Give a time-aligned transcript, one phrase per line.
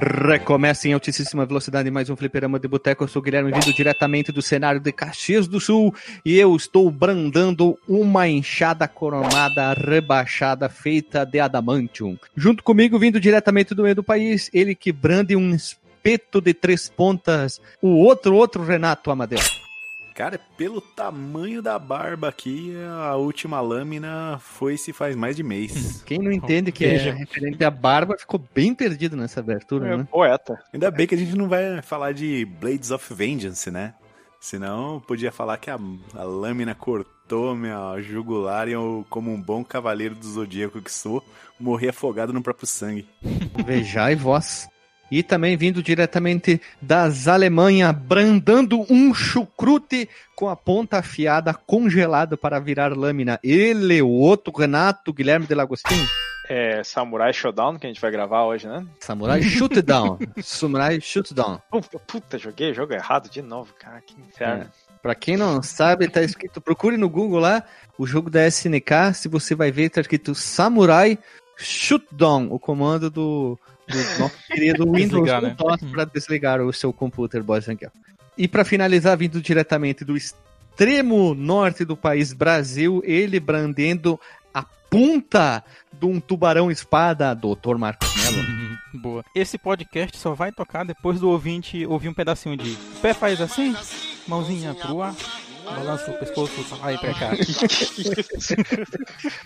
[0.00, 3.02] Recomeça em altíssima velocidade mais um fliperama de boteco.
[3.02, 5.92] Eu sou o Guilherme, vindo diretamente do cenário de Caxias do Sul
[6.24, 12.16] e eu estou brandando uma enxada coronada rebaixada feita de adamantium.
[12.36, 16.88] Junto comigo, vindo diretamente do meio do país, ele que brande um espeto de três
[16.88, 19.40] pontas, o outro, outro Renato Amadeu.
[20.18, 26.02] Cara, pelo tamanho da barba aqui, a última lâmina foi se faz mais de mês.
[26.04, 30.08] Quem não entende que é referente à barba ficou bem perdido nessa abertura, É né?
[30.10, 30.60] poeta.
[30.74, 33.94] Ainda bem que a gente não vai falar de Blades of Vengeance, né?
[34.40, 35.78] Senão podia falar que a,
[36.16, 41.24] a lâmina cortou minha jugular e eu, como um bom cavaleiro do zodíaco que sou,
[41.60, 43.08] morri afogado no próprio sangue.
[43.64, 44.68] Vejai vós.
[45.10, 52.60] E também vindo diretamente das Alemanha, brandando um chucrute com a ponta afiada congelado para
[52.60, 53.40] virar lâmina.
[53.42, 56.06] Ele, o outro Renato Guilherme de Lagostin.
[56.48, 58.86] É Samurai Showdown que a gente vai gravar hoje, né?
[59.00, 60.18] Samurai Shootdown.
[60.42, 61.60] Samurai Shootdown.
[62.06, 64.00] Puta, joguei jogo errado de novo, cara.
[64.00, 64.70] Que inferno.
[65.02, 67.62] Pra quem não sabe, tá escrito, procure no Google lá,
[67.98, 71.18] o jogo da SNK, se você vai ver, tá escrito Samurai
[71.56, 75.56] Shootdown, o comando do, do nosso querido Windows Desligar, né?
[75.92, 77.96] Para desligar o seu computer, boys and girls.
[78.36, 84.18] E para finalizar, vindo diretamente do extremo norte do país, Brasil, ele brandendo
[84.54, 87.76] a ponta de um tubarão espada, Dr.
[87.76, 88.78] Marcos Mello.
[88.94, 89.24] Boa.
[89.34, 93.40] Esse podcast só vai tocar depois do ouvinte ouvir um pedacinho de o pé faz
[93.40, 93.74] assim,
[94.26, 95.14] mãozinha pro ar,
[95.64, 97.30] balança o pescoço e pra cá.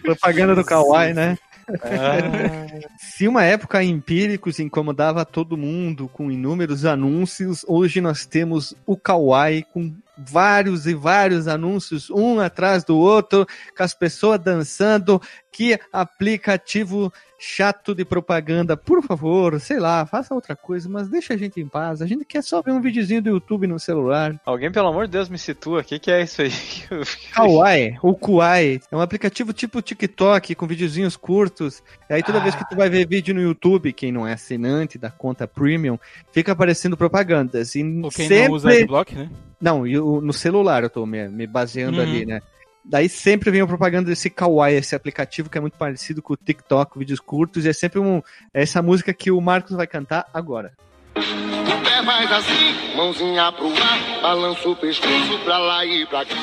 [0.03, 1.39] Propaganda do Kawaii, né?
[2.99, 9.65] Se uma época Empíricos incomodava todo mundo com inúmeros anúncios, hoje nós temos o Kawaii
[9.73, 13.47] com vários e vários anúncios, um atrás do outro,
[13.77, 15.21] com as pessoas dançando.
[15.51, 17.13] Que aplicativo
[17.45, 18.77] chato de propaganda.
[18.77, 22.01] Por favor, sei lá, faça outra coisa, mas deixa a gente em paz.
[22.01, 24.41] A gente quer só ver um videozinho do YouTube no celular.
[24.47, 25.81] alguém, pelo amor de Deus, me situa.
[25.81, 26.51] O que, que é isso aí?
[27.35, 31.83] Kawaii, ou Kuai, é um aplicativo tipo TikTok, com videozinhos curtos.
[32.09, 34.97] E aí toda vez que tu vai ver vídeo no YouTube, quem não é assinante
[34.97, 35.99] da conta premium,
[36.31, 37.75] fica aparecendo propagandas.
[37.75, 38.49] E Ou quem sempre...
[38.49, 39.29] não usa adblock, né?
[39.61, 42.03] Não, e o- no celular eu tô me, me baseando Uhum.
[42.03, 42.41] ali, né?
[42.85, 46.37] Daí sempre vem a propaganda desse Kawaii, esse aplicativo que é muito parecido com o
[46.37, 48.19] TikTok, vídeos curtos, e é sempre um,
[48.53, 50.73] é essa música que o Marcos vai cantar agora.
[51.17, 56.35] O pé faz assim, mãozinha pro ar, balança o pescoço pra lá e pra cá.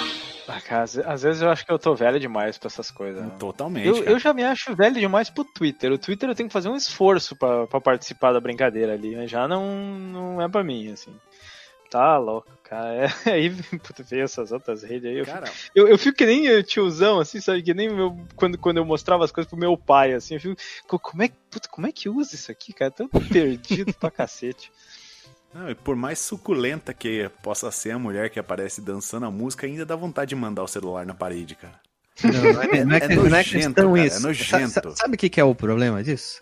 [0.47, 3.21] Ah, cara, às- às vezes eu acho que eu tô velho demais pra essas coisas.
[3.23, 3.31] né?
[3.37, 3.85] Totalmente.
[3.87, 5.91] Eu, eu já me acho velho demais pro Twitter.
[5.91, 9.27] O Twitter eu tenho que fazer um esforço pra, pra participar da brincadeira ali, né?
[9.27, 11.13] Já não, não é pra mim, assim.
[11.91, 12.93] Tá louco, cara.
[13.25, 13.49] É, aí,
[13.79, 15.17] puta, ver essas outras redes aí.
[15.17, 17.63] Eu, Cara, fico, eu, eu fico que nem tiozão, assim, sabe?
[17.63, 20.35] Que nem meu, quando, quando eu mostrava as coisas pro meu pai, assim.
[20.35, 20.55] Eu fico,
[20.87, 22.91] "Co- como é, que- puta, como é que usa isso aqui, cara?
[22.91, 24.71] Tão perdido pra cacete.
[25.53, 29.65] não, e por mais suculenta que possa ser a mulher que aparece dançando a música,
[29.65, 31.79] ainda dá vontade de mandar o celular na parede, cara.
[32.23, 34.21] Não, não é, não é, É não é nojento, questão cara, é isso.
[34.21, 34.69] nojento.
[34.73, 36.41] Sa- sa- Sabe o que, que é o problema disso?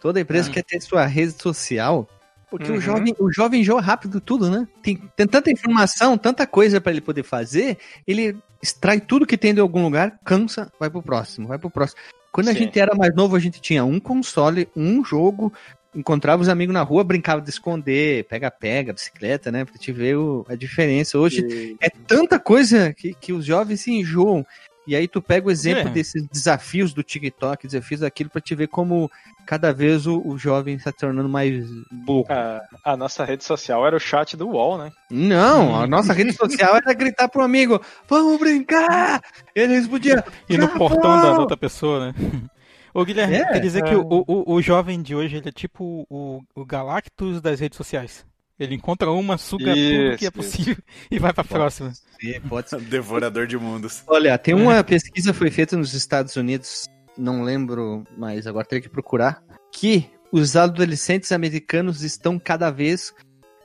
[0.00, 0.54] Toda empresa Ah.
[0.54, 2.08] quer ter sua rede social,
[2.50, 2.78] porque Uhum.
[2.78, 4.66] o, jovem, o jovem enjoa rápido tudo, né?
[4.82, 9.54] Tem, tem tanta informação, tanta coisa pra ele poder fazer, ele extrai tudo que tem
[9.54, 12.00] de algum lugar, cansa, vai pro próximo, vai pro próximo.
[12.32, 12.58] Quando a Sim.
[12.60, 15.52] gente era mais novo, a gente tinha um console, um jogo,
[15.94, 19.64] encontrava os amigos na rua, brincava de esconder, pega-pega, bicicleta, né?
[19.64, 21.18] Pra te ver o- a diferença.
[21.18, 24.46] Hoje E- é tanta coisa que, que os jovens se enjoam.
[24.86, 25.92] E aí tu pega o exemplo É.
[25.92, 29.10] desses desafios do TikTok, desafios daquilo, pra te ver como
[29.50, 32.24] cada vez o, o jovem está tornando mais burro.
[32.28, 34.92] a, a nossa rede social era o chat do UOL, né?
[35.10, 39.20] Não, a nossa rede social era gritar pro amigo, vamos brincar!
[39.52, 40.22] Eles podiam...
[40.48, 42.14] E no "Japão!" portão da outra pessoa, né?
[42.94, 43.88] Ô Guilherme, É, quer dizer é.
[43.88, 47.76] que o, o, o jovem de hoje ele é tipo o, o Galactus das redes
[47.76, 48.24] sociais.
[48.56, 50.76] Ele encontra uma, suga tudo que é Isso, possível
[51.10, 51.92] e vai pra próxima.
[52.22, 52.78] É, pode ser.
[52.86, 54.04] Devorador de mundos.
[54.06, 56.86] Olha, tem uma pesquisa que foi feita nos Estados Unidos,
[57.20, 63.12] não lembro, mas agora teria que procurar, que os adolescentes americanos estão cada vez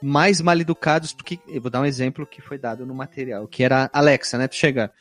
[0.01, 3.63] mais mal educados, porque, eu vou dar um exemplo que foi dado no material, que
[3.63, 4.47] era Alexa, né?
[4.47, 4.91] Tu chega,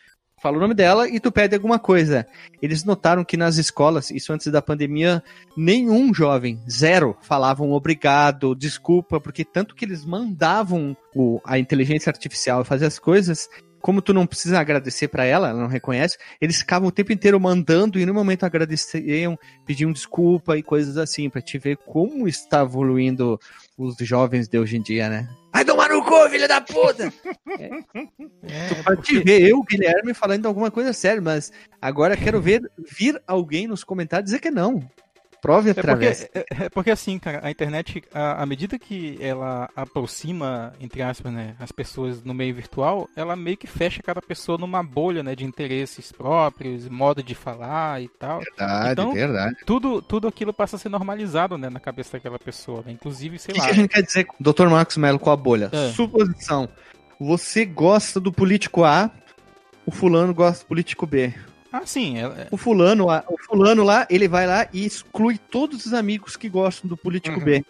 [0.41, 2.27] fala o nome dela e tu pede alguma coisa.
[2.62, 5.23] Eles notaram que nas escolas, isso antes da pandemia,
[5.57, 12.65] nenhum jovem, zero, falavam obrigado, desculpa, porque tanto que eles mandavam o, a inteligência artificial
[12.65, 13.49] fazer as coisas,
[13.85, 17.39] como tu não precisa agradecer pra ela, ela não reconhece, eles ficavam o tempo inteiro
[17.39, 22.63] mandando e no momento agradeciam, pediam desculpa e coisas assim, pra te ver como está
[22.63, 23.39] evoluindo
[23.77, 25.29] os jovens de hoje em dia, né?
[25.53, 27.13] Vai tomar no cu, filho da puta!
[27.59, 33.21] É, Pra te ver, eu, Guilherme, falando alguma coisa séria, mas agora quero ver vir
[33.27, 34.83] alguém nos comentários dizer que não.
[35.44, 36.23] Prove É porque, através.
[36.35, 41.55] é, é porque assim, cara, a internet, à medida que ela aproxima, entre aspas, né,
[41.61, 45.44] as pessoas no meio virtual, ela meio que fecha cada pessoa numa bolha, né, de
[45.44, 48.41] interesses próprios, modo de falar e tal.
[48.41, 49.56] Verdade, então- verdade.
[49.67, 52.93] Tudo, tudo aquilo passa a ser normalizado, né, na cabeça daquela pessoa, né?
[52.93, 53.67] Inclusive, O sei que, lá.
[53.67, 54.69] que a gente quer dizer Dr.
[54.69, 55.69] Marcos Mello com a bolha?
[55.70, 55.90] É.
[55.90, 56.70] Suposição.
[57.20, 59.11] Você gosta do político A,
[59.85, 61.35] o fulano gosta do político B.
[61.76, 65.38] Ah, sim, é- é- O fulano, lá- o fulano lá, ele vai lá e exclui
[65.38, 67.44] todos os amigos que gostam do político Uhum.
[67.44, 67.65] B.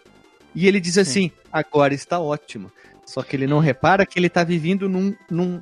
[0.53, 2.71] E ele diz assim: agora está ótimo.
[3.05, 5.61] Só que ele não repara que ele tá vivendo num, num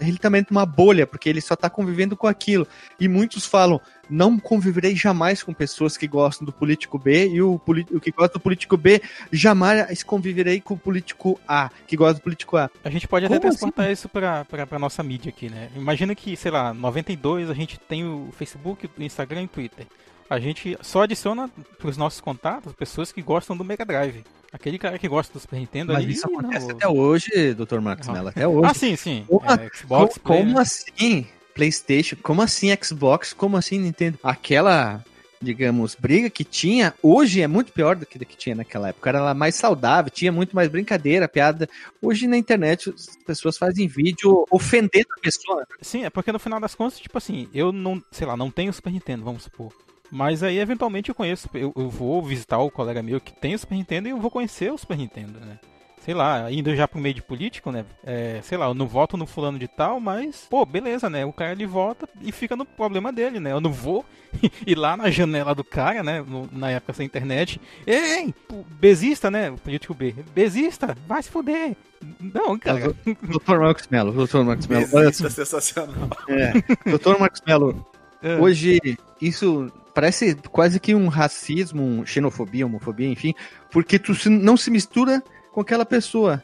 [0.00, 2.68] ele também numa bolha, porque ele só tá convivendo com aquilo.
[3.00, 3.80] E muitos falam:
[4.10, 8.34] não conviverei jamais com pessoas que gostam do político B, e o, o que gosta
[8.34, 9.00] do político B
[9.32, 12.70] jamais conviverei com o político A, que gosta do político A.
[12.84, 13.58] A gente pode até Como assim?
[13.58, 15.70] transportar isso pra, pra, pra nossa mídia aqui, né?
[15.74, 19.86] Imagina que, sei lá, 92 a gente tem o Facebook, o Instagram e o Twitter.
[20.32, 24.24] A gente só adiciona pros nossos contatos pessoas que gostam do Mega Drive.
[24.50, 26.12] Aquele cara que gosta do Super Nintendo Mas ali.
[26.14, 27.80] isso acontece não, até hoje, Dr.
[27.80, 28.14] Marcos Não.
[28.14, 28.70] Mello, até hoje.
[28.70, 29.24] Ah, sim, sim.
[29.28, 30.60] Como- É, Xbox, Co- Play, como né?
[30.62, 32.16] assim PlayStation?
[32.22, 33.32] Como assim Xbox?
[33.34, 34.18] Como assim Nintendo?
[34.22, 35.04] Aquela,
[35.40, 39.10] digamos, briga que tinha hoje é muito pior do que do que tinha naquela época.
[39.10, 41.68] Era ela mais saudável, tinha muito mais brincadeira, piada.
[42.00, 45.66] Hoje na internet as pessoas fazem vídeo ofendendo a pessoa.
[45.82, 48.72] Sim, é porque no final das contas, tipo assim, eu não, sei lá, não tenho
[48.72, 49.72] Super Nintendo, vamos supor.
[50.14, 53.58] Mas aí, eventualmente, eu conheço, eu, eu vou visitar o colega meu que tem o
[53.58, 55.58] Super Nintendo e eu vou conhecer o Super Nintendo, né?
[56.04, 57.84] Sei lá, indo já pro meio de político, né?
[58.04, 61.24] É, sei lá, eu não voto no fulano de tal, mas, pô, beleza, né?
[61.24, 63.52] O cara ele vota e fica no problema dele, né?
[63.52, 64.04] Eu não vou
[64.66, 66.20] ir lá na janela do cara, né?
[66.26, 67.58] no- na época sem internet.
[67.86, 68.34] Ei,
[68.80, 69.50] besista, né?
[69.50, 70.12] O político B.
[70.34, 71.74] Besista, vai se fuder.
[72.20, 72.92] Não, cara.
[73.22, 73.58] Dr.
[73.60, 74.38] Marcos Mello, Dr.
[74.42, 75.36] Marcos Mello, olha Besista só.
[75.44, 76.08] sensacional.
[76.28, 76.52] É,
[76.90, 77.18] Dr.
[77.18, 77.86] Marcos Mello,
[78.20, 78.36] É.
[78.40, 78.80] Hoje,
[79.20, 83.34] isso parece quase que um racismo, um xenofobia, homofobia, enfim,
[83.70, 85.22] porque tu não se mistura
[85.52, 86.42] com aquela pessoa.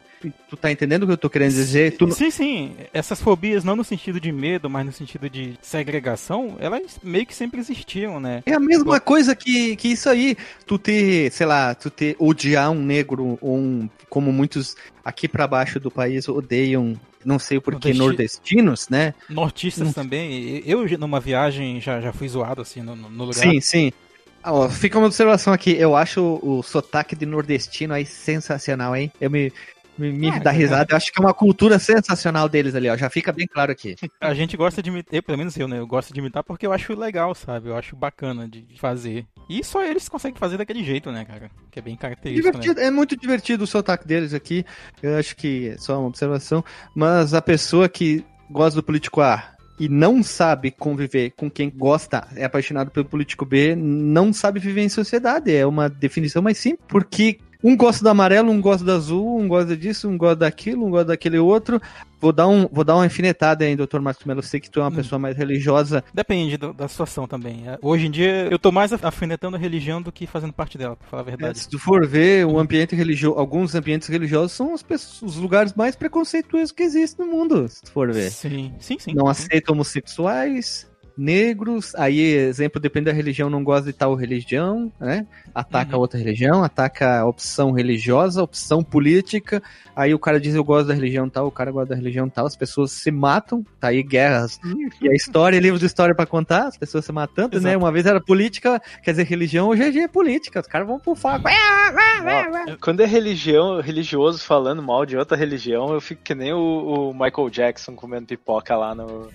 [0.49, 1.97] Tu tá entendendo o que eu tô querendo dizer?
[1.97, 2.76] Tu, Sim, sim.
[2.93, 7.35] Essas fobias, não no sentido de medo, mas no sentido de segregação, elas meio que
[7.35, 8.43] sempre existiam, né?
[8.44, 10.37] é a mesma coisa que, que isso aí.
[10.67, 15.47] Tu ter, sei lá, tu ter odiar um negro ou um, como muitos aqui pra
[15.47, 19.14] baixo do país odeiam, não sei por que, Nordesti- nordestinos, né?
[19.29, 20.62] Nortistas também.
[20.67, 23.35] Eu, numa viagem, já, já fui zoado, assim, no, no lugar.
[23.35, 23.93] Sim, sim.
[24.43, 25.73] Ah, ó, fica uma observação aqui.
[25.76, 29.11] Eu acho o, o sotaque de nordestino aí sensacional, hein?
[29.21, 29.53] Eu me,
[29.99, 30.50] me, me Ah, dá cara.
[30.56, 30.87] risada.
[30.91, 32.97] Eu acho que é uma cultura sensacional deles ali, ó.
[32.97, 33.97] Já fica bem claro aqui.
[34.21, 35.79] A gente gosta de imitar, pelo menos eu, né?
[35.79, 37.69] Eu gosto de imitar porque eu acho legal, sabe?
[37.69, 39.27] Eu acho bacana de fazer.
[39.49, 41.50] E só eles conseguem fazer daquele jeito, né, cara?
[41.71, 42.65] Que é bem característico, né?
[42.79, 44.65] É muito divertido o sotaque deles aqui.
[45.03, 46.65] Eu acho que é só uma observação.
[46.95, 52.27] Mas a pessoa que gosta do político A e não sabe conviver com quem gosta,
[52.35, 55.55] é apaixonado pelo político B, não sabe viver em sociedade.
[55.55, 56.85] É uma definição mais simples.
[56.89, 60.87] Porque um gosta do amarelo, um gosta do azul, um gosta disso, um gosta daquilo,
[60.87, 61.81] um gosta daquele outro.
[62.21, 64.43] Vou dar, um, vou dar uma alfinetada aí, doutor Marcos Melo.
[64.43, 64.95] Sei que tu é uma Hum.
[64.95, 66.03] pessoa mais religiosa.
[66.13, 67.63] Depende do- da situação também.
[67.69, 70.77] É, Hoje em dia, eu tô mais af- afinetando a religião do que fazendo parte
[70.77, 71.59] dela, pra falar a É, verdade.
[71.61, 75.75] se tu for ver o ambiente religioso, alguns ambientes religiosos são as pessoas- os lugares
[75.75, 78.31] mais preconceituosos que existem no mundo, se tu for ver.
[78.31, 79.15] Sim, sim, sim.
[79.15, 79.31] Não sim.
[79.31, 80.88] aceita homossexuais,
[81.19, 85.27] negros, aí, exemplo, depende da religião, não gosta de tal religião, né?
[85.55, 86.03] Ataca Uhum.
[86.03, 89.63] outra religião, ataca a opção religiosa, opção política,
[89.97, 92.47] aí o cara diz eu gosto da religião tal, o cara gosta da religião tal,
[92.47, 94.61] as pessoas se matam, tá aí guerras,
[95.03, 97.71] e a história, livros de história pra contar, as pessoas se matando, né?
[97.71, 97.85] Exato.
[97.85, 101.49] Uma vez era política, quer dizer, religião, hoje é política, os caras vão pro faco.
[101.49, 107.11] Ó, Quando é religião, religioso falando mal de outra religião, eu fico que nem o,
[107.11, 109.29] o Michael Jackson comendo pipoca lá no,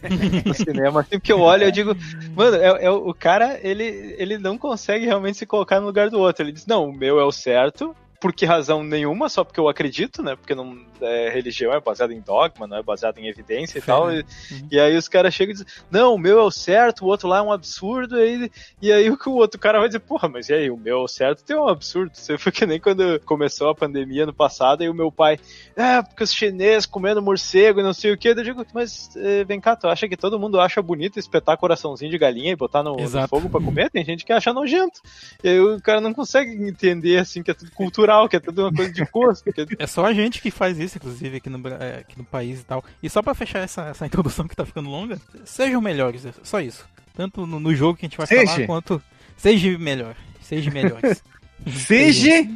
[0.45, 1.01] no cinema.
[1.01, 1.95] Assim, porque eu olho e digo,
[2.35, 6.19] mano, é, é o cara, ele, ele não consegue realmente se colocar no lugar do
[6.19, 6.43] outro.
[6.43, 9.67] Ele diz, não, o meu é o certo, por que razão nenhuma, só porque eu
[9.67, 10.35] acredito, né?
[10.35, 14.07] Porque não, é, religião é baseada em dogma, não é baseada em evidência e tal.
[14.07, 14.23] né?
[14.71, 17.07] E, e aí os caras chegam e dizem, não, o meu é o certo, o
[17.07, 19.87] outro lá é um absurdo, e aí, e aí o que o outro cara vai
[19.87, 22.11] dizer, porra, mas e aí, o meu é o certo tem um absurdo.
[22.13, 25.39] Você foi que nem quando começou a pandemia no passado, e o meu pai,
[25.75, 29.43] é, porque os chineses comendo morcego e não sei o que, eu digo, mas eh,
[29.43, 32.83] vem cá, tu acha que todo mundo acha bonito espetar coraçãozinho de galinha e botar
[32.83, 33.89] no, no fogo pra comer?
[33.89, 35.01] Tem gente que acha nojento.
[35.43, 38.63] E aí o cara não consegue entender, assim, que é tudo cultural, que é tudo
[38.63, 39.51] uma coisa de gosto.
[39.51, 39.65] Que é...
[39.79, 42.63] É só a gente que faz isso, inclusive, aqui no, é, aqui no país e
[42.63, 42.83] tal.
[43.01, 46.59] E só pra fechar essa, essa introdução que tá ficando longa, sejam melhores, é só
[46.59, 46.87] isso.
[47.13, 48.53] Tanto no, no jogo que a gente vai Seja.
[48.53, 49.01] falar, quanto.
[49.37, 50.15] Seja melhor.
[50.41, 51.23] Seja melhores.
[51.85, 52.47] Seja.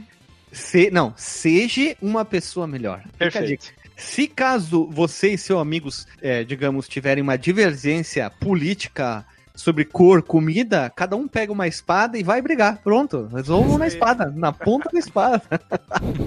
[0.51, 3.03] Se, não, seja uma pessoa melhor.
[3.17, 3.67] Perfeito.
[3.98, 9.25] Se caso você e seus amigos, é, digamos, tiverem uma divergência política
[9.58, 12.80] sobre cor, comida, cada um pega uma espada e vai brigar.
[12.84, 15.42] Pronto, resolvam na espada, na ponta da espada.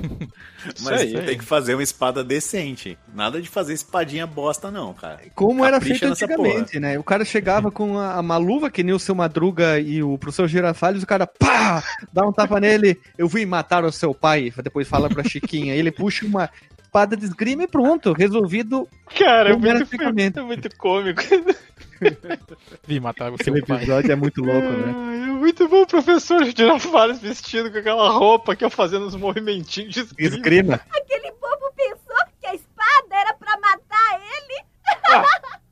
[0.83, 1.25] Mas aí.
[1.25, 2.99] tem que fazer uma espada decente.
[3.15, 5.21] Nada de fazer espadinha bosta, não, cara.
[5.35, 6.99] Como era Capricha feito nessa antigamente, né?
[6.99, 10.49] O cara chegava com a, uma luva que nem o seu Madruga e o professor
[10.49, 11.83] Girafales, o cara pá,
[12.13, 15.93] dá um tapa nele, eu vim matar o seu pai, depois fala pra Chiquinha, ele
[15.93, 16.51] puxa uma
[16.83, 18.89] espada de esgrima e pronto, resolvido.
[19.17, 21.23] Cara, é era muito, é muito cômico.
[22.87, 23.77] Vi matar o seu Aquele pai.
[23.79, 24.91] episódio é muito louco, né?
[25.29, 29.95] É muito bom o professor Girafales vestido com aquela roupa que eu fazendo uns movimentinhos
[29.95, 30.37] de esgrima.
[30.37, 30.81] Esgrima.
[30.91, 34.65] Aquele bobo pensou que a espada era pra matar ele.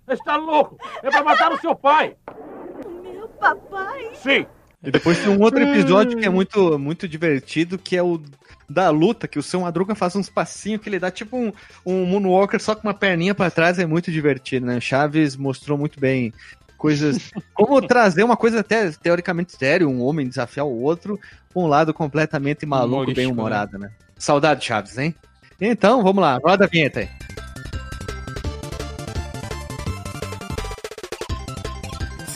[0.08, 0.78] Está louco!
[1.02, 2.16] É pra matar o seu pai!
[2.84, 4.10] O meu papai.
[4.14, 4.46] Sim!
[4.82, 8.20] E depois tem um outro episódio que é muito, muito divertido, que é o
[8.68, 11.52] da luta, que o seu Madruga faz uns passinhos que ele dá tipo um,
[11.86, 14.80] um Moonwalker só com uma perninha pra trás, é muito divertido, né?
[14.80, 16.32] Chaves mostrou muito bem
[16.76, 17.30] coisas.
[17.54, 21.94] Como trazer uma coisa até teoricamente séria, um homem desafiar o outro, pra um lado
[21.94, 23.90] completamente maluco, Humorístico, bem humorado, né?
[24.16, 25.14] Saudade, Chaves, hein?
[25.60, 27.08] Então, vamos lá, roda a vinheta aí.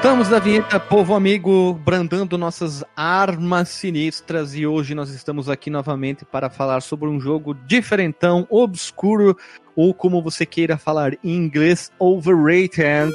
[0.00, 4.54] Voltamos da vinheta, povo amigo, brandando nossas armas sinistras.
[4.54, 9.36] E hoje nós estamos aqui novamente para falar sobre um jogo diferentão, obscuro
[9.74, 13.12] ou como você queira falar em inglês, overrated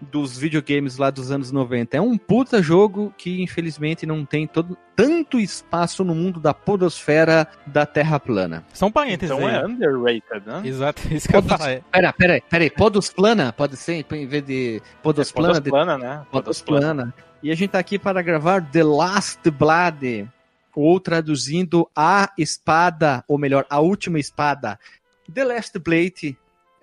[0.00, 1.96] dos videogames lá dos anos 90.
[1.96, 7.46] É um puta jogo que infelizmente não tem todo, tanto espaço no mundo da podosfera
[7.66, 8.64] da Terra plana.
[8.72, 9.54] São parênteses Então aí.
[9.54, 10.62] é underrated, né?
[10.64, 11.58] Exato, isso que eu Podos...
[11.58, 11.70] falar.
[11.70, 11.82] É.
[11.90, 16.26] Pera, pera, pera aí, podosplana, pode ser, em vez de podosplana, É Podosplana, né?
[16.30, 17.14] Podosplana.
[17.42, 20.28] E a gente tá aqui para gravar The Last Blood,
[20.74, 24.78] ou traduzindo A Espada, ou melhor, A Última Espada.
[25.32, 26.36] The Last Blade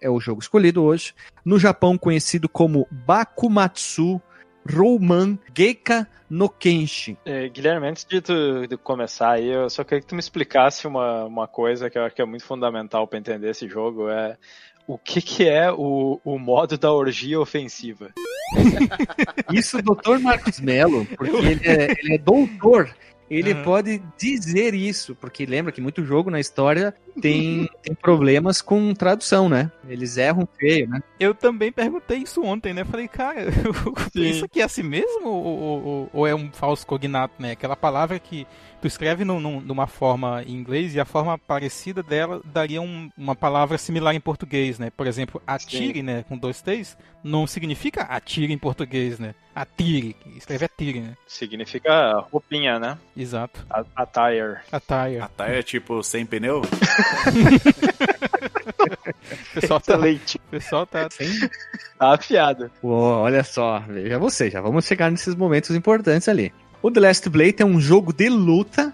[0.04, 1.14] é o jogo escolhido hoje,
[1.46, 4.22] no Japão conhecido como Bakumatsu
[4.70, 7.18] Rouman Geika no Kenshi.
[7.26, 10.88] É, Guilherme, antes de tu de começar aí, eu só queria que tu me explicasse
[10.88, 14.38] uma, uma coisa que eu acho que é muito fundamental para entender esse jogo, é
[14.86, 18.12] o que, que é o, o modo da orgia ofensiva.
[19.54, 20.20] Isso, Dr.
[20.20, 22.94] Marcos Mello, porque ele é, ele é doutor,
[23.36, 23.64] ele Uhum.
[23.64, 29.48] pode dizer isso, porque lembra que muito jogo na história tem, tem problemas com tradução,
[29.50, 29.72] né?
[29.88, 31.02] Eles erram feio, né?
[31.20, 32.84] Eu também perguntei isso ontem, né?
[32.86, 33.46] Falei, cara,
[34.16, 37.52] isso aqui é assim mesmo ou, ou- ou é um falso cognato, né?
[37.52, 38.46] Aquela palavra que
[38.84, 43.10] tu escreve num- num- numa forma em inglês e a forma parecida dela daria um-
[43.18, 44.90] uma palavra similar em português, né?
[44.90, 46.26] Por exemplo, atire, né?
[46.28, 49.34] Com dois T's, não significa atire em português, né?
[49.56, 51.14] Atire, escreve atire, né?
[51.26, 52.98] Significa roupinha, né?
[53.16, 53.66] Exato.
[53.70, 54.58] A- Attire.
[54.70, 55.20] Attire.
[55.22, 56.60] A taia é tipo sem pneu?
[56.60, 56.62] O
[59.62, 60.38] pessoal tá, o Leite.
[60.52, 61.08] pessoal tá
[61.98, 62.70] Tá afiado.
[62.82, 66.52] Pô, olha só, veja você, já vamos chegar nesses momentos importantes ali.
[66.84, 68.94] O The Last Blade é um jogo de luta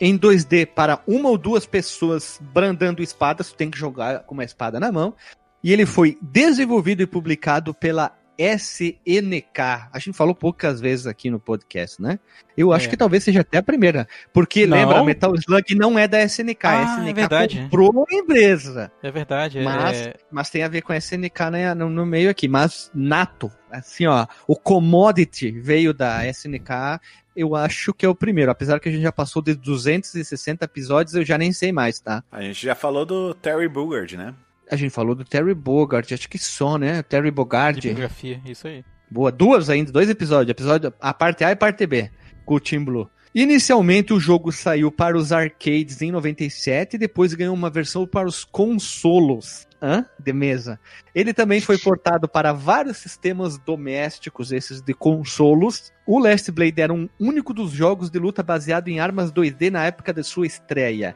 [0.00, 4.44] em 2D para uma ou duas pessoas brandando espadas, tu tem que jogar com uma
[4.44, 5.12] espada na mão.
[5.60, 9.88] E ele foi desenvolvido e publicado pela SNK.
[9.92, 12.18] A gente falou poucas vezes aqui no podcast, né?
[12.56, 12.90] Eu acho É.
[12.90, 14.06] que talvez seja até a primeira.
[14.32, 14.76] Porque Não?
[14.76, 16.66] lembra, Metal Slug não é da SNK.
[16.66, 17.60] Ah, a é SNK verdade.
[17.62, 18.92] comprou a empresa.
[19.02, 22.06] É verdade, é- Mas, é, mas tem a ver com a SNK né, no, no
[22.06, 22.48] meio aqui.
[22.48, 27.00] Mas nato, assim, ó, o commodity veio da SNK.
[27.36, 28.50] Eu acho que é o primeiro.
[28.52, 32.22] Apesar que a gente já passou de 260 episódios, eu já nem sei mais, tá?
[32.30, 34.32] A gente já falou do Terry Bogard, né?
[34.74, 37.00] A gente falou do Terry Bogard, acho que só, né?
[37.02, 37.80] Terry de Bogard.
[37.80, 38.84] biografia, isso aí.
[39.08, 40.50] Boa, duas ainda, dois episódios.
[40.50, 42.10] Episódio, a parte A e parte B,
[42.44, 43.08] com o Team Blue.
[43.32, 48.28] Inicialmente o jogo saiu para os arcades em 97 e depois ganhou uma versão para
[48.28, 50.06] os consolos hã?
[50.18, 50.80] de mesa.
[51.14, 55.92] Ele também foi portado para vários sistemas domésticos, esses de consolos.
[56.06, 59.84] O Last Blade era um único dos jogos de luta baseado em armas 2D na
[59.84, 61.14] época de sua estreia.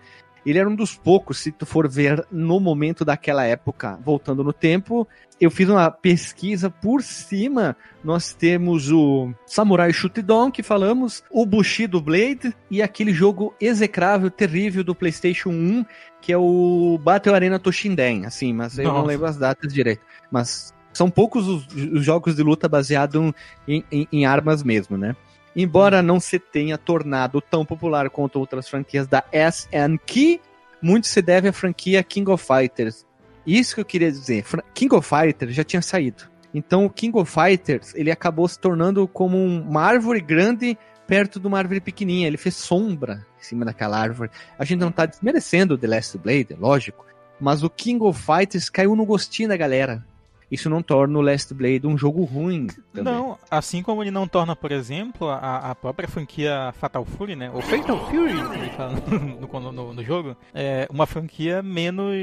[0.49, 4.53] Ele era um dos poucos, se tu for ver no momento daquela época, voltando no
[4.53, 5.07] tempo.
[5.41, 7.77] Eu fiz uma pesquisa por cima.
[8.03, 14.83] Nós temos o Samurai Shodown, que falamos, o Bushido Blade e aquele jogo execrável, terrível
[14.83, 15.85] do PlayStation 1,
[16.21, 19.07] que é o Battle Arena Toshinden, assim, mas eu não Nossa.
[19.07, 20.03] lembro as datas direito.
[20.31, 23.33] Mas são poucos os, os jogos de luta baseados
[23.69, 25.15] em, em- em armas mesmo, né?
[25.61, 30.41] Embora não se tenha tornado tão popular quanto outras franquias da SNK,
[30.81, 33.05] muito se deve à franquia King of Fighters.
[33.45, 34.45] Isso que eu queria dizer.
[34.73, 36.23] King of Fighters já tinha saído.
[36.55, 41.41] Então o King of Fighters, ele acabou se tornando como um- uma árvore grande perto
[41.41, 42.29] de uma árvore pequenininha.
[42.29, 44.31] Ele fez sombra em cima daquela árvore.
[44.57, 47.05] A gente não tá desmerecendo The Last Blade, é lógico.
[47.41, 50.07] Mas o King of Fighters caiu no gostinho da galera.
[50.51, 52.69] Isso não torna o Last Blade um jogo ruim.
[52.95, 53.13] Também.
[53.13, 57.51] Não, assim como ele não torna, por exemplo, a, a própria franquia Fatal Fury, né?
[57.53, 62.17] Ou Fatal Fury, que ele fala no, no- no- no jogo, é uma franquia menos.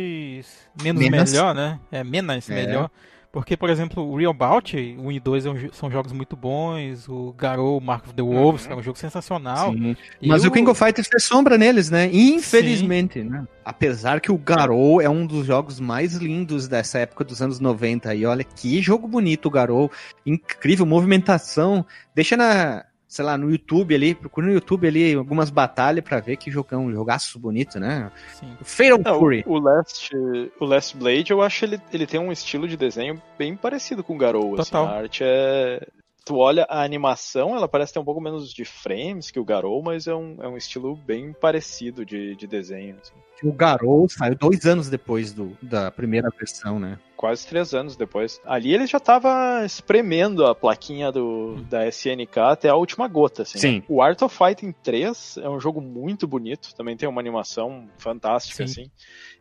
[0.82, 1.32] menos Menos.
[1.32, 1.80] melhor, né?
[1.92, 2.56] É menos É.
[2.56, 2.90] melhor.
[3.36, 7.06] Porque, por exemplo, o Real Bout 1 e 2 é são jogos muito bons.
[7.10, 9.74] O Garou, Mark of the Wolves, que é um jogo sensacional.
[9.74, 9.98] Sim.
[10.26, 12.10] Mas E o King of Fighters fez sombra neles, né?
[12.14, 13.46] Infelizmente, né?
[13.66, 18.16] Apesar que o Garou é um dos jogos mais lindos dessa época dos anos 90.
[18.16, 19.92] E olha que jogo bonito o Garou.
[20.26, 21.86] Incrível, movimentação.
[22.16, 26.36] Deixa na, sei lá, no YouTube ali, procura no YouTube ali algumas batalhas pra ver
[26.36, 28.12] que jogão, jogaço bonito, né?
[28.34, 28.58] Sim.
[28.62, 29.42] Fatal Não, Fury.
[29.48, 30.14] o Last,
[30.60, 34.16] o Last Blade, eu acho ele, ele tem um estilo de desenho bem parecido com
[34.16, 34.56] o Garou.
[34.56, 34.86] Assim, Total.
[34.86, 35.88] a arte é.
[36.26, 39.82] Tu olha a animação, ela parece ter um pouco menos de frames que o Garou,
[39.82, 42.98] mas é um, é um estilo bem parecido de, de desenho.
[43.00, 43.14] assim.
[43.48, 46.98] O Garou saiu dois anos depois do, da primeira versão, né?
[47.26, 48.40] Quase três anos depois.
[48.46, 53.58] Ali ele já tava espremendo a plaquinha do, da SNK até a última gota, assim.
[53.58, 53.84] Sim.
[53.90, 58.68] O Art of Fighting 3 é um jogo muito bonito, também tem uma animação fantástica,
[58.68, 58.84] Sim.
[58.84, 58.92] assim.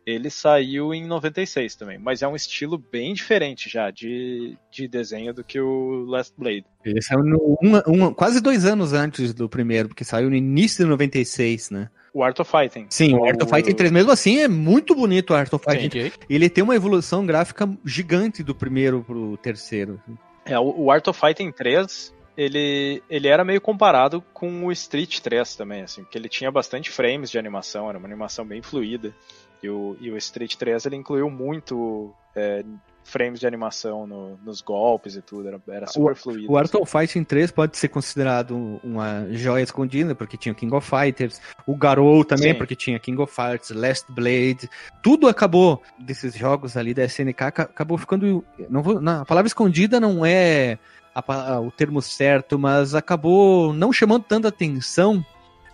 [0.03, 5.31] Ele saiu em 96 também, mas é um estilo bem diferente já de, de desenho
[5.31, 6.65] do que o Last Blade.
[6.83, 10.83] Ele saiu no, um, um- quase dois anos antes do primeiro, porque saiu no início
[10.83, 11.89] de 96, né?
[12.15, 12.87] O Art of Fighting.
[12.89, 15.87] Sim, o Art of Fighting 3, mesmo assim, é muito bonito o Art of Fighting
[15.87, 16.13] Entendi.
[16.29, 20.01] ele tem uma evolução gráfica gigante do primeiro pro terceiro.
[20.45, 25.19] É, o o Art of Fighting 3, ele, ele era meio comparado com o Street
[25.19, 29.13] 3 também, assim, porque ele tinha bastante frames de animação, era uma animação bem fluida.
[29.61, 32.63] E o, e o Street 3 ele incluiu muito é,
[33.05, 36.51] frames de animação no- nos golpes e tudo, era, era super fluido.
[36.51, 40.89] O Art of Fighting 3 pode ser considerado uma joia escondida, porque tinha King of
[40.89, 41.39] Fighters.
[41.67, 42.57] O Garou também, Sim.
[42.57, 44.67] porque tinha King of Fighters, Last Blade.
[45.03, 48.43] Tudo acabou desses jogos ali da SNK, aca- acabou ficando.
[48.69, 50.77] Não vou, não, a palavra escondida não é
[51.13, 55.23] a pa- o termo certo, mas acabou não chamando tanta atenção.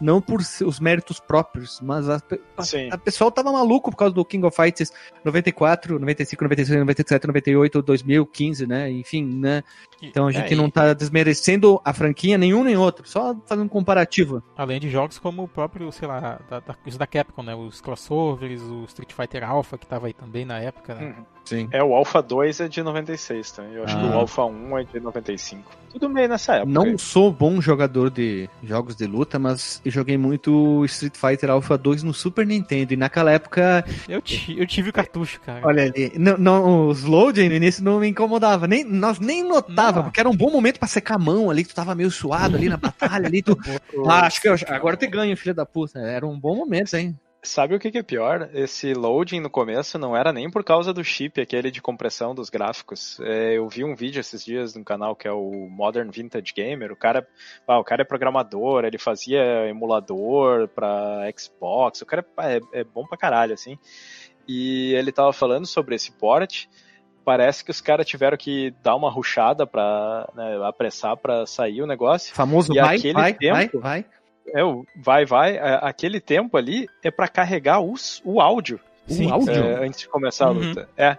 [0.01, 4.25] Não por seus méritos próprios, mas a, a, a pessoal tava maluco por causa do
[4.25, 4.91] King of Fighters
[5.23, 8.91] 94, 95, 96, 97, 98, 2015, né?
[8.91, 9.63] Enfim, né?
[10.01, 13.69] Então a gente É, não tá desmerecendo a franquia nenhum nem outro, só fazendo um
[13.69, 14.41] comparativo.
[14.57, 17.53] Além de jogos como o próprio, sei lá, da, da, os da Capcom, né?
[17.55, 21.15] Os crossovers, o Street Fighter Alpha, que tava aí também na época, né?
[21.17, 21.25] Uhum.
[21.45, 21.67] Sim.
[21.71, 23.73] É, o Alpha 2 é de 96 também.
[23.73, 24.09] Eu acho que Ah.
[24.09, 25.69] o Alpha 1 é de 95.
[25.91, 26.71] Tudo meio nessa época.
[26.71, 31.77] Não sou bom jogador de jogos de luta, mas eu joguei muito Street Fighter Alpha
[31.77, 32.93] 2 no Super Nintendo.
[32.93, 34.21] E naquela época, Eu,
[34.55, 35.59] eu tive o cartucho, cara.
[35.67, 38.65] olha ali, não, não, os loading no início não me incomodava.
[38.67, 40.03] Nem, nós nem notava, Não.
[40.03, 42.55] porque era um bom momento pra secar a mão ali, que tu tava meio suado
[42.55, 43.41] ali na batalha ali.
[43.41, 43.57] Tu,
[44.07, 45.99] ah, acho que eu, agora te ganho, filho da puta.
[45.99, 47.17] Era um bom momento, hein?
[47.43, 48.51] Sabe o que, que é pior?
[48.53, 52.51] Esse loading no começo não era nem por causa do chip, aquele de compressão dos
[52.51, 53.19] gráficos.
[53.21, 56.91] É, eu vi um vídeo esses dias num canal que é o Modern Vintage Gamer.
[56.91, 57.27] O cara,
[57.67, 62.01] ah, o cara é programador, ele fazia emulador pra Xbox.
[62.01, 63.75] O cara é, é bom pra caralho, assim.
[64.47, 66.65] E ele tava falando sobre esse port.
[67.25, 71.87] Parece que os caras tiveram que dar uma ruchada pra né, apressar pra sair o
[71.87, 72.35] negócio.
[72.35, 74.05] Famoso E vai, vai, tempo- vai, vai.
[74.47, 75.55] É, o vai, vai.
[75.57, 79.31] é, Aquele tempo ali é pra carregar os, o áudio O Sim.
[79.31, 79.53] áudio.
[79.53, 80.59] é, antes de começar a Uhum.
[80.69, 80.89] luta.
[80.97, 81.17] É.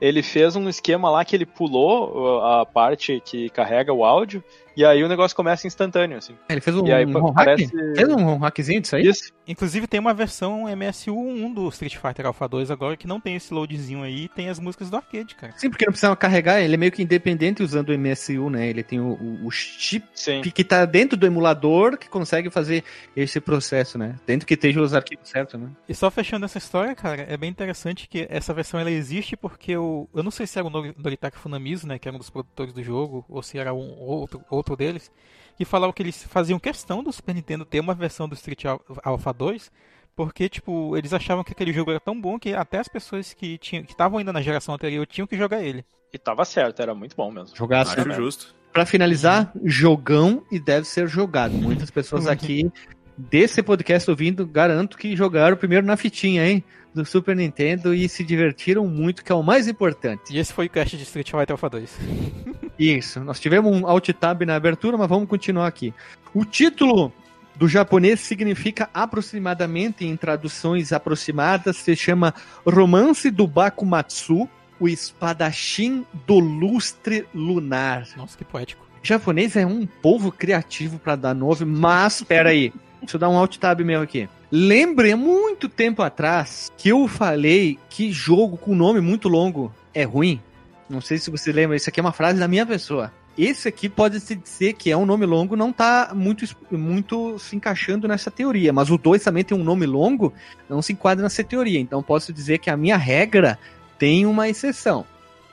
[0.00, 4.42] ele fez um esquema lá que ele pulou uh, a parte que carrega o áudio,
[4.76, 6.34] e aí o negócio começa instantâneo, assim.
[6.48, 7.96] Ele fez um, E aí, um parece- hack?
[7.96, 9.06] Fez um hackzinho disso aí?
[9.06, 9.32] Isso.
[9.46, 13.52] Inclusive tem uma versão MSU1 do Street Fighter Alpha 2 agora que não tem esse
[13.52, 15.52] loadzinho aí e tem as músicas do arcade, cara.
[15.56, 18.66] Sim, porque não precisava carregar, ele é meio que independente usando o MSU, né?
[18.68, 20.40] Ele tem o, o, o chip Sim.
[20.40, 22.82] que tá dentro do emulador que consegue fazer
[23.14, 24.16] esse processo, né?
[24.26, 25.68] Dentro que esteja os arquivos certos, né?
[25.88, 29.76] E só fechando essa história, cara, é bem interessante que essa versão ela existe porque
[29.76, 30.08] o.
[30.14, 31.98] Eu não sei se era o Nori- Noritaka Funamizu, né?
[31.98, 35.10] Que era um dos produtores do jogo, ou se era um outro, outro deles,
[35.56, 38.80] que falava que eles faziam questão do Super Nintendo ter uma versão do Street Al-
[39.04, 39.70] Alpha 2.
[40.16, 43.58] Porque, tipo, eles achavam que aquele jogo era tão bom que até as pessoas que
[43.58, 45.84] tinham que estavam ainda na geração anterior tinham que jogar ele.
[46.12, 47.54] E tava certo, era muito bom mesmo.
[47.56, 48.00] Jogar assim.
[48.00, 48.54] Acho justo.
[48.72, 51.52] Pra finalizar, jogão e deve ser jogado.
[51.52, 52.70] Muitas pessoas aqui
[53.16, 56.62] desse podcast ouvindo, garanto que jogaram primeiro na fitinha, hein?
[56.94, 60.32] Do Super Nintendo e se divertiram muito, que é o mais importante.
[60.32, 61.98] E esse foi o cast de Street Fighter Alpha 2.
[62.78, 65.94] Isso, nós tivemos um alt tab na abertura, mas vamos continuar aqui.
[66.32, 67.12] O título
[67.54, 72.34] do japonês significa aproximadamente, em traduções aproximadas, se chama
[72.66, 74.48] Romance do Bakumatsu,
[74.80, 78.08] o espadachim do lustre lunar.
[78.16, 78.84] Nossa, que poético.
[79.02, 83.38] O japonês é um povo criativo para dar nome, mas peraí, deixa eu dar um
[83.38, 84.28] alt tab meu aqui.
[84.50, 90.04] Lembre há muito tempo atrás que eu falei que jogo com nome muito longo é
[90.04, 90.40] ruim.
[90.88, 93.12] Não sei se você lembra, isso aqui é uma frase da minha pessoa.
[93.36, 97.56] Esse aqui pode se dizer que é um nome longo, não tá muito, muito se
[97.56, 100.32] encaixando nessa teoria, mas o 2 também tem um nome longo,
[100.68, 101.80] não se enquadra nessa teoria.
[101.80, 103.58] Então posso dizer que a minha regra
[103.98, 105.04] tem uma exceção.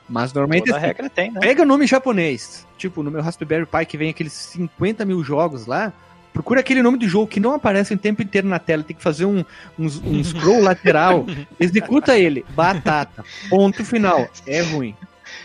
[0.08, 1.40] Mas normalmente Toda assim, regra tem, né?
[1.40, 2.66] Pega nome japonês.
[2.76, 5.92] Tipo, no meu Raspberry Pi que vem aqueles 50 mil jogos lá.
[6.32, 8.82] Procura aquele nome de jogo que não aparece o tempo inteiro na tela.
[8.82, 9.44] Tem que fazer um,
[9.78, 11.26] um, um scroll lateral.
[11.58, 12.44] Executa ele.
[12.50, 13.24] Batata.
[13.50, 14.28] Ponto final.
[14.46, 14.94] É ruim.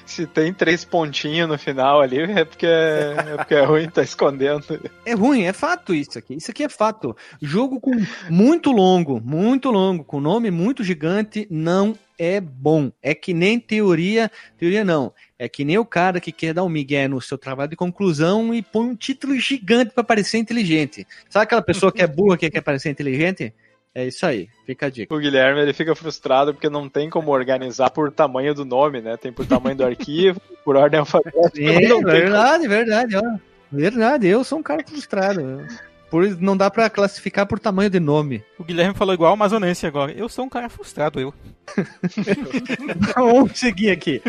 [0.08, 4.02] Se tem três pontinhos no final ali, é porque é, é porque é ruim, tá
[4.02, 4.64] escondendo.
[5.06, 6.36] É ruim, é fato isso aqui.
[6.36, 7.16] Isso aqui é fato.
[7.42, 7.92] Jogo com
[8.30, 12.92] muito longo, muito longo, com nome muito gigante, não é bom.
[13.02, 15.14] É que nem teoria, teoria não.
[15.38, 18.54] É que nem o cara que quer dar um migué no seu trabalho de conclusão
[18.54, 21.06] e põe um título gigante pra parecer inteligente.
[21.30, 23.54] Sabe aquela pessoa que é burra que quer parecer inteligente?
[23.98, 24.48] É isso aí.
[24.64, 25.12] Fica a dica.
[25.12, 29.18] O Guilherme ele fica frustrado porque não tem como organizar por tamanho do nome, né?
[29.18, 31.50] Tem por tamanho do arquivo, por ordem alfabética.
[31.60, 33.24] É, verdade, verdade, ó.
[33.72, 35.66] Verdade, eu sou um cara frustrado.
[36.10, 38.44] Por isso não dá pra classificar por tamanho de nome.
[38.58, 40.12] O Guilherme falou igual o amazonense agora.
[40.14, 41.34] Eu sou um cara frustrado, eu.
[43.16, 44.22] Vamos seguir aqui.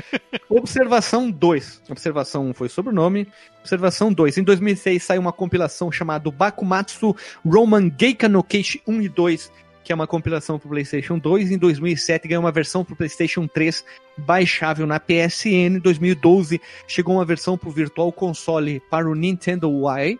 [0.49, 1.83] Observação 2.
[1.89, 3.29] Observação 1 foi sobre o nome.
[3.61, 4.39] Observação 2.
[4.39, 7.15] Em 2006 saiu uma compilação chamada Bakumatsu
[7.47, 9.53] Roman Geika no Keishi 1 e 2,
[9.85, 11.53] que é uma compilação para PlayStation 2.
[11.53, 13.85] Em 2007 ganhou uma versão para PlayStation 3
[14.17, 15.77] baixável na PSN.
[15.77, 20.19] Em 2012 chegou uma versão para o Virtual Console para o Nintendo Wii.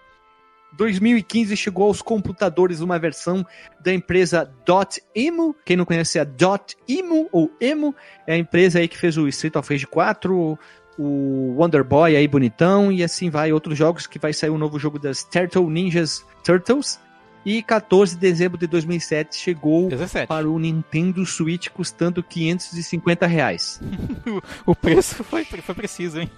[0.77, 3.45] 2015 chegou aos computadores uma versão
[3.81, 5.55] da empresa Dotemu.
[5.65, 7.95] Quem não conhece a Dotemu ou Emo
[8.27, 10.59] é a empresa aí que fez o Street of Rage 4,
[10.99, 14.79] o Wonder Boy aí bonitão e assim vai outros jogos que vai sair um novo
[14.79, 17.01] jogo das Turtle Ninjas Turtles.
[17.45, 20.27] E 14 de dezembro de 2007 chegou 17.
[20.27, 23.81] para o Nintendo Switch custando 550 reais.
[24.67, 26.31] O preço foi, foi preciso, hein?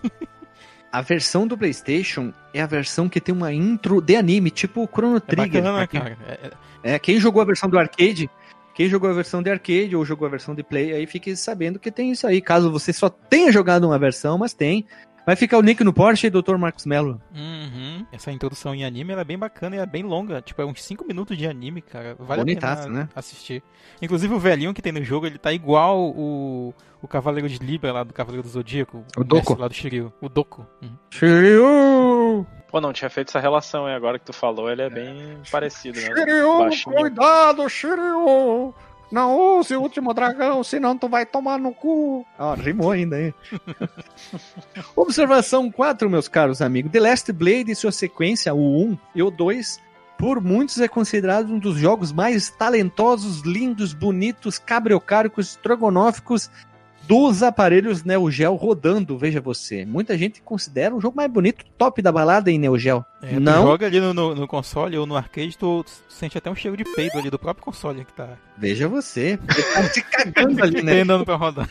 [0.92, 5.16] A versão do PlayStation é a versão que tem uma intro de anime, tipo Chrono
[5.18, 5.62] É Trigger.
[5.62, 6.18] bacana, Pra quem- cara.
[6.26, 8.28] É- é- É, quem jogou a versão do arcade,
[8.74, 11.78] quem jogou a versão de arcade ou jogou a versão de play, aí fique sabendo
[11.78, 12.40] que tem isso aí.
[12.40, 14.86] Caso você só tenha jogado uma versão, mas tem.
[15.30, 16.56] Vai ficar o link no Porsche, Dr.
[16.56, 17.22] Marcos Mello.
[17.32, 18.04] Uhum.
[18.10, 20.42] Essa introdução em anime ela é bem bacana e é bem longa.
[20.42, 22.16] Tipo, é uns 5 minutos de anime, cara.
[22.18, 23.08] Vale Bonitaço, a pena né?
[23.14, 23.62] assistir.
[24.02, 27.92] Inclusive o velhinho que tem no jogo, ele tá igual o, o Cavaleiro de Libra
[27.92, 29.04] lá do Cavaleiro do Zodíaco.
[29.16, 29.36] O Doku.
[29.36, 30.12] mestre Lá do Shiryu.
[30.20, 30.66] O Doku.
[30.82, 30.96] Uhum.
[31.10, 32.46] Shiryu!
[32.68, 36.00] Pô, não tinha feito essa relação aí agora que tu falou, ele é bem parecido,
[36.00, 36.06] né?
[36.06, 36.96] Shiryu, Baixinho.
[36.96, 38.74] cuidado, Shiryu!
[39.10, 42.24] Não use o último dragão, senão tu vai tomar no cu.
[42.38, 43.34] Ó, rimou ainda, hein?
[44.94, 46.92] Observação 4, meus caros amigos.
[46.92, 49.80] The Last Blade e sua sequência, o 1 e o 2,
[50.16, 56.50] por muitos é considerado um dos jogos mais talentosos, lindos, bonitos, cabriocáricos, estrogonóficos
[57.10, 59.84] dos aparelhos Neo Geo rodando, veja você.
[59.84, 63.04] Muita gente considera o jogo mais bonito, top da balada em Neo Geo.
[63.20, 66.54] É, Não, joga ali no, no- no console ou no arcade, tu sente até um
[66.54, 69.36] cheiro de peido ali do próprio console que tá veja você.
[69.74, 71.00] Tá se cagando ali, né?
[71.00, 71.68] andando pra rodar.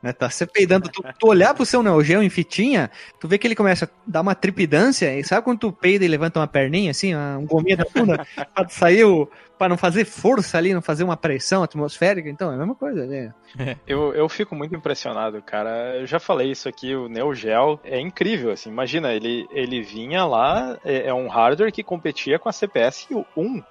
[0.00, 0.12] né?
[0.12, 0.88] Tá se peidando.
[0.88, 3.88] Tu, tu olhar pro seu Neo Geo em fitinha, tu vê que ele começa a
[4.06, 5.18] dar uma tripidância.
[5.18, 8.68] E sabe quando tu peida e levanta uma perninha, assim, um gominho da bunda, pra
[8.68, 12.58] sair o, Pra não fazer força ali, não fazer uma pressão atmosférica, então é a
[12.58, 13.32] mesma coisa, né?
[13.86, 15.96] Eu, eu fico muito impressionado, cara.
[15.96, 18.68] Eu já falei isso aqui, o Neo Geo é incrível, assim.
[18.68, 23.54] Imagina, ele, ele vinha lá, é, é um hardware que competia com a CPS 1,
[23.54, 23.62] né?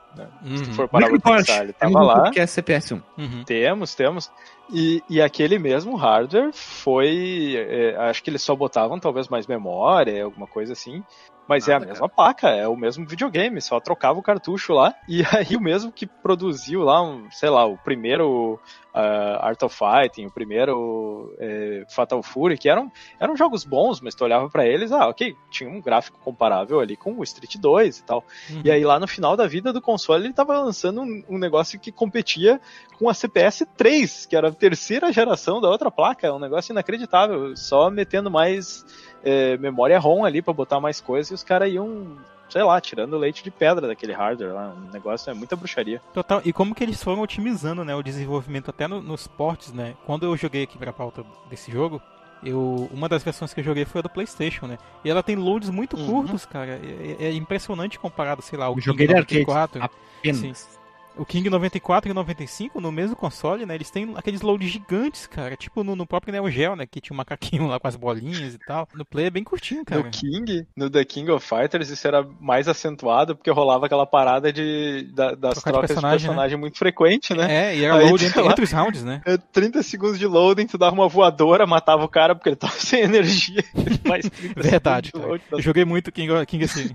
[0.55, 0.73] Se tu Uhum.
[0.73, 2.31] for parar pra pensar, ele tava lá.
[2.31, 3.01] Que é CPS1.
[3.17, 3.43] Uhum.
[3.45, 4.31] Temos, temos.
[4.71, 7.53] E, e aquele mesmo hardware foi.
[7.57, 11.03] é, acho que eles só botavam talvez mais memória, alguma coisa assim.
[11.47, 14.93] Mas é a Nada, mesma placa, é o mesmo videogame, só trocava o cartucho lá.
[15.07, 18.59] E aí o mesmo que produziu lá, um, sei lá, o primeiro
[18.97, 24.15] ah, Art of Fighting, o primeiro é, Fatal Fury, que eram, eram jogos bons, mas
[24.15, 27.99] tu olhava pra eles, ah, ok, tinha um gráfico comparável ali com o Street 2
[27.99, 28.23] e tal.
[28.49, 28.61] Uhum.
[28.63, 31.77] E aí lá no final da vida do console ele tava lançando um, um negócio
[31.77, 32.61] que competia
[32.97, 37.53] com a CPS 3, que era a terceira geração da outra placa, um negócio inacreditável,
[37.57, 38.85] só metendo mais
[39.25, 42.17] é, memória ROM ali pra botar mais coisas e os caras iam,
[42.49, 46.01] sei lá, tirando leite de pedra daquele hardware lá, um negócio é muita bruxaria.
[46.13, 46.41] Total.
[46.45, 49.95] E como que eles foram otimizando, né, o desenvolvimento até no- nos ports, né?
[50.05, 52.01] Quando eu joguei aqui pra pauta desse jogo,
[52.43, 54.77] eu, uma das versões que eu joguei foi a do PlayStation, né?
[55.03, 56.05] E ela tem loads muito Uhum.
[56.05, 56.79] curtos, cara.
[57.19, 59.39] É, é impressionante comparado, sei lá, o Eu King joguei de arcade.
[59.45, 59.83] 94.
[60.19, 60.79] Apenas.
[61.17, 63.75] O King 94 e o 95, no mesmo console, né?
[63.75, 65.55] Eles têm aqueles loads gigantes, cara.
[65.55, 66.85] Tipo no, no próprio Neo Geo, né?
[66.85, 68.87] Que tinha um macaquinho lá com as bolinhas e tal.
[68.93, 70.03] No Play é bem curtinho, cara.
[70.03, 74.51] No King, no The King of Fighters, isso era mais acentuado porque rolava aquela parada
[74.51, 77.71] de, da- das Trocar de trocas de personagem, personagem, muito frequente, né?
[77.71, 78.51] É, e era Aí, load entre, lá.
[78.51, 79.21] entre os rounds, né?
[79.25, 82.73] É, 30 segundos de loading, tu dava uma voadora, matava o cara porque ele tava
[82.79, 83.63] sem energia.
[84.05, 85.25] Mais 30 Verdade, de cara.
[85.27, 86.89] load, Eu joguei muito King, King assim.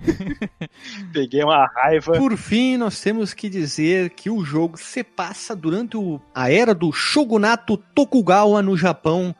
[1.13, 2.13] Peguei uma raiva.
[2.13, 6.73] Por fim, nós temos que dizer que o jogo se passa durante o- a era
[6.73, 9.35] do Shogunato Tokugawa no Japão.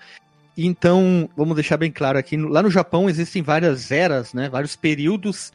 [0.57, 5.53] Então, vamos deixar bem claro aqui, lá no Japão existem várias eras, né, vários períodos.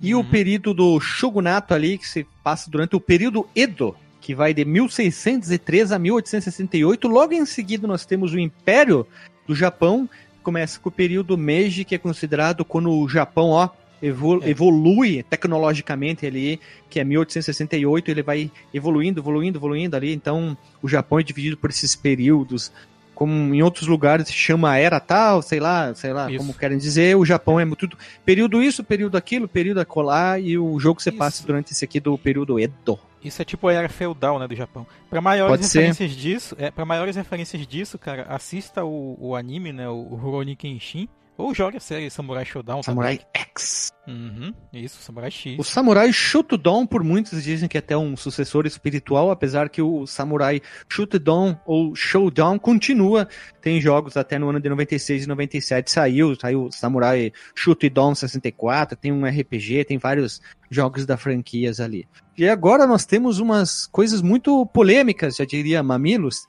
[0.00, 0.24] E o Uhum.
[0.24, 5.90] período do Shogunato ali, que se passa durante o período Edo, que vai de 1603
[5.92, 7.08] a 1868.
[7.08, 9.06] Logo em seguida nós temos o Império
[9.46, 10.08] do Japão,
[10.42, 13.68] começa com o período Meiji, que é considerado quando o Japão, ó,
[14.02, 14.48] evol- É.
[14.50, 20.12] evolui tecnologicamente ali, que é 1868, ele vai evoluindo, evoluindo, evoluindo ali.
[20.12, 22.72] Então, o Japão é dividido por esses períodos.
[23.14, 26.38] Como em outros lugares se chama era tal, sei lá, sei lá, Isso.
[26.38, 30.78] como querem dizer, o Japão é tudo período isso, período aquilo, período acolá, e o
[30.78, 31.18] jogo se Isso.
[31.18, 32.96] passa durante esse aqui do período Edo.
[33.24, 34.86] Isso é tipo a era feudal, né, do Japão.
[35.10, 35.80] Pra maiores Pode ser.
[35.80, 40.54] referências disso, é, para maiores referências disso, cara, assista o, o anime, né, o Rurouni
[40.54, 41.08] Kenshin,
[41.38, 43.92] ou jogue a série Samurai Shodown Samurai X.
[44.04, 44.28] também.
[44.28, 45.56] Uhum, isso, Samurai X.
[45.56, 50.04] O Samurai Shotodan, por muitos dizem que é até um sucessor espiritual, apesar que o
[50.04, 53.28] Samurai Shotodan ou Showdown continua.
[53.62, 58.96] Tem jogos até no ano de 96 e 97 saiu, saiu o Samurai Shotodan 64,
[58.96, 62.04] tem um RPG, tem vários jogos da franquias ali.
[62.36, 66.46] E agora nós temos umas coisas muito polêmicas, já diria Mamilos,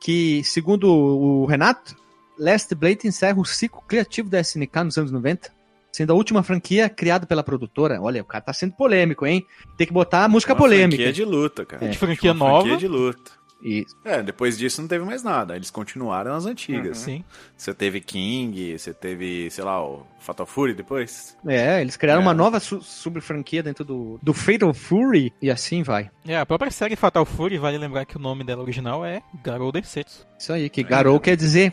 [0.00, 1.96] que segundo o Renato,
[2.38, 5.54] Last Blade encerra o ciclo criativo da SNK nos anos 90
[5.92, 7.98] sendo a última franquia criada pela produtora.
[8.02, 9.46] Olha, o cara tá sendo polêmico, hein?
[9.78, 10.96] Tem que botar a música Uma polêmica.
[11.02, 11.86] franquia de luta, cara.
[11.86, 11.88] É.
[11.88, 12.60] De franquia Uma nova.
[12.68, 13.30] franquia de luta.
[13.62, 15.56] E É, depois disso não teve mais nada.
[15.56, 16.98] Eles continuaram nas antigas.
[16.98, 17.24] Sim.
[17.56, 21.36] Você teve King, você teve, sei lá, o Fatal Fury depois.
[21.46, 22.24] É, eles criaram É.
[22.24, 26.10] uma nova su sub-franquia dentro do, do Fatal Fury e assim vai.
[26.26, 29.72] É, a própria série Fatal Fury, vale lembrar que o nome dela original é Garou
[29.72, 30.26] Densetsu.
[30.38, 31.72] Isso aí, que Garou quer dizer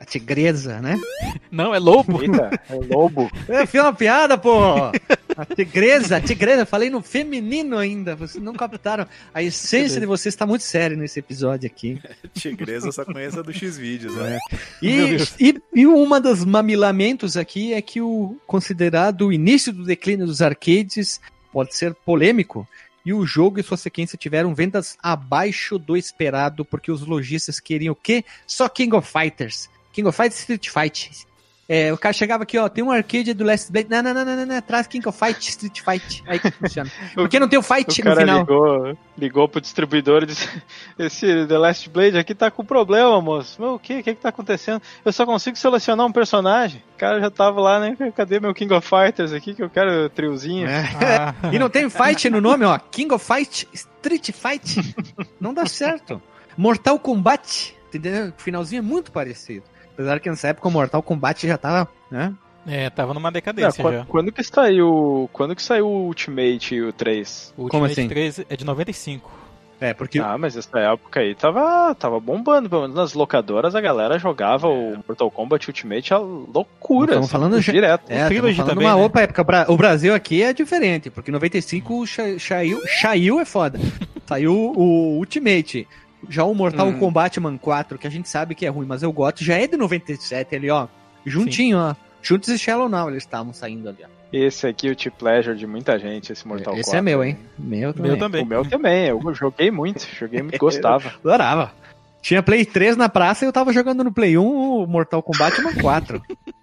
[0.00, 0.98] a tigresa, né?
[1.50, 2.22] Não, é lobo.
[2.22, 3.30] Eita, é lobo.
[3.48, 4.60] Eu fiz uma piada, pô!
[5.38, 9.06] A tigresa, a tigresa, falei no feminino ainda, vocês não captaram.
[9.32, 12.02] A essência de vocês está muito séria nesse episódio aqui.
[12.34, 14.36] Tigresa eu só conheço a do X-Vídeos, né?
[14.82, 20.26] E, e, e uma dos mamilamentos aqui é que o considerado o início do declínio
[20.26, 21.20] dos arcades
[21.52, 22.66] pode ser polêmico.
[23.06, 27.92] E o jogo e sua sequência tiveram vendas abaixo do esperado, porque os lojistas queriam
[27.92, 28.24] o quê?
[28.44, 29.70] Só King of Fighters.
[29.92, 31.27] King of Fighters Street Fight.
[31.70, 33.88] É, o cara chegava aqui, ó, tem um arcade do Last Blade.
[33.90, 36.24] Não, não, não, não, não, não, traz King of Fight, Street Fight.
[36.26, 36.90] Aí que funciona.
[37.14, 38.38] Porque não tem o fight O no cara final.
[38.40, 40.48] ligou, ligou pro distribuidor e disse:
[40.98, 43.60] Esse The Last Blade aqui tá com problema, moço.
[43.60, 43.98] Meu, o que?
[43.98, 44.80] O que que tá acontecendo?
[45.04, 46.82] Eu só consigo selecionar um personagem.
[46.94, 47.94] O cara já tava lá, né?
[48.16, 50.66] Cadê meu King of Fighters aqui que eu quero triozinho?
[50.66, 50.88] É.
[51.20, 52.78] Ah, E não tem fight no nome, ó.
[52.78, 54.94] King of Fight, Street Fight.
[55.38, 56.22] Não dá certo.
[56.56, 58.28] Mortal Kombat, entendeu?
[58.28, 59.64] O finalzinho é muito parecido.
[59.98, 62.32] Apesar que nessa época o Mortal Kombat já tava, né?
[62.64, 64.04] é, tava numa Ah, decadência quando, já.
[64.04, 65.28] quando que saiu.
[65.32, 67.52] Quando que saiu o Ultimate e o 3?
[67.56, 68.08] O Como Ultimate assim?
[68.08, 69.38] 3 é de 95.
[69.80, 72.68] É, porque Ah, mas essa época aí tava, tava bombando.
[72.70, 77.12] Pelo menos nas locadoras a galera jogava o Mortal Kombat Ultimate a loucura.
[77.12, 78.02] Estamos assim, falando já- direto.
[78.08, 79.02] É, estamos falando também, uma né?
[79.02, 79.66] outra época.
[79.72, 83.78] O Brasil aqui é diferente, porque em 95 cha- saiu, saiu é foda.
[84.26, 85.88] Saiu o Ultimate.
[86.28, 86.98] Já o Mortal Hum.
[86.98, 89.66] Kombat Man 4, que a gente sabe que é ruim, mas eu gosto, já é
[89.66, 90.86] de 97 ali, ó.
[91.24, 91.94] Juntinho, ó.
[92.22, 94.08] Juntos e Shallow Now eles estavam saindo ali, ó.
[94.32, 96.98] Esse aqui é o T Pleasure de muita gente, esse Mortal Esse 4.
[96.98, 97.38] é meu, hein?
[97.58, 98.10] Meu também.
[98.10, 98.42] Meu também.
[98.42, 101.08] O meu também, eu joguei muito, joguei muito, gostava.
[101.24, 101.72] Adorava.
[102.20, 105.62] Tinha Play 3 na praça e eu tava jogando no Play 1 o Mortal Kombat
[105.62, 106.20] Man 4.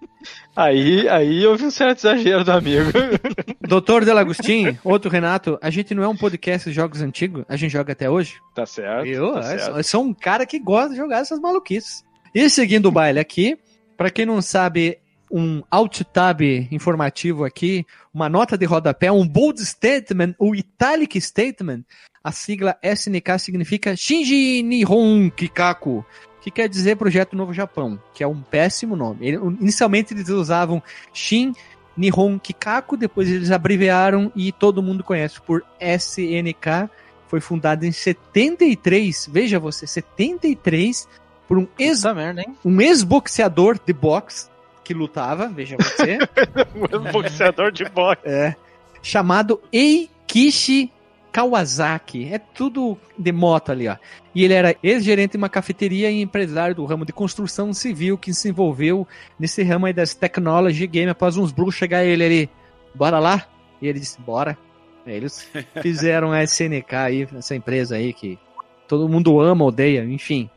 [0.56, 2.92] Aí, aí houve um certo exagero do amigo.
[3.68, 7.72] Doutor Delagostin, outro Renato, a gente não é um podcast de jogos antigos, a gente
[7.72, 8.36] joga até hoje.
[8.54, 9.06] tá certo.
[9.08, 12.04] Eu, tá eu sou- eu um cara que gosta de jogar essas maluquices.
[12.34, 13.58] E seguindo o baile aqui,
[13.98, 14.98] pra quem não sabe,
[15.32, 21.82] um alt tab informativo aqui, uma nota de rodapé, um bold statement, o italic statement,
[22.24, 26.06] a sigla SNK significa Shinji Nihon Kikaku,
[26.46, 29.28] que quer dizer Projeto Novo Japão, que é um péssimo nome.
[29.28, 30.82] Ele- inicialmente eles usavam
[31.12, 31.56] Shin
[31.98, 36.88] Nihon Kikaku, depois eles abreviaram e todo mundo conhece por SNK.
[37.28, 41.08] Foi fundado em 73, veja você, 73,
[41.48, 42.56] por um ex merda, hein?
[42.64, 44.48] um ex-boxeador de boxe
[44.84, 46.20] que lutava, veja você,
[46.96, 48.22] Um boxeador de boxe.
[48.24, 48.56] é,
[49.02, 50.92] chamado Eikishi
[51.36, 52.30] Kawasaki.
[52.32, 53.98] É tudo de moto ali, ó.
[54.34, 58.34] E ele era ex-gerente de uma cafeteria e empresário do ramo de construção civil que
[58.34, 59.06] se envolveu
[59.38, 62.50] nesse ramo aí das technology game após uns blues chegar ele ali,
[62.94, 63.50] bora lá?
[63.82, 64.58] E ele disse, bora.
[65.06, 65.46] Eles
[65.84, 68.40] fizeram a SNK aí, essa empresa aí que
[68.88, 70.50] todo mundo ama, odeia, enfim.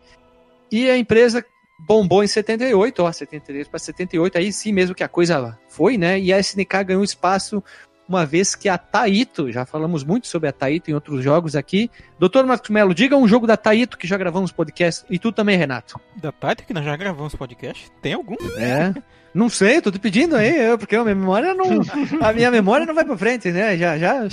[0.71, 1.45] E a empresa
[1.89, 6.21] bombou em 78, ó, 73 para 78, aí sim mesmo que a coisa foi, né?
[6.21, 7.63] E a SNK ganhou espaço
[8.09, 11.91] uma vez que a Taito, já falamos muito sobre a Taito em outros jogos aqui.
[12.19, 15.05] Doutor Marcos Melo, diga um jogo da Taito que já gravamos podcast.
[15.11, 16.01] E tu também, Renato.
[16.17, 17.91] Da Titan, que nós já gravamos podcast.
[18.01, 18.37] Tem algum?
[18.57, 18.95] É.
[19.39, 21.81] Não sei, tô te pedindo aí, eu, porque a minha memória não.
[22.21, 23.77] A minha memória não vai pra frente, né?
[23.77, 24.27] Já, já,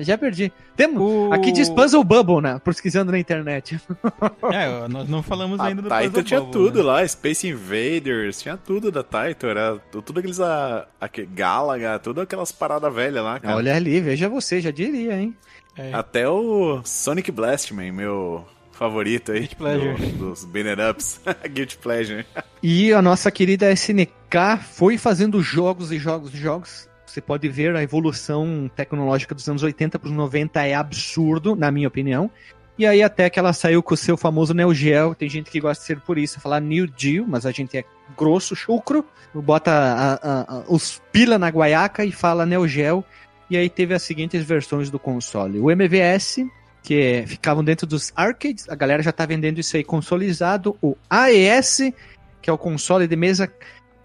[0.00, 0.50] já perdi.
[0.74, 1.02] Temos.
[1.02, 1.30] O...
[1.34, 2.58] Aqui diz Puzzle Bubble, né?
[2.64, 3.78] Pesquisando na internet.
[4.50, 6.84] É, nós não falamos A ainda do Taito Puzzle tinha Bubble, tudo né?
[6.84, 12.50] lá, Space Invaders, tinha tudo da Taito, era tudo aqueles a, aque- Galaga, tudo aquelas
[12.50, 13.54] paradas velhas lá, cara.
[13.56, 15.36] Olha ali, veja você, já diria, hein?
[15.76, 15.92] É.
[15.92, 18.46] Até o Sonic Blastman, meu
[18.78, 19.40] favorito aí.
[19.40, 19.94] Guilty pleasure.
[20.12, 21.20] do- dos Beat Ups.
[21.50, 22.26] Guilty Pleasure.
[22.62, 26.88] E a nossa querida SNK foi fazendo jogos e jogos e jogos.
[27.06, 31.70] Você pode ver a evolução tecnológica dos anos 80 para os 90 é absurdo, na
[31.70, 32.30] minha opinião.
[32.78, 35.58] E aí até que ela saiu com o seu famoso Neo Geo, tem gente que
[35.58, 37.84] gosta de ser por isso, falar New Geo, mas a gente é
[38.16, 43.04] grosso, chucro, bota a- a- a- os pila na guaiaca e fala Neo Geo.
[43.50, 45.58] E aí teve as seguintes versões do console.
[45.58, 46.46] O MVS,
[46.82, 50.76] que é- ficavam dentro dos arcades, a galera já tá vendendo isso aí consolidado.
[50.82, 51.92] O AES,
[52.40, 53.52] que é o console de mesa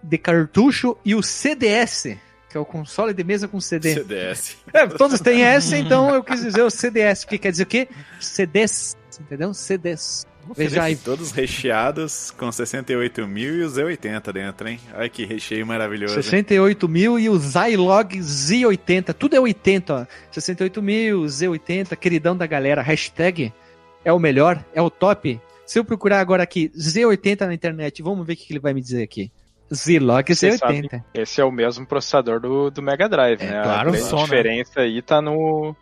[0.02, 2.18] de cartucho, e o CDS,
[2.50, 3.94] que é o console de mesa com CD.
[3.94, 4.58] CDS.
[4.74, 7.88] É, todos têm S, então eu quis dizer o CDS, porque quer dizer o quê?
[8.20, 9.54] CDs, entendeu?
[9.54, 10.26] CDs.
[10.56, 10.95] Veja aí.
[10.95, 14.79] Todos recheados com 68 mil e o Z80 dentro, hein?
[14.93, 16.15] Olha que recheio maravilhoso.
[16.15, 16.21] hein?
[16.23, 20.06] 68 mil e o Zilog Z80, tudo é 80, ó.
[20.32, 23.53] 68 mil, Z80, queridão da galera, hashtag
[24.03, 25.39] é o melhor, é o top.
[25.65, 28.82] Se eu procurar agora aqui Z80 na internet, vamos ver o que ele vai me
[28.82, 29.32] dizer aqui.
[29.73, 31.03] Zilog Você Z80.
[31.13, 33.63] Esse é o mesmo processador do, do Mega Drive, É, né?
[33.63, 33.89] claro.
[33.91, 34.23] A Só, né?
[34.23, 35.75] diferença aí tá no.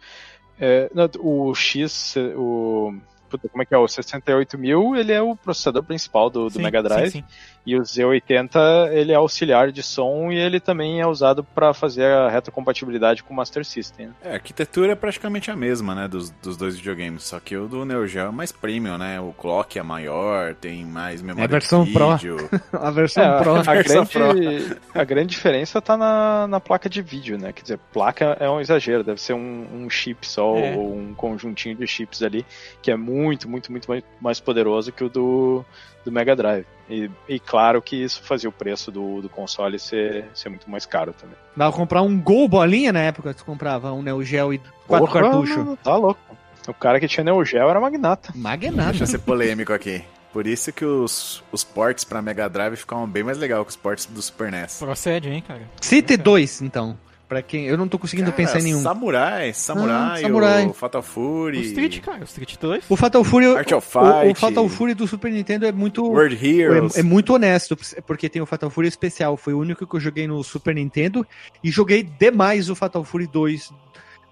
[0.60, 2.94] é, no- o X, o.
[3.32, 3.78] puta, como é que é?
[3.78, 7.12] O 68000, ele é o processador principal do, do Sim, Mega Drive.
[7.12, 7.26] sim, sim.
[7.66, 12.06] E o Z80, ele é auxiliar de som e ele também é usado para fazer
[12.06, 14.08] a retrocompatibilidade com o Master System.
[14.08, 14.14] né?
[14.24, 17.68] É, a arquitetura é praticamente a mesma, né, dos, dos dois videogames, só que o
[17.68, 21.46] do Neo Geo é mais premium, né, o clock é maior, tem mais memória É
[21.46, 22.12] a versão de Pro.
[22.18, 22.50] vídeo.
[22.74, 23.56] A versão É, Pro.
[23.56, 27.52] a, Versão grande, a grande diferença tá na, na placa de vídeo, né?
[27.54, 30.76] Quer dizer, placa é um exagero, deve ser um, um chip só É.
[30.76, 32.46] ou um conjuntinho de chips ali,
[32.82, 35.66] que é muito, muito, muito mais- mais poderoso que o do,
[36.04, 36.66] do Mega Drive.
[36.90, 40.86] E, e claro que isso fazia o preço do, do console ser, ser muito mais
[40.86, 41.36] caro também.
[41.56, 44.62] Dava pra comprar um Gol bolinha na época que tu comprava um Neo Geo e
[44.88, 45.78] quatro Porra, cartuchos.
[45.84, 46.20] Tá louco.
[46.68, 48.34] O cara que tinha Neo Geo era magnata.
[48.36, 48.90] Magnata.
[48.90, 50.04] Deixa eu ser polêmico aqui.
[50.34, 53.76] Por isso que os, os ports pra Mega Drive ficavam bem mais legal que os
[53.76, 54.80] ports do Super NES.
[54.80, 55.62] Procede, hein, cara?
[55.82, 56.98] Cite dois, então.
[57.32, 57.66] Pra quem.
[57.66, 58.82] Eu não tô conseguindo Cara, pensar em nenhum.
[58.82, 60.66] Samurai, Samurai, Ah, Samurai.
[60.66, 62.84] o Fatal Fury, O Street, cara, o Street 2.
[62.90, 63.46] O Fatal Fury.
[63.56, 66.04] Art of o, o Fight, Fatal Fury do Super Nintendo é muito.
[66.04, 66.98] World Heroes.
[66.98, 69.38] É, é muito honesto, porque tem o Fatal Fury especial.
[69.38, 71.26] Foi o único que eu joguei no Super Nintendo
[71.64, 73.72] e joguei demais o Fatal Fury 2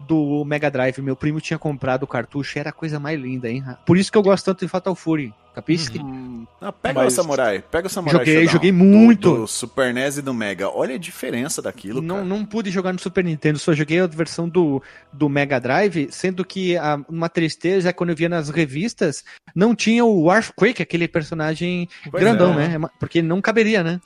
[0.06, 1.00] do Mega Drive.
[1.02, 3.64] Meu primo tinha comprado o cartucho, era a coisa mais linda, hein?
[3.86, 5.34] Por isso que eu gosto tanto de Fatal Fury.
[5.62, 6.00] Capisque?
[6.00, 9.36] Hum, Não, pega Mas- o Samurai, pega o Samurai Joguei, Shodown joguei do- muito.
[9.36, 10.70] Do, Super NES e do Mega.
[10.70, 12.28] Olha a diferença daquilo, Não, cara.
[12.28, 14.82] não pude jogar no Super Nintendo, só joguei a versão do,
[15.14, 19.24] do Mega Drive, sendo que a- uma tristeza é quando eu via nas revistas,
[19.56, 22.78] não tinha o Earthquake, aquele personagem Pois grandão, é.
[22.78, 22.88] né?
[23.00, 24.00] Porque não caberia, né?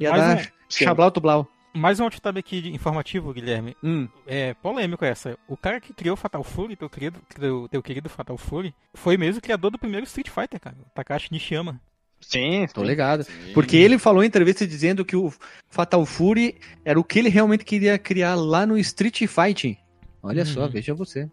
[0.00, 0.84] Ia Mas dar sim.
[0.84, 1.46] chablau tublau.
[1.78, 3.76] Mais um outtab aqui de informativo, Guilherme.
[3.82, 4.08] Hum.
[4.26, 5.38] É polêmico essa.
[5.46, 9.38] O cara que criou Fatal Fury, teu querido, teu, teu querido Fatal Fury, foi mesmo
[9.38, 10.76] o criador do primeiro Street Fighter, cara.
[10.80, 11.80] o Takashi Nishiyama.
[12.20, 13.24] Sim, Tô ligado.
[13.54, 15.32] Porque ele falou em entrevista dizendo que o
[15.70, 19.76] Fatal Fury era o que ele realmente queria criar lá no Street Fighting.
[20.20, 20.70] Olha só, Uhum.
[20.70, 21.30] veja você.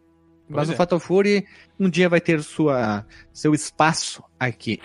[0.47, 0.73] Pois Mas é.
[0.73, 1.43] o Fatal Fury
[1.79, 4.79] um dia vai ter sua, seu espaço aqui.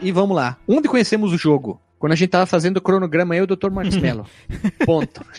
[0.00, 0.56] E vamos lá.
[0.66, 1.80] Onde conhecemos o jogo?
[1.98, 3.70] Quando a gente tava fazendo o cronograma, eu e o Dr.
[3.70, 4.24] Marcos Mello.
[4.86, 5.24] Ponto.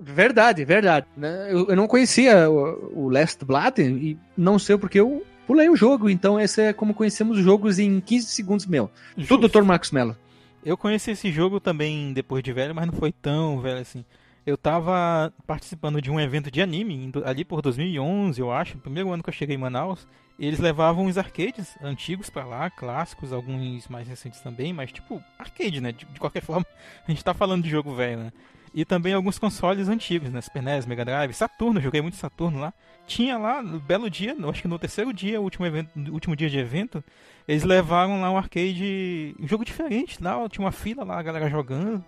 [0.00, 1.06] verdade, verdade.
[1.16, 6.08] Né, Eu, não conhecia o, Last Blood e não sei porque eu pulei o jogo.
[6.08, 8.90] Então, esse é como conhecemos os jogos em 15 segundos, meu.
[9.26, 9.62] Tudo, Dr.
[9.62, 10.16] Marcos Mello.
[10.64, 14.04] Eu conheci esse jogo também depois de velho, mas não foi tão velho assim.
[14.48, 19.22] Eu tava participando de um evento de anime ali por 2011, eu acho, primeiro ano
[19.22, 20.08] que eu cheguei em Manaus.
[20.38, 25.82] Eles levavam os arcades antigos pra lá, clássicos, alguns mais recentes também, mas tipo arcade,
[25.82, 25.92] né?
[25.92, 26.64] De, de qualquer forma,
[27.06, 28.32] a gente tá falando de jogo velho, né?
[28.72, 30.40] E também alguns consoles antigos, né?
[30.40, 32.72] Super NES, Mega Drive, Saturno, joguei muito Saturno lá.
[33.06, 36.56] Tinha lá, no belo dia, acho que no terceiro dia, último, evento, último dia de
[36.56, 37.04] evento,
[37.46, 41.50] eles levaram lá um arcade, um jogo diferente lá, tinha uma fila lá, a galera
[41.50, 42.02] jogando.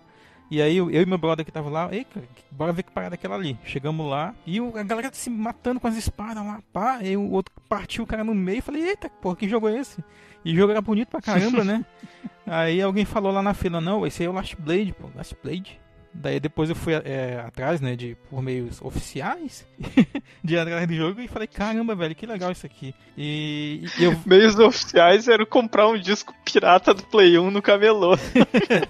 [0.51, 2.91] E aí eu, eu e meu brother que tava lá, ei, cara, bora ver que
[2.91, 3.57] parada é aquela ali.
[3.63, 6.99] Chegamos lá e a galera se matando com as espadas lá, pá.
[7.01, 8.61] E o outro partiu o cara no meio.
[8.61, 10.03] Falei, eita, porra, que jogo é esse?
[10.43, 11.85] E o jogo era bonito pra caramba, né?
[12.45, 15.37] aí alguém falou lá na fila, não, esse aí é o Last Blade, pô, Last
[15.41, 15.79] Blade.
[16.13, 19.65] Daí depois eu fui é, atrás, né, de por meios oficiais,
[20.43, 22.93] de atrás do jogo e falei, caramba, velho, que legal isso aqui.
[23.17, 28.17] E, e eu, Meios oficiais eram comprar um disco pirata do Play 1 no camelô.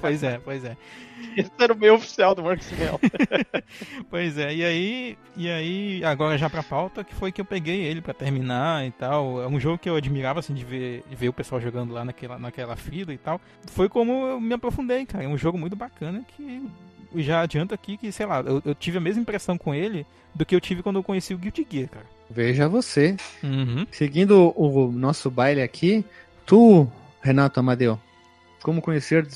[0.01, 0.75] pois é, pois é.
[1.37, 2.99] Esse era o meio oficial do Marcos Mel.
[4.09, 7.81] Pois é, e aí, e aí, agora já pra pauta, que foi que eu peguei
[7.81, 9.41] ele pra terminar e tal.
[9.41, 12.03] É um jogo que eu admirava, assim, de ver, de ver o pessoal jogando lá
[12.03, 13.39] naquela, naquela fila e tal.
[13.67, 15.23] Foi como eu me aprofundei, cara.
[15.23, 16.69] É um jogo muito bacana que
[17.15, 20.45] já adianto aqui que, sei lá, eu, eu tive a mesma impressão com ele do
[20.45, 22.05] que eu tive quando eu conheci o Guilty Gear, cara.
[22.29, 23.15] Veja você.
[23.43, 23.85] Uhum.
[23.91, 26.05] Seguindo o nosso baile aqui,
[26.45, 26.87] tu,
[27.21, 27.99] Renato Amadeu,
[28.63, 29.27] como conhecer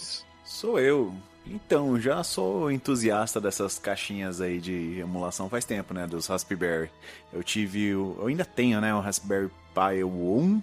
[0.43, 1.13] Sou eu.
[1.47, 6.07] Então, já sou entusiasta dessas caixinhas aí de emulação faz tempo, né?
[6.07, 6.89] Dos Raspberry.
[7.31, 8.15] Eu tive o.
[8.19, 8.93] Eu ainda tenho, né?
[8.93, 10.61] O Raspberry Pi 1.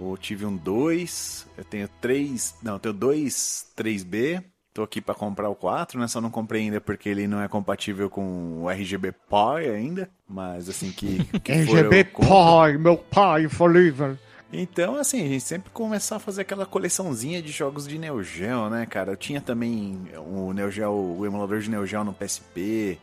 [0.00, 1.46] Eu tive um 2.
[1.56, 2.56] Eu tenho 3.
[2.62, 4.42] Não, eu tenho dois 3B.
[4.72, 6.06] Tô aqui pra comprar o 4, né?
[6.06, 10.08] Só não comprei ainda porque ele não é compatível com o RGB Pi ainda.
[10.28, 11.24] Mas assim que.
[11.40, 12.04] que for, RGB.
[12.04, 14.16] Pai, meu pai forever.
[14.52, 18.70] Então, assim, a gente sempre começar a fazer aquela coleçãozinha de jogos de Neo Geo,
[18.70, 19.12] né, cara?
[19.12, 22.98] Eu tinha também o Neo Geo, o emulador de Neo Geo no PSP.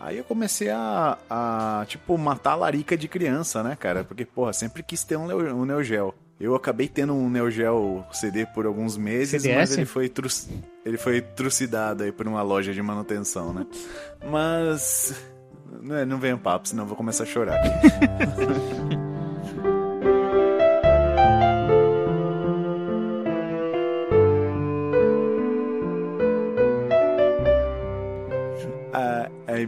[0.00, 4.02] Aí eu comecei a, a, tipo, matar a larica de criança, né, cara?
[4.02, 6.14] Porque, porra, sempre quis ter um um Neo Geo.
[6.40, 9.56] Eu acabei tendo um Neo Geo CD por alguns meses, CDS?
[9.56, 10.28] mas ele foi, tru...
[10.84, 13.66] ele foi trucidado aí por uma loja de manutenção, né?
[14.28, 15.14] Mas...
[15.80, 17.58] Não, não venha papo, senão eu vou começar a chorar.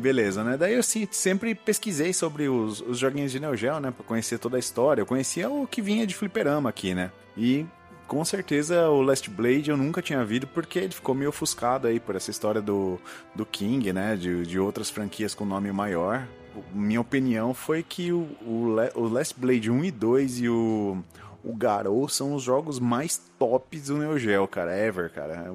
[0.00, 0.56] beleza, né?
[0.56, 3.90] Daí eu sempre pesquisei sobre os, os joguinhos de Neo Geo, né?
[3.90, 5.02] Pra conhecer toda a história.
[5.02, 7.10] Eu conhecia o que vinha de fliperama aqui, né?
[7.36, 7.66] E
[8.06, 12.00] com certeza o Last Blade eu nunca tinha visto porque ele ficou meio ofuscado aí
[12.00, 12.98] por essa história do,
[13.34, 14.16] do King, né?
[14.16, 16.26] De, de outras franquias com nome maior.
[16.72, 20.98] Minha opinião foi que o, o, o Last Blade 1 e 2 e o,
[21.44, 24.76] o Garou são os jogos mais tops do Neo Geo, cara.
[24.76, 25.54] Ever, cara.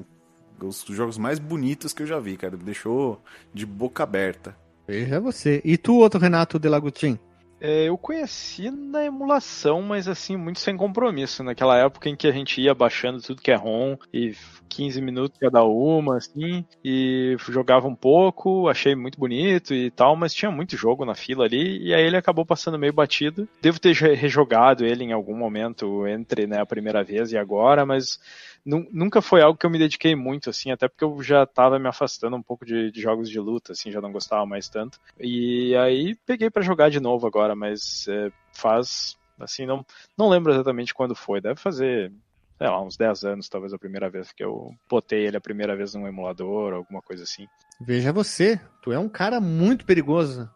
[0.61, 2.57] É os jogos mais bonitos que eu já vi, cara.
[2.57, 3.21] Me deixou
[3.53, 4.55] de boca aberta.
[4.87, 5.61] Veja você.
[5.65, 7.17] E tu, outro Renato Delagutin?
[7.59, 11.41] É, eu conheci na emulação, mas assim, muito sem compromisso.
[11.43, 14.35] Naquela época em que a gente ia baixando tudo que é ROM e
[14.67, 20.33] 15 minutos cada uma, assim, e jogava um pouco, achei muito bonito e tal, mas
[20.33, 23.47] tinha muito jogo na fila ali, e aí ele acabou passando meio batido.
[23.61, 27.85] Devo ter re- rejogado ele em algum momento entre né, a primeira vez e agora,
[27.85, 28.19] mas
[28.65, 31.87] nunca foi algo que eu me dediquei muito, assim, até porque eu já tava me
[31.87, 34.99] afastando um pouco de, de jogos de luta, assim, já não gostava mais tanto.
[35.19, 39.85] E aí peguei pra jogar de novo agora, mas é, faz, assim, não,
[40.17, 42.11] não lembro exatamente quando foi, deve fazer
[42.57, 45.75] sei lá, uns 10 anos, talvez a primeira vez que eu botei ele a primeira
[45.75, 47.47] vez num emulador, alguma coisa assim.
[47.81, 50.49] Veja você, tu é um cara muito perigoso.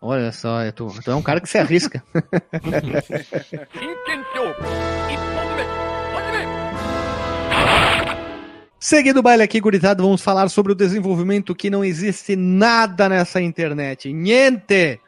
[0.00, 2.02] Olha só, tu, tu é um cara que se arrisca.
[8.84, 13.40] Seguindo o baile aqui, gurizada, vamos falar sobre o desenvolvimento que não existe nada nessa
[13.40, 14.12] internet.
[14.12, 15.00] Niente!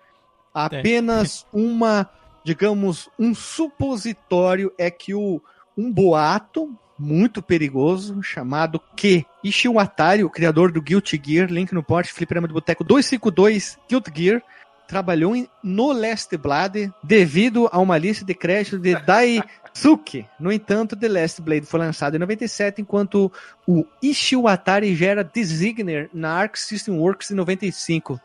[0.55, 2.09] Apenas uma,
[2.45, 5.43] digamos, um supositório é que o,
[5.77, 12.13] um boato muito perigoso chamado que Ishiwatari, o criador do Guilty Gear, link no porte,
[12.13, 14.43] fliperama do boteco 252 Guilty Gear,
[14.87, 20.27] trabalhou em, no Last Blade devido a uma lista de crédito de Daisuke.
[20.39, 23.33] No entanto, The Last Blade foi lançado em 97, enquanto
[23.67, 28.21] o Ishiwatari já era designer na Arc System Works em 95.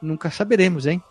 [0.00, 1.02] Nunca saberemos, hein?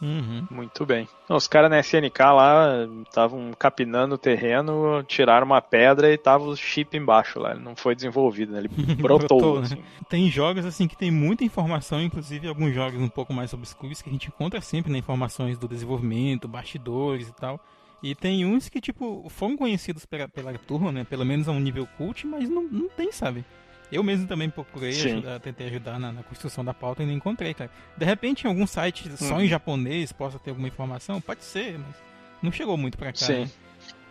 [0.00, 0.46] Uhum.
[0.50, 1.08] Muito bem.
[1.28, 6.56] Os caras na SNK lá estavam capinando o terreno, tiraram uma pedra e tava o
[6.56, 7.52] chip embaixo lá.
[7.52, 8.60] Ele não foi desenvolvido, né?
[8.60, 9.38] Ele brotou.
[9.38, 9.66] Brotou, né?
[9.66, 9.82] assim.
[10.08, 14.08] Tem jogos assim que tem muita informação, inclusive alguns jogos um pouco mais obscuros que
[14.08, 17.60] a gente encontra sempre né, informações do desenvolvimento, bastidores e tal.
[18.00, 21.04] E tem uns que, tipo, foram conhecidos pela, pela turma, né?
[21.04, 23.44] Pelo menos a um nível cult, mas não, não tem, sabe?
[23.90, 27.54] Eu mesmo também procurei, ajudar, tentei ajudar na, na construção da pauta e não encontrei,
[27.54, 27.70] cara.
[27.96, 29.40] De repente, em algum site só Uhum.
[29.42, 31.20] em japonês possa ter alguma informação?
[31.20, 31.96] Pode ser, mas
[32.42, 33.18] não chegou muito pra cá.
[33.18, 33.40] Sim.
[33.44, 33.50] né?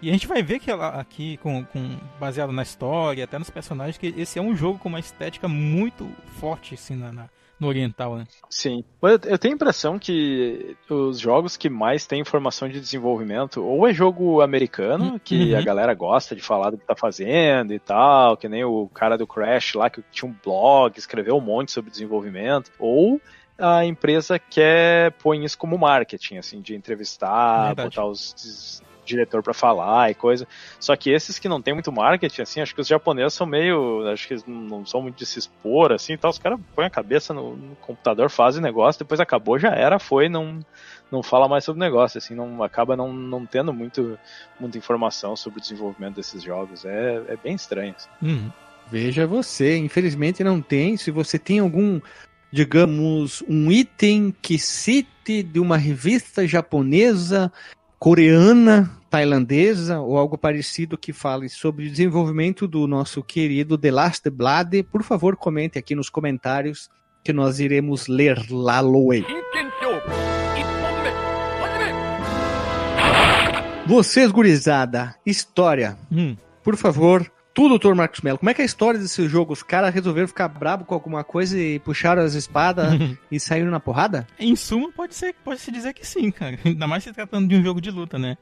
[0.01, 3.49] E a gente vai ver que ela, aqui, com, com, baseado na história, até nos
[3.49, 6.07] personagens, que esse é um jogo com uma estética muito
[6.39, 8.25] forte, assim, na, na- no oriental, né?
[8.49, 8.83] Sim.
[9.01, 13.87] Mas eu- tenho a impressão que os jogos que mais têm informação de desenvolvimento, ou
[13.87, 15.59] é jogo americano, que Uhum.
[15.59, 19.17] a galera gosta de falar do que tá fazendo e tal, que nem o cara
[19.17, 23.19] do Crash lá, que tinha um blog, escreveu um monte sobre desenvolvimento, ou
[23.57, 27.89] a empresa quer põe isso como marketing, assim, de entrevistar, Verdade.
[27.89, 30.47] botar os diretor pra falar e coisa.
[30.79, 34.07] Só que esses que não tem muito marketing, assim, acho que os japoneses são meio.
[34.09, 36.31] Acho que eles não são muito de se expor, assim e tal.
[36.31, 39.97] Os caras põem a cabeça no, no computador, fazem o negócio, depois acabou, já era,
[39.97, 40.59] foi, não,
[41.11, 44.19] não fala mais sobre o negócio, assim, não acaba não, não tendo muito,
[44.59, 46.85] muita informação sobre o desenvolvimento desses jogos.
[46.85, 47.95] É, é bem estranho.
[47.95, 48.09] assim.
[48.21, 48.51] Uhum.
[48.89, 50.95] Veja você, infelizmente não tem.
[50.95, 51.99] Se você tem algum,
[52.51, 57.51] digamos, um item que cite de uma revista japonesa,
[57.99, 64.29] coreana, tailandesa ou algo parecido que fale sobre o desenvolvimento do nosso querido The Last
[64.29, 66.89] Blade, por favor, comente aqui nos comentários
[67.23, 69.25] que nós iremos ler lá Loei.
[73.85, 75.97] Vocês, gurizada, história.
[76.11, 76.35] Hum.
[76.61, 79.51] Por favor, tu, doutor Marcos Mello, como é que é a história desse jogo?
[79.51, 82.93] Os caras resolveram ficar brabo com alguma coisa e puxaram as espadas
[83.31, 84.27] e saíram na porrada?
[84.39, 86.59] Em suma, pode ser, pode se dizer que sim, cara.
[86.63, 88.37] Ainda mais se tratando de um jogo de luta, né?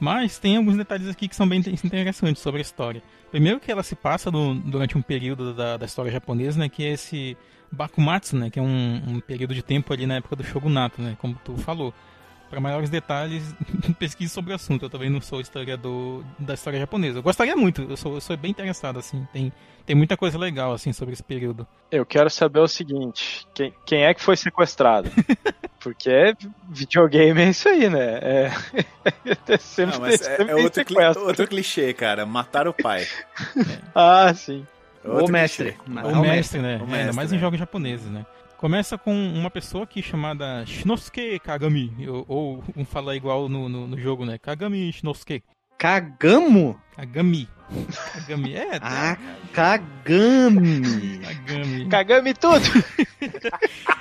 [0.00, 3.02] Mas tem alguns detalhes aqui que são bem interessantes sobre a história.
[3.30, 6.68] Primeiro que ela se passa do- durante um período da, da história japonesa, né?
[6.68, 7.36] Que é esse
[7.70, 8.48] Bakumatsu, né?
[8.50, 11.16] Que é um, um período de tempo ali na época do Shogunato, né?
[11.18, 11.92] Como tu falou.
[12.54, 13.52] Para maiores detalhes,
[13.98, 14.84] pesquise sobre o assunto.
[14.84, 17.18] Eu também não sou historiador da história japonesa.
[17.18, 19.26] Eu gostaria muito, eu sou, eu sou bem interessado, assim.
[19.32, 19.52] Tem,
[19.84, 21.66] tem muita coisa legal, assim, sobre esse período.
[21.90, 25.10] Eu quero saber o seguinte: quem, quem é que foi sequestrado?
[25.82, 26.32] Porque é,
[26.70, 28.18] videogame é isso aí, né?
[28.22, 28.52] É,
[29.48, 32.24] é sempre, Não, mas é, sempre é tem outro, cli- outro clichê, cara.
[32.24, 33.04] Matar o pai.
[33.92, 34.64] Ah, sim.
[35.04, 35.72] Outro mestre.
[35.72, 35.78] clichê.
[35.88, 36.76] Mas- o Ah, o mestre, né?
[36.76, 37.36] o É, mestre, ainda mais né?
[37.36, 38.24] em jogos japoneses, né?
[38.58, 43.86] Começa com uma pessoa aqui chamada Shinosuke Kagami, ou, ou um fala igual no, no,
[43.86, 44.38] no jogo, né?
[44.38, 45.42] Kagami Shinosuke.
[45.76, 46.80] Kagamo?
[46.96, 47.48] Kagami.
[48.14, 49.18] Kagami, é, Ah,
[49.52, 51.18] Kagami.
[51.18, 51.88] Kagami.
[51.88, 52.64] Kagami tudo!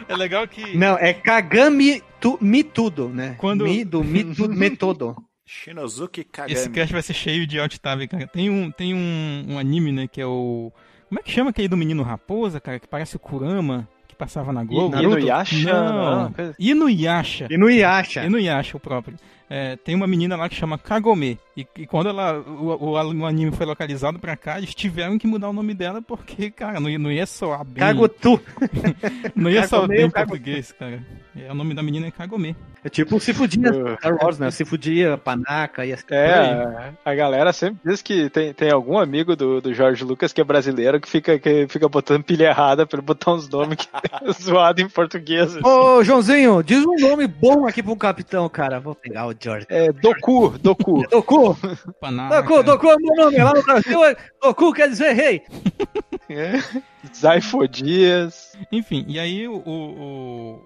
[0.07, 3.35] É legal que Não, é Kagami tu, mi tudo, né?
[3.39, 5.15] Quando- Mi do mi tudo, me todo.
[5.45, 6.53] Shinozuki Kagami.
[6.53, 8.27] esse cast vai ser cheio de alt tab, cara.
[8.27, 10.71] Tem um, tem um, um anime, né, que é o...
[11.09, 14.53] Como é que chama aquele do menino raposa, cara, que parece o Kurama, que passava
[14.53, 14.95] na Globo?
[14.95, 15.17] Naruto?
[15.17, 15.73] Inuyasha?
[15.73, 16.55] Não, Não.
[16.57, 17.47] Inuyasha.
[17.49, 18.25] E não Yasha.
[18.25, 19.17] Inuyasha, o próprio.
[19.55, 21.37] É, tem uma menina lá que chama Kagome.
[21.55, 25.27] E, e quando ela, o, o, o anime foi localizado pra cá, eles tiveram que
[25.27, 27.75] mudar o nome dela porque, cara, não, ia- não ia soar bem.
[27.83, 28.41] Kagotu.
[29.35, 30.99] não ia soar bem em português, cara.
[31.35, 32.55] É, o nome da menina é Kagome.
[32.83, 33.95] É tipo o Cifudia Uh.
[33.97, 34.49] Star Wars, né?
[34.51, 36.03] Cifudia, Panaca e assim.
[36.09, 40.41] É, a galera sempre diz que tem, tem algum amigo do, do Jorge Lucas que
[40.41, 43.87] é brasileiro que fica, que fica botando pilha errada pra ele botar uns nomes que
[44.27, 45.55] é zoado em português.
[45.55, 45.65] assim.
[45.65, 48.79] Ô, Joãozinho, diz um nome bom aqui pro capitão, cara.
[48.79, 49.65] Vou pegar o George.
[49.69, 51.03] É Doku, Doku.
[51.11, 51.57] Doku,
[51.99, 52.41] Panaca.
[52.41, 53.37] Doku, Doku é meu nome.
[53.37, 55.41] Lá no Brasil, é- Doku quer dizer rei.
[56.29, 56.53] É.
[57.13, 58.53] Zaifodias.
[58.71, 59.59] Enfim, e aí o, o,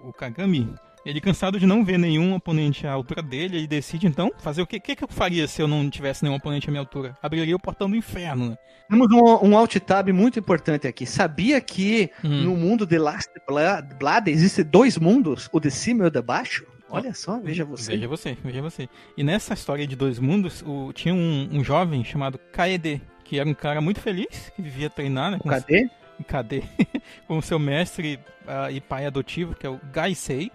[0.04, 0.72] o, o Kagami,
[1.04, 4.66] Ele cansado de não ver nenhum oponente à altura dele, ele decide então fazer o
[4.66, 7.16] que, que, que eu faria se eu não tivesse nenhum oponente à minha altura?
[7.20, 8.56] Abriria o portão do inferno, né?
[8.88, 11.04] Temos um, um alt tab muito importante aqui.
[11.04, 12.44] Sabia que Hum.
[12.44, 16.22] no mundo de Last Blood, Blood existem dois mundos, o de cima e o de
[16.22, 16.64] baixo?
[16.90, 17.92] Olha só, veja você.
[17.92, 18.88] Veja você, veja você.
[19.16, 23.48] E nessa história de dois mundos, o- tinha um, um jovem chamado Kaede, que era
[23.48, 25.38] um cara muito feliz, que vivia treinar, né?
[25.38, 25.88] Com Cadê?
[26.26, 26.62] Cadê?
[27.28, 30.50] com seu mestre ah, e pai adotivo, que é o Gaisei,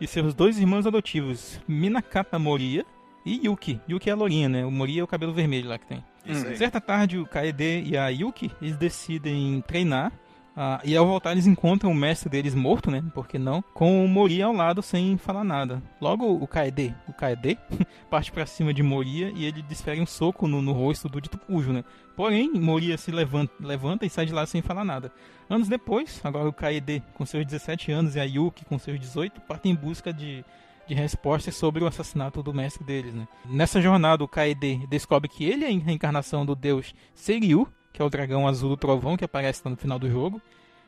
[0.00, 2.84] e seus dois irmãos adotivos, Minakata Moria
[3.24, 3.80] e Yuki.
[3.88, 4.64] Yuki é a lourinha, né?
[4.66, 6.04] O Moria é o cabelo vermelho lá que tem.
[6.28, 6.56] Aí.
[6.56, 10.12] Certa tarde, o Kaede e a Yuki, eles decidem treinar.
[10.58, 13.04] Ah, e ao voltar, eles encontram o mestre deles morto, né?
[13.12, 13.60] Por que não?
[13.74, 15.82] Com o Moria ao lado, sem falar nada.
[16.00, 17.58] Logo, o Kaede, o Kaede,
[18.08, 21.36] parte pra cima de Moria e ele desfere um soco no, no rosto do dito
[21.36, 21.84] cujo, né?
[22.16, 25.12] Porém, Moria se levanta, levanta e sai de lá sem falar nada.
[25.50, 29.42] Anos depois, agora o Kaede, com seus 17 anos, e a Yuki, com seus 18,
[29.42, 30.42] partem em busca de,
[30.88, 33.12] de respostas sobre o assassinato do mestre deles.
[33.12, 33.28] Né?
[33.44, 38.04] Nessa jornada, o Kaede descobre que ele é a reencarnação do deus Seiryu, que é
[38.04, 40.40] o dragão azul do trovão que aparece no final do jogo.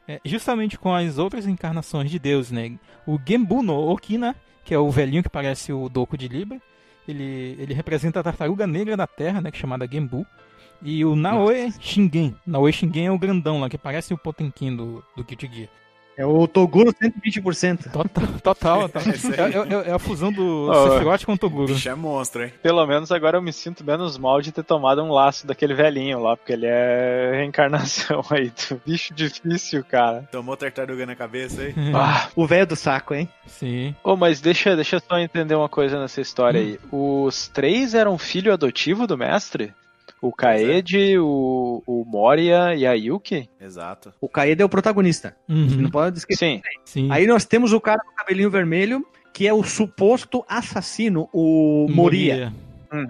[0.07, 2.79] É, justamente com as outras encarnações de Deus, né?
[3.07, 6.61] O Genbu no Okina, que é o velhinho que parece o Doku de Libra,
[7.07, 9.51] ele, ele representa a tartaruga negra da Terra, né?
[9.51, 10.27] Que é chamada Genbu.
[10.83, 12.37] E o Naoe Shingen.
[12.47, 15.71] Naoe Shingen é o grandão lá, que parece o Potenkin do, do Guilty Gear.
[16.19, 17.93] É o Toguro 120%.
[17.93, 18.89] Total, total.
[18.89, 19.03] total.
[19.05, 19.55] Aí.
[19.55, 21.73] É, é- é a fusão do Oh, Sephiroth com o Toguro.
[21.73, 22.53] Bicho é monstro, hein?
[22.61, 26.21] Pelo menos agora eu me sinto menos mal de ter tomado um laço daquele velhinho
[26.21, 30.29] lá, porque ele é reencarnação aí do bicho difícil, cara.
[30.33, 31.75] Tomou tartaruga na cabeça aí?
[31.95, 33.29] Ah, O velho do saco, hein?
[33.47, 33.95] Sim.
[34.03, 36.81] Ô, mas deixa, deixa eu só entender uma coisa nessa história aí.
[36.91, 39.73] Os três eram filho adotivo do mestre?
[40.21, 43.49] O Kaede, o, o Moria e a Yuki?
[43.61, 44.13] Exato.
[44.21, 45.37] O Kaede é o protagonista.
[45.47, 45.91] Não Uhum.
[45.91, 46.57] pode esquecer.
[46.57, 46.63] Sim.
[46.85, 47.09] Sim.
[47.13, 51.87] Aí nós temos o cara com o cabelinho vermelho, que é o suposto assassino, o
[51.89, 52.53] Moria.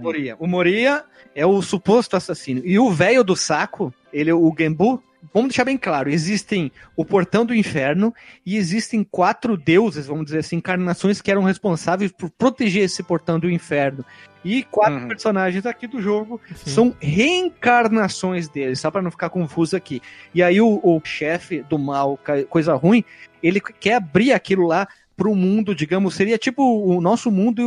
[0.00, 0.36] Moria.
[0.38, 1.04] O Moria
[1.34, 2.60] é o suposto assassino.
[2.64, 5.02] E o velho do saco, ele é o Genbu.
[5.34, 8.14] Vamos deixar bem claro, existem o portão do inferno
[8.46, 13.38] e existem quatro deuses, vamos dizer assim, encarnações que eram responsáveis por proteger esse portão
[13.38, 14.04] do inferno.
[14.44, 15.08] E quatro Uhum.
[15.08, 16.70] personagens aqui do jogo Sim.
[16.70, 20.00] são reencarnações deles, só pra não ficar confuso aqui.
[20.34, 23.04] E aí o, o chefe do mal, coisa ruim,
[23.42, 24.86] ele quer abrir aquilo lá
[25.18, 27.64] pro mundo, digamos, seria tipo o nosso mundo e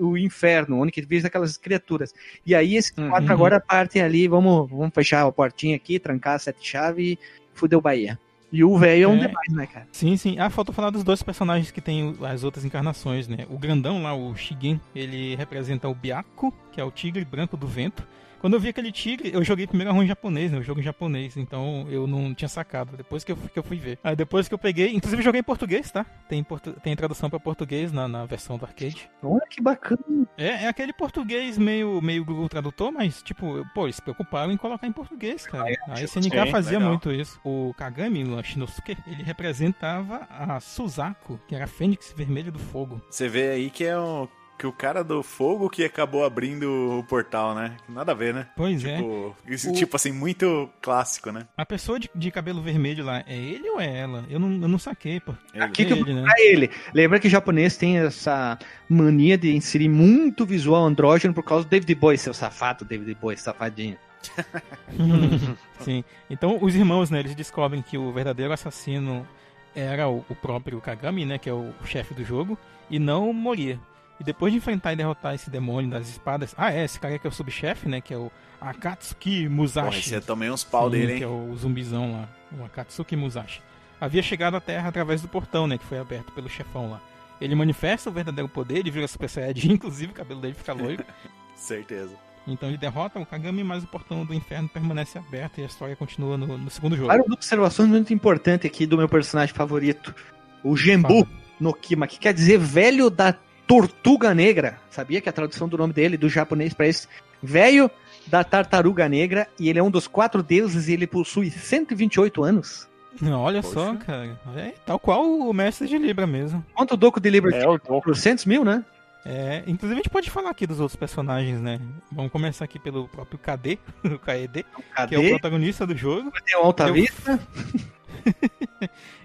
[0.00, 2.14] o, o inferno, onde que vive aquelas criaturas.
[2.46, 3.10] E aí esses Uhum.
[3.10, 7.18] quatro agora partem ali, vamos, vamos fechar a portinha aqui, trancar as sete chaves e
[7.52, 8.16] fudeu Bahia.
[8.52, 9.26] E o velho é um É.
[9.26, 9.88] demais, né, cara?
[9.90, 10.38] Sim, sim.
[10.38, 13.46] Ah, falta falar dos dois personagens que tem as outras encarnações, né?
[13.50, 17.66] O grandão lá, o Shigen, ele representa o Byaku, que é o tigre branco do
[17.66, 18.06] vento.
[18.42, 20.58] Quando eu vi aquele tigre, eu joguei primeiro a ruim japonês, né?
[20.58, 22.96] Eu jogo em japonês, então eu não tinha sacado.
[22.96, 23.98] Depois que eu, que eu fui ver.
[24.04, 26.04] Aí depois que eu peguei, inclusive eu joguei em português, tá?
[26.28, 29.08] Tem, portu- tem tradução pra português na, na versão do arcade.
[29.22, 30.02] Olha que bacana.
[30.36, 34.56] É, é aquele português meio, meio Google Tradutor, mas, tipo, pô, eles se preocuparam em
[34.56, 35.72] colocar em português, cara.
[35.88, 36.88] A SNK Sim, fazia legal.
[36.90, 37.40] muito isso.
[37.44, 43.00] O Kagami, o Shinosuke, ele representava a Suzaku, que era a fênix vermelha do fogo.
[43.08, 44.26] Você vê aí que é um,
[44.62, 47.76] que o cara do fogo que acabou abrindo o portal, né?
[47.88, 48.46] Nada a ver, né?
[48.56, 48.94] Pois é.
[48.98, 51.48] Tipo, isso, O- tipo assim, muito clássico, né?
[51.56, 54.24] A pessoa de, de cabelo vermelho lá, é ele ou é ela?
[54.30, 55.34] Eu não, eu não saquei, pô.
[55.52, 56.24] Ele- Aqui É que eu ele, né?
[56.38, 56.70] ele.
[56.94, 58.56] Lembra que o japonês tem essa
[58.88, 63.36] mania de inserir muito visual andrógeno por causa do David Bowie, seu safado David Bowie,
[63.36, 63.96] safadinho.
[65.80, 66.04] Sim.
[66.30, 69.26] Então os irmãos, né, eles descobrem que o verdadeiro assassino
[69.74, 72.56] era o, o próprio Kagami, né, que é o, chefe do jogo,
[72.88, 73.78] e não o Moria.
[74.22, 77.26] E depois de enfrentar e derrotar esse demônio das espadas, ah é, esse cara que
[77.26, 79.98] é o subchefe, né, que é o Akatsuki Porra, Musashi.
[79.98, 81.50] esse eu tomei uns pau Sim, dele, Que é hein?
[81.50, 83.60] o zumbizão lá, o Akatsuki Musashi.
[84.00, 87.00] Havia chegado à Terra através do portão, né, que foi aberto pelo chefão lá.
[87.40, 91.04] Ele manifesta o verdadeiro poder, ele vira Super Saiyajin, inclusive o cabelo dele fica loiro.
[91.56, 92.14] Certeza.
[92.46, 95.96] Então ele derrota o Kagami, mas o portão do inferno permanece aberto e a história
[95.96, 97.08] continua no, no segundo jogo.
[97.08, 100.14] Várias observações muito importantes aqui do meu personagem favorito,
[100.62, 101.26] o Gembu
[101.58, 103.36] no Kima, que quer dizer velho da
[103.66, 104.78] tortuga negra.
[104.90, 107.08] Sabia que a tradução do nome dele, do japonês para esse,
[107.42, 107.90] velho
[108.26, 112.88] da tartaruga negra, e ele é um dos quatro deuses e ele possui 128 anos.
[113.22, 113.74] Olha Poxa.
[113.74, 114.38] só, cara.
[114.56, 116.64] É tal qual o mestre de Libra mesmo.
[116.74, 117.58] Quanto o Doku de Liberty?
[117.58, 118.02] É o Doku.
[118.02, 118.84] 400 mil, né?
[119.24, 121.80] É, inclusive a gente pode falar aqui dos outros personagens, né?
[122.10, 124.66] Vamos começar aqui pelo próprio KD, o Kaede,
[125.08, 126.32] que é o protagonista do jogo.
[126.44, 127.38] Tem um Alta Vista.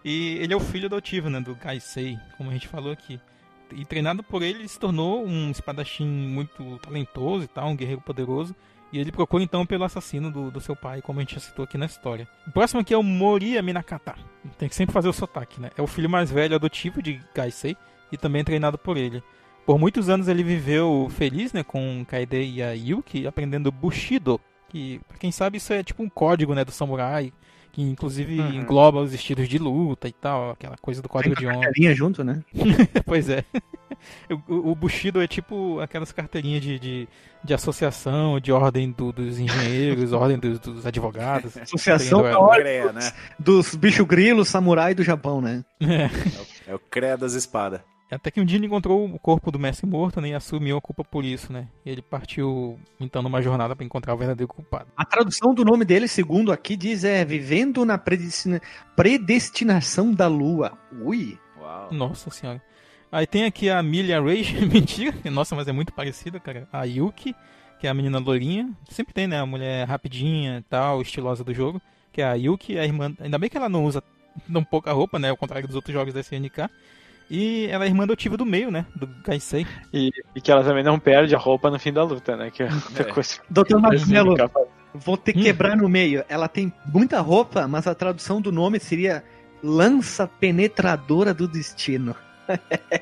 [0.04, 3.20] E ele é o filho adotivo, né, do Gaisei, como a gente falou aqui.
[3.72, 8.02] E treinado por ele, ele se tornou um espadachim muito talentoso e tal, um guerreiro
[8.02, 8.56] poderoso.
[8.92, 11.66] E ele procura então pelo assassino do, do seu pai, como a gente já citou
[11.66, 12.28] aqui na história.
[12.48, 14.16] O próximo aqui é o Moria Minakata.
[14.58, 15.72] Tem que sempre fazer o sotaque, né?
[15.78, 17.76] É o filho mais velho adotivo de Gaisei,
[18.12, 19.22] e também treinado por ele.
[19.66, 24.40] Por muitos anos ele viveu feliz, né, com Kaede e a Yuki, aprendendo Bushido,
[24.70, 27.34] que, pra quem sabe, isso é tipo um código, né, do samurai,
[27.78, 28.54] que inclusive Uhum.
[28.56, 31.62] engloba os estilos de luta e tal, aquela coisa do código de honra.
[31.66, 32.44] Carinha junto, né?
[33.06, 33.46] pois é.
[34.50, 37.08] O, o- Bushido é tipo aquelas carteirinhas de, de,
[37.44, 41.56] de associação, de ordem do- dos engenheiros, ordem dos, dos advogados.
[41.62, 42.40] Associação Entendeu?
[42.40, 43.14] da ordem né?
[43.38, 45.64] dos bicho grilo samurai do Japão, né?
[45.80, 46.72] É.
[46.72, 47.82] É o CREA das espadas.
[48.10, 50.82] Até que um dia ele encontrou o corpo do mestre morto né, e assumiu a
[50.82, 51.68] culpa por isso, né?
[51.86, 54.88] E ele partiu, então, numa jornada para encontrar o verdadeiro culpado.
[54.96, 58.62] A tradução do nome dele, segundo aqui, diz é Vivendo na predestina-
[58.96, 60.78] predestinação da lua.
[61.02, 61.38] Ui.
[61.60, 61.92] Uau.
[61.92, 62.62] Nossa senhora.
[63.12, 66.68] Aí tem aqui a Milia Rage, mentira, nossa, mas é muito parecida, cara.
[66.72, 67.36] A Yuki,
[67.80, 68.70] que é a menina loirinha.
[68.90, 69.40] Sempre tem, né?
[69.40, 71.82] A mulher rapidinha e tal, estilosa do jogo.
[72.14, 73.14] Que é a Yuki, a irmã.
[73.20, 74.02] Ainda bem que ela não usa
[74.52, 75.30] tão pouca roupa, né?
[75.30, 76.70] Ao contrário dos outros jogos da SNK.
[77.30, 78.86] E ela é irmã adotiva do meio, né?
[78.96, 79.68] Do Gaisei.
[79.94, 82.50] E, e que ela também não perde a roupa no fim da luta, né?
[82.52, 83.12] Que é outra É.
[83.12, 83.40] coisa.
[83.50, 84.36] Doutor Marcelo,
[84.94, 86.24] vou ter que quebrar no meio.
[86.30, 89.24] Ela tem muita roupa, mas a tradução do nome seria
[89.62, 92.16] Lança Penetradora do Destino.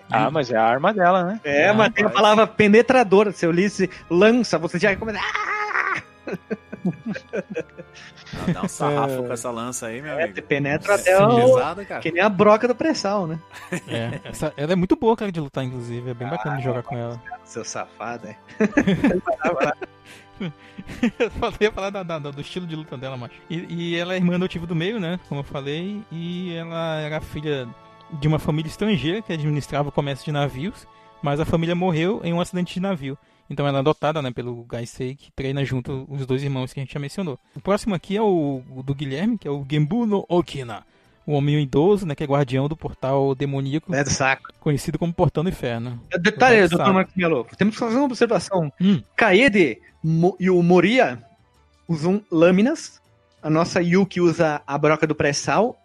[0.10, 1.40] Ah, mas é a arma dela, né?
[1.44, 3.32] É, Ah, mas tem a palavra penetradora.
[3.32, 5.22] Se eu lisse lança, você já ia começar.
[8.48, 8.50] Ah!
[8.50, 10.42] Ah, Dá um sarrafo com essa lança aí, meu É, amigo.
[10.44, 11.86] penetra Sim, até o...
[11.86, 12.02] cara.
[12.02, 13.40] Que nem a broca do pré-sal, né?
[13.88, 16.10] É, essa, ela é muito boa, cara, de lutar, inclusive.
[16.10, 17.22] É bem bacana de jogar com ela.
[17.44, 18.38] Seu safado, é.
[21.20, 23.36] Eu falei- ia falar da- da- do estilo de luta dela, macho.
[23.50, 25.20] E, e ela é irmã adotiva do meio, né?
[25.30, 26.02] Como eu falei.
[26.12, 27.68] E ela era filha
[28.20, 30.86] de uma família estrangeira que administrava o comércio de navios.
[31.22, 33.18] Mas a família morreu em um acidente de navio.
[33.50, 36.84] Então ela é adotada, né, pelo Gaisei, que treina junto os dois irmãos que a
[36.84, 37.40] gente já mencionou.
[37.56, 40.84] O próximo aqui é o, o do Guilherme, que é o Genbu no Okina.
[41.28, 44.52] O homem idoso, né, que é guardião do portal demoníaco, É do saco.
[44.60, 46.00] conhecido como Portão do Inferno.
[46.22, 46.94] Detalhe, Vai, doutor.
[46.94, 47.48] Marcos Melo.
[47.58, 48.72] Temos que fazer uma observação.
[48.80, 49.02] Hum.
[49.16, 51.22] Kaede Mo- e o Moria
[51.88, 53.02] usam lâminas.
[53.42, 55.76] A nossa Yuki usa a broca do pré-sal.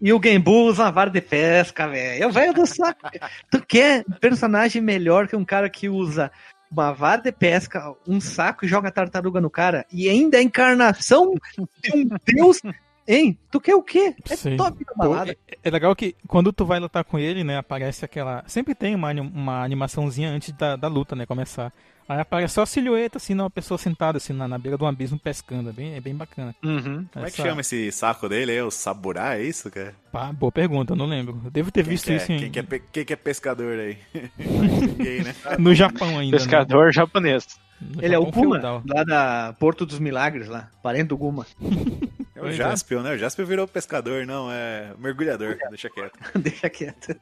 [0.00, 2.24] E o Genbu usa a vara de pesca, velho.
[2.24, 3.00] É o velho do saco.
[3.50, 6.30] tu quer personagem melhor que um cara que usa
[6.72, 9.86] uma vara de pesca, um saco e joga tartaruga no cara?
[9.92, 11.34] E ainda é a encarnação
[11.82, 12.60] de um deus.
[13.06, 13.38] Hein?
[13.50, 14.14] Tu quer o quê?
[14.30, 14.56] É Sim.
[14.56, 15.32] top da balada.
[15.32, 18.44] é, é legal que quando tu vai lutar com ele, né, aparece aquela.
[18.46, 21.72] Sempre tem uma, uma animaçãozinha antes da, da luta, né, começar.
[22.08, 24.86] Aí aparece só a silhueta, assim, uma pessoa sentada, assim, na, na beira de um
[24.86, 25.70] abismo pescando.
[25.70, 26.54] É bem, é bem bacana.
[26.62, 27.06] Uhum.
[27.12, 28.60] Como é que chama esse saco dele aí?
[28.62, 29.94] O saburá, é isso, cara?
[30.10, 31.40] Pá, boa pergunta, eu não lembro.
[31.44, 33.12] Eu devo ter Quem visto que é, isso em- quem, que é, pe- quem que
[33.12, 33.96] é pescador aí?
[34.38, 35.34] Ninguém, né?
[35.58, 36.36] no Japão ainda.
[36.36, 36.42] né?
[36.42, 37.46] Pescador japonês.
[37.80, 38.82] No Ele é o Japão Guma, feudal.
[38.86, 40.68] lá da Porto dos Milagres, lá.
[40.82, 41.46] Parente do Guma.
[42.34, 42.56] É o Pois é.
[42.56, 43.14] Jaspion, né?
[43.14, 45.58] O Jaspion virou pescador, não, é mergulhador.
[45.68, 46.18] Deixa quieto.
[46.34, 47.14] Deixa quieto.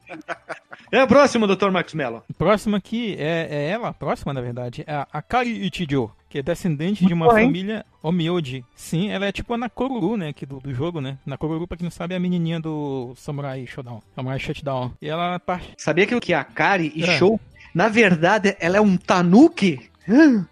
[0.91, 1.69] É o próximo, Dr.
[1.69, 2.23] Max Mello.
[2.29, 6.39] O próximo aqui é, é ela, a próxima, na verdade, é a Akari Ichijo, que
[6.39, 8.63] é descendente de uma família Omioji.
[8.75, 11.17] Sim, ela é tipo a Nakoruru, né, aqui do, do jogo, né?
[11.25, 14.93] Nakoruru, pra quem não sabe, é a menininha do Samurai Showdown, Samurai Shutdown.
[15.01, 15.73] E ela parte...
[15.77, 17.17] Sabia que o que a Kari e É.
[17.17, 17.39] Show,
[17.73, 19.90] na verdade, ela é um tanuki?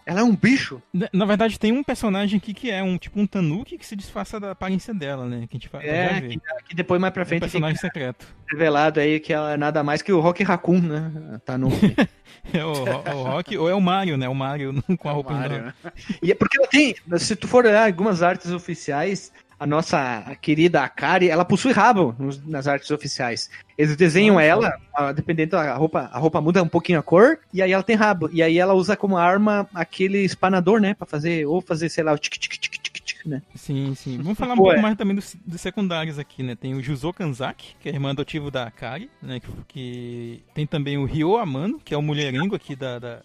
[0.05, 0.81] Ela é um bicho?
[0.93, 3.95] Na, na verdade, tem um personagem aqui que é um tipo um Tanuki que se
[3.95, 5.47] disfarça da aparência dela, né?
[5.49, 6.39] Que a gente É, que,
[6.69, 8.27] que depois mais pra É um frente personagem secreto.
[8.49, 11.39] revelado aí que ela é nada mais que o Rock Raccoon, né?
[11.45, 11.95] Tanuki.
[12.53, 14.27] É o, o Rock, ou é o Mario, né?
[14.29, 15.73] O Mario com a roupa Mario, né?
[16.21, 20.81] e é porque ela tem, se tu for olhar algumas artes oficiais, a nossa querida
[20.83, 23.49] Akari, ela possui rabo nos- nas artes oficiais.
[23.77, 24.73] Eles desenham ela,
[25.15, 28.29] dependendo da roupa, a roupa muda um pouquinho a cor, e aí ela tem rabo.
[28.31, 30.93] E aí ela usa como arma aquele espanador, né?
[30.93, 33.41] Pra fazer, ou fazer, sei lá, o tic tic tic tic tic, né?
[33.55, 34.17] Sim, sim.
[34.21, 34.81] Vamos falar um Pô, pouco é.
[34.81, 36.55] mais também dos, dos secundários aqui, né?
[36.55, 39.39] Tem o Juzo Kanzaki, que é irmã adotivo da Akari, né?
[39.39, 43.21] Que, que tem também o Ryo Amano, que é o mulherengo aqui da, da-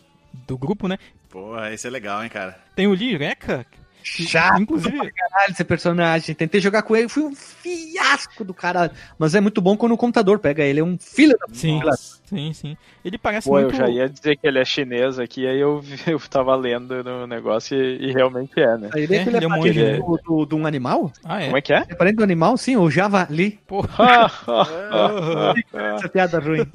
[0.47, 0.99] do grupo, né?
[1.31, 2.59] Porra, esse é legal, hein, cara.
[2.77, 3.67] Tem o Lireka,
[4.05, 6.35] Chato inclusive Caralho, esse personagem.
[6.35, 8.93] Tentei jogar com ele, fui um fiasco do caralho.
[9.19, 10.81] Mas é muito bom quando o computador pega ele.
[10.81, 11.81] É um filho da Sim,
[12.25, 12.77] sim, sim.
[13.05, 15.83] Ele parece Pô, eu muito já ia dizer que ele é chinês aqui, aí eu,
[16.07, 18.91] eu tava lendo no negócio e, e realmente é, né?
[18.95, 19.97] Ele, É, ele é, ele é um monge.
[19.99, 21.11] do, do- de um animal?
[21.25, 21.47] Ah, é.
[21.47, 21.85] Como é que é?
[21.89, 22.57] É parente do animal?
[22.59, 23.59] Sim, o javali.
[23.67, 24.31] Porra.
[25.97, 26.67] Essa piada ruim.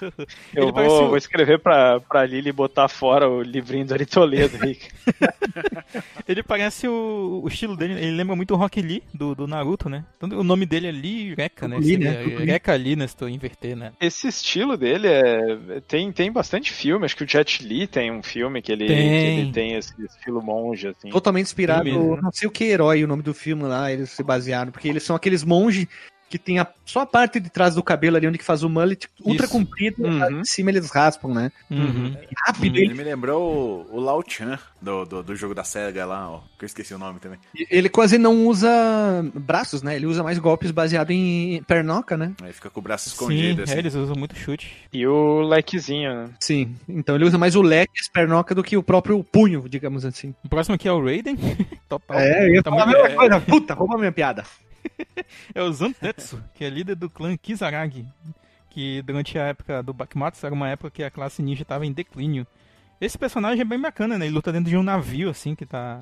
[0.00, 4.58] Eu Ele vou, vou escrever pra, pra Lili botar fora o livrinho do Ari Toledo
[4.62, 4.78] aí.
[6.26, 9.88] Ele parece o, o estilo dele, ele lembra muito o Rock Lee do, do Naruto,
[9.88, 10.04] né?
[10.18, 11.78] Tanto, o nome dele é Lee Reka, né?
[11.78, 12.14] Lee, né?
[12.14, 12.46] Seria Lee.
[12.46, 13.06] Reka Lee, né?
[13.06, 13.92] Se tu inverter, né?
[14.00, 15.80] Esse estilo dele é.
[15.86, 18.96] Tem, tem bastante filme, acho que o Jet Li tem um filme que ele Tem.
[18.96, 21.10] que ele tem esse estilo monge, assim.
[21.10, 22.16] Totalmente inspirado, mesmo.
[22.20, 25.02] não sei o que herói, o nome do filme lá, eles se basearam, porque eles
[25.02, 25.86] são aqueles monges
[26.34, 28.68] que tem a, só a parte de trás do cabelo ali, onde que faz o
[28.68, 29.52] mullet, ultra Isso.
[29.52, 30.40] comprido, Uhum.
[30.40, 31.52] em cima eles raspam, né?
[31.70, 32.12] Uhum.
[32.44, 36.04] Rápido, Ele ele, me lembrou o, o Lao Chan do, do, do jogo da SEGA
[36.04, 36.40] lá, ó.
[36.58, 37.38] Que eu esqueci o nome também.
[37.70, 38.68] ele quase não usa
[39.32, 39.94] braços, né?
[39.94, 42.32] Ele usa mais golpes baseado em pernoca, né?
[42.42, 43.78] Aí fica com o braço Sim, escondido, é, assim.
[43.78, 44.72] eles usam muito chute.
[44.92, 46.30] E o lequezinho, né?
[46.40, 49.68] Sim, então ele usa mais o leque e as pernoca do que o próprio punho,
[49.68, 50.34] digamos assim.
[50.44, 51.36] O próximo aqui é o Raiden.
[51.88, 52.18] Total.
[52.18, 53.40] É, eu ia Tá falar a mesma coisa.
[53.40, 54.44] Puta, rouba minha piada.
[55.54, 58.06] É o Zantetsu, que é líder do clã Kizaragi,
[58.70, 61.92] que durante a época do Bakumatsu era uma época que a classe ninja estava em
[61.92, 62.46] declínio.
[63.00, 64.26] Esse personagem é bem bacana, né?
[64.26, 66.00] Ele luta dentro de um navio, assim, que tá...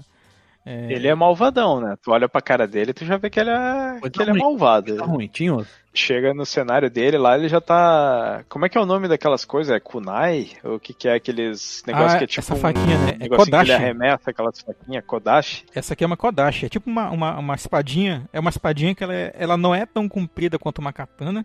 [0.65, 1.97] é, Ele é malvadão, né?
[2.03, 4.33] Tu olha pra cara dele e tu já vê que ele é, que ele é
[4.33, 4.41] ruim.
[4.43, 4.97] malvado.
[4.97, 5.57] Tá ruim, tinha.
[5.95, 8.45] Chega no cenário dele lá, ele já tá.
[8.49, 9.75] Como é que é o nome daquelas coisas?
[9.77, 10.49] É kunai?
[10.65, 12.41] O que, que é aqueles negócios Ah, que é tipo.
[12.41, 13.11] essa um faquinha, né?
[13.11, 13.71] É negocinho que Kodashi.
[13.73, 15.65] ele arremessa, aquelas faquinhas, Kodashi.
[15.75, 18.27] Essa aqui é uma Kodashi, é tipo uma, uma, uma espadinha.
[18.33, 21.45] É uma espadinha que ela, é- ela não é tão comprida quanto uma katana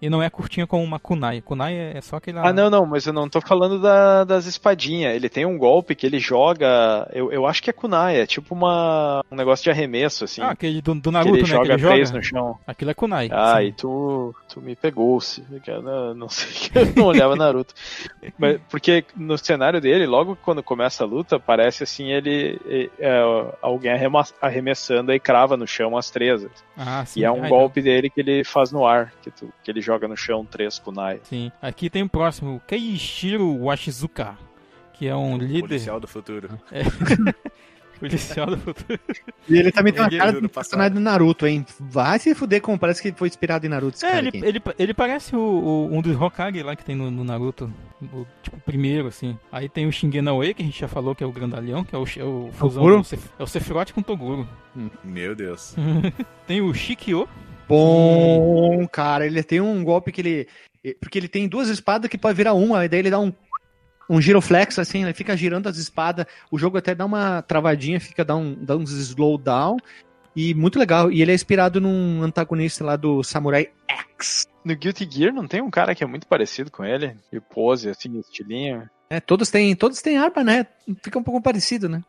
[0.00, 1.40] e não é curtinha como uma kunai.
[1.40, 2.38] Kunai é, é só aquele.
[2.38, 5.14] Ah, não, não, mas eu não tô falando da- das espadinhas.
[5.14, 7.08] Ele tem um golpe que ele joga.
[7.12, 10.42] Eu, eu acho que é kunai, é tipo uma, um negócio de arremesso, assim.
[10.42, 11.48] Ah, aquele do, do que Naruto, ele né?
[11.48, 12.18] joga que ele três joga.
[12.18, 12.58] no chão.
[12.66, 13.28] Aquilo é kunai.
[13.32, 13.66] Ah, sim.
[13.68, 17.74] e tu, tu me pegou, se que não, não sei que eu não olhava Naruto.
[18.38, 22.60] Mas, porque no cenário dele, logo quando começa a luta, parece assim ele
[22.98, 23.18] é,
[23.62, 23.92] alguém
[24.40, 26.46] arremessando e crava no chão as três.
[26.76, 27.20] Ah, sim.
[27.20, 27.48] E é Ah, um então.
[27.50, 30.78] golpe dele que ele faz no ar, que, tu- que ele joga no chão três
[30.78, 31.20] kunai.
[31.22, 31.50] Sim.
[31.62, 34.36] Aqui tem o próximo, Keishiro Washizuka,
[34.92, 36.48] que é um líder Policial do futuro.
[37.98, 39.00] policial do futuro.
[39.48, 40.48] E ele também tem uma Ele cara passar.
[40.50, 41.64] personagem do Naruto, hein?
[41.80, 44.44] Vai se fuder como parece que foi inspirado em Naruto esse É, cara ele, aqui.
[44.44, 47.72] ele, ele parece o, o- um dos Hokage lá que tem no, no Naruto.
[48.12, 49.38] O, tipo, primeiro, assim.
[49.50, 51.94] Aí tem o Shingen Aoi, que a gente já falou que é o grandalhão, que
[51.94, 53.00] é o, é o fusão Toguro?
[53.02, 54.46] do é o Sephiroth com Toguro.
[55.02, 55.74] Meu Deus.
[56.46, 57.26] Tem o Shikyo,
[57.68, 60.48] Bom, cara, ele tem um golpe que ele.
[61.00, 63.32] Porque ele tem duas espadas que pode virar uma, e daí ele dá um.
[64.08, 66.26] Um giroflex, assim, ele fica girando as espadas.
[66.48, 69.78] O jogo até dá uma travadinha, fica dá, um, dá uns slowdown.
[70.36, 71.10] E muito legal.
[71.10, 74.46] E ele é inspirado num antagonista lá do Samurai X.
[74.64, 77.16] No Guilty Gear não tem um cara que é muito parecido com ele?
[77.32, 78.88] E pose, assim, estilinho.
[79.10, 80.66] É, todos têm, todos têm arma, né?
[81.02, 82.02] Fica um pouco parecido, né?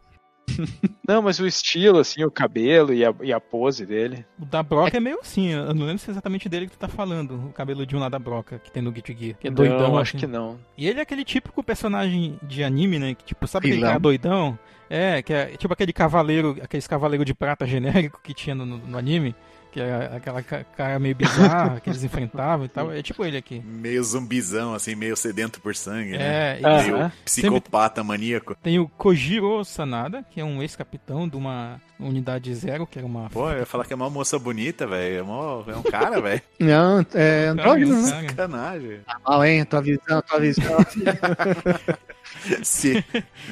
[1.07, 4.25] Não, mas o estilo, assim, o cabelo e a, e a pose dele.
[4.39, 5.49] o da Broca é meio assim.
[5.49, 7.47] Eu não lembro se é exatamente dele que tu tá falando.
[7.47, 9.37] O cabeludinho lá da Broca, que tem no Guilty Gear.
[9.39, 10.25] Que é doidão, não, acho assim.
[10.25, 10.59] que não.
[10.77, 13.13] E ele é aquele típico personagem de anime, né?
[13.13, 13.89] Que tipo, sabe aquele Vilão.
[13.89, 14.59] cara doidão?
[14.89, 18.97] É, que é tipo aquele cavaleiro, aqueles cavaleiro de prata genérico que tinha no, no
[18.97, 19.35] anime.
[19.71, 22.91] Que é aquela ca- cara meio bizarra que eles enfrentavam e tal.
[22.91, 23.61] É tipo ele aqui.
[23.65, 26.57] Meio zumbizão, assim, meio sedento por sangue, né?
[26.57, 26.81] É, e Ah.
[26.83, 28.55] Meio psicopata maníaco.
[28.55, 33.29] tem o Kojiro Sanada, que é um ex-capitão de uma unidade zero, que era uma.
[33.29, 35.19] Pô, eu ia falar que é uma moça bonita, velho.
[35.19, 36.41] É, mó- é um cara, velho.
[36.59, 38.27] Não, é andrógeno, né?
[38.27, 38.99] Sacanagem.
[39.25, 39.65] Mal, hein?
[39.65, 40.77] Tua visão, tua visão.
[42.61, 43.03] Se,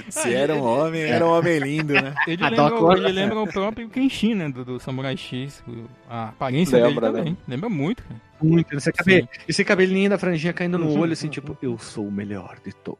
[0.10, 2.14] se era um homem, era um homem lindo, né?
[2.28, 4.50] Ele A lembra, ele lembra o próprio Kenshin, né?
[4.50, 5.64] Do, do Samurai X.
[5.68, 7.38] O- A aparência Lembra, dele também.
[7.48, 8.22] Lembra muito, cara.
[8.42, 8.76] Muito.
[8.76, 9.22] Esse, cabe...
[9.22, 9.28] Sim.
[9.48, 13.00] esse cabelinho da franjinha caindo no olho, assim, tipo, eu sou o melhor de todos.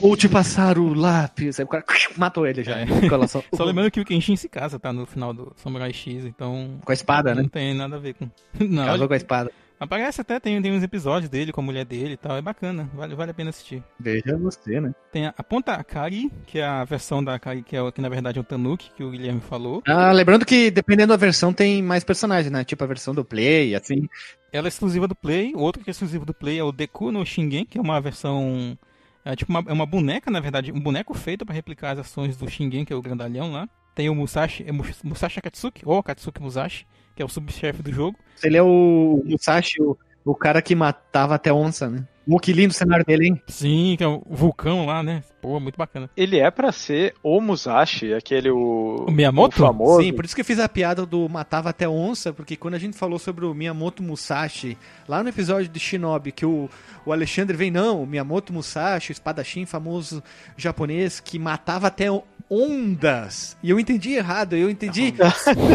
[0.00, 1.58] Vou te passar o lápis.
[1.58, 1.84] Aí o cara
[2.16, 2.78] matou ele já.
[2.78, 2.86] É.
[3.28, 3.42] Só...
[3.52, 4.92] Só lembrando que o Kenshin se casa, tá?
[4.92, 6.78] No final do Samurai X, então.
[6.84, 7.42] com a espada, né?
[7.42, 8.28] Não tem nada a ver com.
[8.58, 9.52] Não, Casou ele- com a espada.
[9.78, 12.36] Aparece até, tem, tem uns episódios dele com a mulher dele e tal.
[12.36, 13.82] É bacana, vale, vale a pena assistir.
[13.98, 14.94] Veja você, né?
[15.12, 18.00] Tem a, a Ponta Akari, que é a versão da Akari, que, é, o- que
[18.00, 19.82] na verdade é o Tanuki, que o Guilherme falou.
[19.86, 22.64] Ah, lembrando que dependendo da versão tem mais personagens, né?
[22.64, 24.08] Tipo a versão do Play, assim.
[24.52, 25.52] Ela é exclusiva do Play.
[25.56, 28.78] Outro que é exclusivo do Play é o Deku no Shingen, que é uma versão.
[29.24, 32.36] É tipo uma, é uma boneca, na verdade, um boneco feito para replicar as ações
[32.36, 33.68] do Shingen, que é o grandalhão lá.
[33.94, 37.92] Tem o Musashi, é Mus- Musashi Akatsuki, ou Akatsuki Musashi, que é o subchefe do
[37.92, 38.16] jogo.
[38.42, 42.04] Ele é o Musashi, o, o cara que matava até onça, né?
[42.26, 43.42] Oh, que lindo o cenário dele, hein?
[43.46, 45.22] Sim, que é o vulcão lá, né?
[45.42, 46.08] Pô, muito bacana.
[46.16, 49.56] Ele é pra ser o Musashi, aquele o, O Miyamoto?
[49.56, 50.00] o famoso.
[50.02, 52.78] Sim, por isso que eu fiz a piada do matava até onça, porque quando a
[52.78, 56.70] gente falou sobre o Miyamoto Musashi, lá no episódio de Shinobi, que o,
[57.04, 60.22] o Alexandre vem, não, o Miyamoto Musashi, o espadachim famoso
[60.56, 62.06] japonês, que matava até
[62.50, 63.54] ondas.
[63.62, 65.12] E eu entendi errado, eu entendi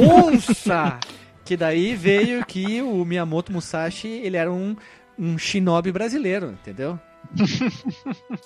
[0.04, 1.00] onça.
[1.50, 4.76] Que daí veio que o Miyamoto Musashi, ele era um,
[5.18, 7.00] um shinobi brasileiro, entendeu?
[7.34, 7.64] Deixa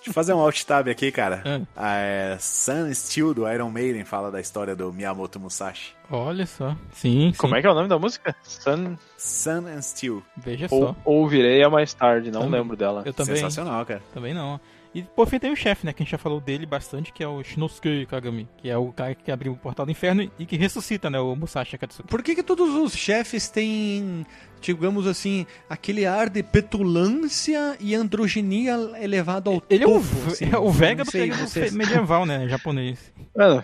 [0.08, 1.42] eu fazer um alt tab aqui, cara.
[1.44, 1.62] É.
[1.76, 5.94] Ah, é, Sun Steel do Iron Maiden fala da história do Miyamoto Musashi.
[6.10, 6.78] Olha só.
[6.94, 7.38] Sim, sim.
[7.38, 8.34] Como é que é o nome da música?
[8.42, 8.96] Sun.
[9.18, 10.24] Sun and Steel.
[10.38, 10.96] Veja Ou, só.
[11.04, 12.62] ouvirei a mais tarde, não Também.
[12.62, 13.04] lembro dela.
[13.06, 14.02] Eu também, Sensacional, cara.
[14.14, 14.62] também não.
[14.96, 15.92] E por fim tem o chefe, né?
[15.94, 18.92] Que a gente já falou dele bastante, que é o Shinosuke Kagami, que é o
[18.92, 21.20] cara que abriu o portal do inferno e que ressuscita, né?
[21.20, 22.08] O Musashi Akatsuki.
[22.08, 24.24] Por que, que todos os chefes têm,
[24.62, 30.50] digamos assim, aquele ar de petulância e androginia elevado ao Ele é o, topo, assim?
[30.54, 32.48] é o Vega do sei, período vocês- medieval, né?
[32.48, 33.12] Japonês.
[33.36, 33.64] Mano,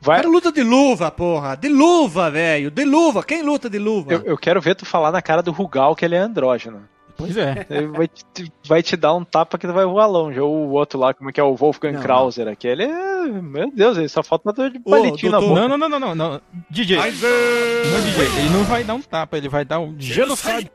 [0.00, 1.54] vai, Cara, luta de luva, porra.
[1.56, 2.70] De luva, velho.
[2.70, 3.22] De luva.
[3.22, 4.14] Quem luta de luva?
[4.14, 6.88] eu, eu quero ver tu falar na cara do Rugal que ele é andrógeno.
[7.16, 7.66] Pois é.
[7.70, 10.40] Ele vai te, vai te dar um tapa que tu vai voar longe.
[10.40, 12.66] Ou o outro lá, como é que é o Wolfgang Não, Krauser aqui.
[12.66, 13.26] Ele é.
[13.26, 15.54] Meu Deus, ele só falta de Ô, palitinho na boca.
[15.54, 16.40] Não, não, não, não, não, não.
[16.70, 16.96] DJ.
[16.96, 18.24] Não, DJ.
[18.38, 20.70] Ele não vai dar um tapa, ele vai dar um Genocide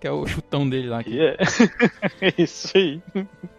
[0.00, 1.02] que é o chutão dele lá.
[1.06, 1.36] Yeah.
[2.38, 3.02] Isso aí.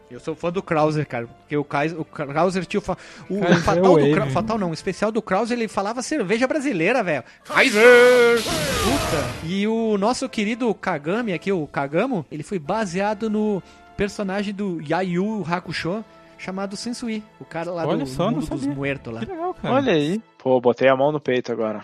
[0.09, 1.27] Eu sou fã do Krauser, cara.
[1.27, 2.97] Porque o, Kais, o Krauser tinha o, fa-
[3.29, 4.11] o Kaiser fatal do.
[4.11, 4.33] Krauser.
[4.33, 7.23] Fatal não, o especial do Krauser ele falava cerveja brasileira, velho.
[7.45, 8.39] Kaiser!
[8.41, 9.47] Puta!
[9.47, 13.61] E o nosso querido Kagami aqui, o Kagamo, ele foi baseado no
[13.95, 16.03] personagem do Yayu Hakusho
[16.37, 17.23] chamado Sensui.
[17.39, 19.19] O cara lá Olha do só, mundo dos muertos lá.
[19.19, 19.75] Que legal, cara.
[19.75, 20.21] Olha aí.
[20.37, 21.81] Pô, botei a mão no peito agora.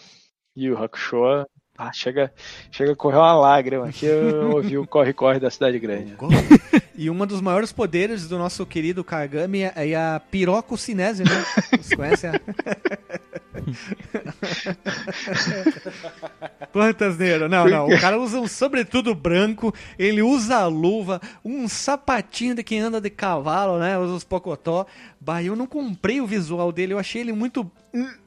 [0.55, 1.45] E o Hakusho.
[1.77, 2.31] Ah, chega,
[2.71, 4.05] chega a correr uma lágrima aqui.
[4.05, 6.15] Eu ouvi o corre-corre da cidade grande.
[6.95, 11.45] E um dos maiores poderes do nosso querido Kagami é é a pirococinese, né?
[11.71, 12.39] Vocês conhecem a...
[16.71, 17.49] Quantas neiras?
[17.49, 17.87] Não, não.
[17.87, 23.01] O cara usa um sobretudo branco, ele usa a luva, um sapatinho de quem anda
[23.01, 23.97] de cavalo, né?
[23.97, 24.85] Usa os pocotó.
[25.19, 27.69] Bah, eu não comprei o visual dele, eu achei ele muito...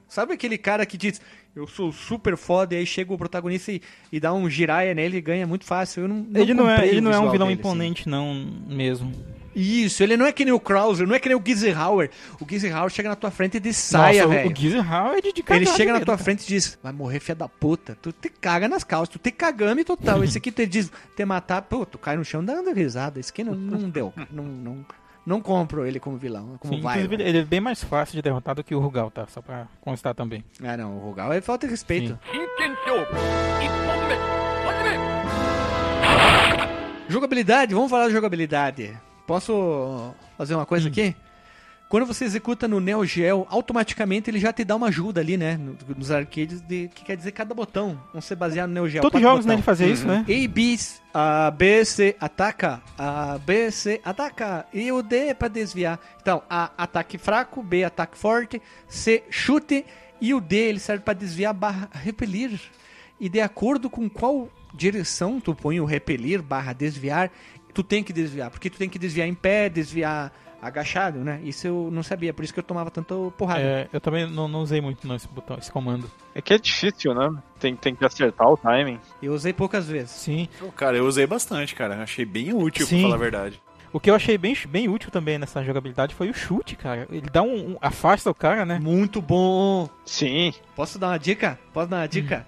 [0.09, 1.21] Sabe aquele cara que diz,
[1.55, 5.19] eu sou super foda, e aí chega o protagonista e, e dá um giraia nele
[5.19, 6.09] e ganha muito fácil.
[6.09, 7.69] Não, não Ele não é, ele não é um vilão dele, assim.
[7.69, 8.35] imponente, não,
[8.67, 9.13] mesmo.
[9.55, 12.11] Isso, ele não é que nem o Krauser, não é que nem o Gizenhauer.
[12.41, 14.51] O Gizenhauer chega na tua frente e diz saia, velho.
[14.51, 16.19] o Geezer é de, de Ele chega na tua cara.
[16.19, 17.99] frente e diz, vai morrer filha da puta.
[18.01, 20.23] Tu te caga nas calças, tu te cagame total.
[20.23, 23.19] Esse aqui te diz, te matar, pô, tu cai no chão dando risada.
[23.19, 24.87] Esse aqui não, não deu, não, não,
[25.29, 27.03] não compro ele como vilão, como Sim, vai.
[27.03, 29.27] ele é bem mais fácil de derrotar do que o Rugal, tá?
[29.29, 30.43] Só pra constar também.
[30.65, 32.19] Ah não, o Rugal é falta de respeito.
[32.33, 32.39] Sim.
[37.09, 38.99] Jogabilidade, vamos falar de jogabilidade.
[39.27, 41.15] Posso fazer uma coisa aqui?
[41.89, 45.57] Quando você executa no Neo Geo, automaticamente ele já te dá uma ajuda ali, né?
[45.57, 47.99] no- Nos arcades, de que quer dizer cada botão.
[48.13, 49.01] Vão ser baseado no Neo Geo.
[49.01, 49.75] Todos os jogos, né, ele botão.
[49.75, 50.19] fazia isso, né?
[50.29, 50.77] A, B,
[51.15, 52.83] A, B, C, ataca.
[52.99, 54.67] A, B, C, ataca.
[54.73, 55.99] E o D é pra desviar.
[56.21, 57.63] Então, A, ataque fraco.
[57.63, 58.61] B, ataque forte.
[58.87, 59.87] C, chute.
[60.21, 62.61] E o D, ele serve pra desviar barra repelir.
[63.19, 67.31] E de acordo com qual direção tu põe o repelir barra desviar,
[67.73, 68.51] tu tem que desviar.
[68.51, 70.31] Porque tu tem que desviar em pé, desviar
[70.61, 71.41] agachado, né?
[71.45, 73.61] Isso eu não sabia, por isso que eu tomava tanto porrada.
[73.61, 76.11] É, eu também não, não usei muito não, esse botão, esse comando.
[76.35, 77.31] É que é difícil, né?
[77.61, 78.99] Tem, tem que acertar o timing.
[79.23, 80.11] Eu usei poucas vezes.
[80.11, 80.49] Sim.
[80.59, 82.03] Pô, Cara, eu usei bastante, cara.
[82.03, 82.97] Achei bem útil, Sim.
[82.97, 83.63] pra falar a verdade.
[83.91, 87.07] O que eu achei bem, bem útil também nessa jogabilidade foi o chute, cara.
[87.11, 88.79] Ele dá um, um- afasta o cara, né?
[88.79, 89.89] Muito bom!
[90.05, 90.53] Sim.
[90.77, 91.59] Posso dar uma dica?
[91.73, 92.47] Posso dar uma dica?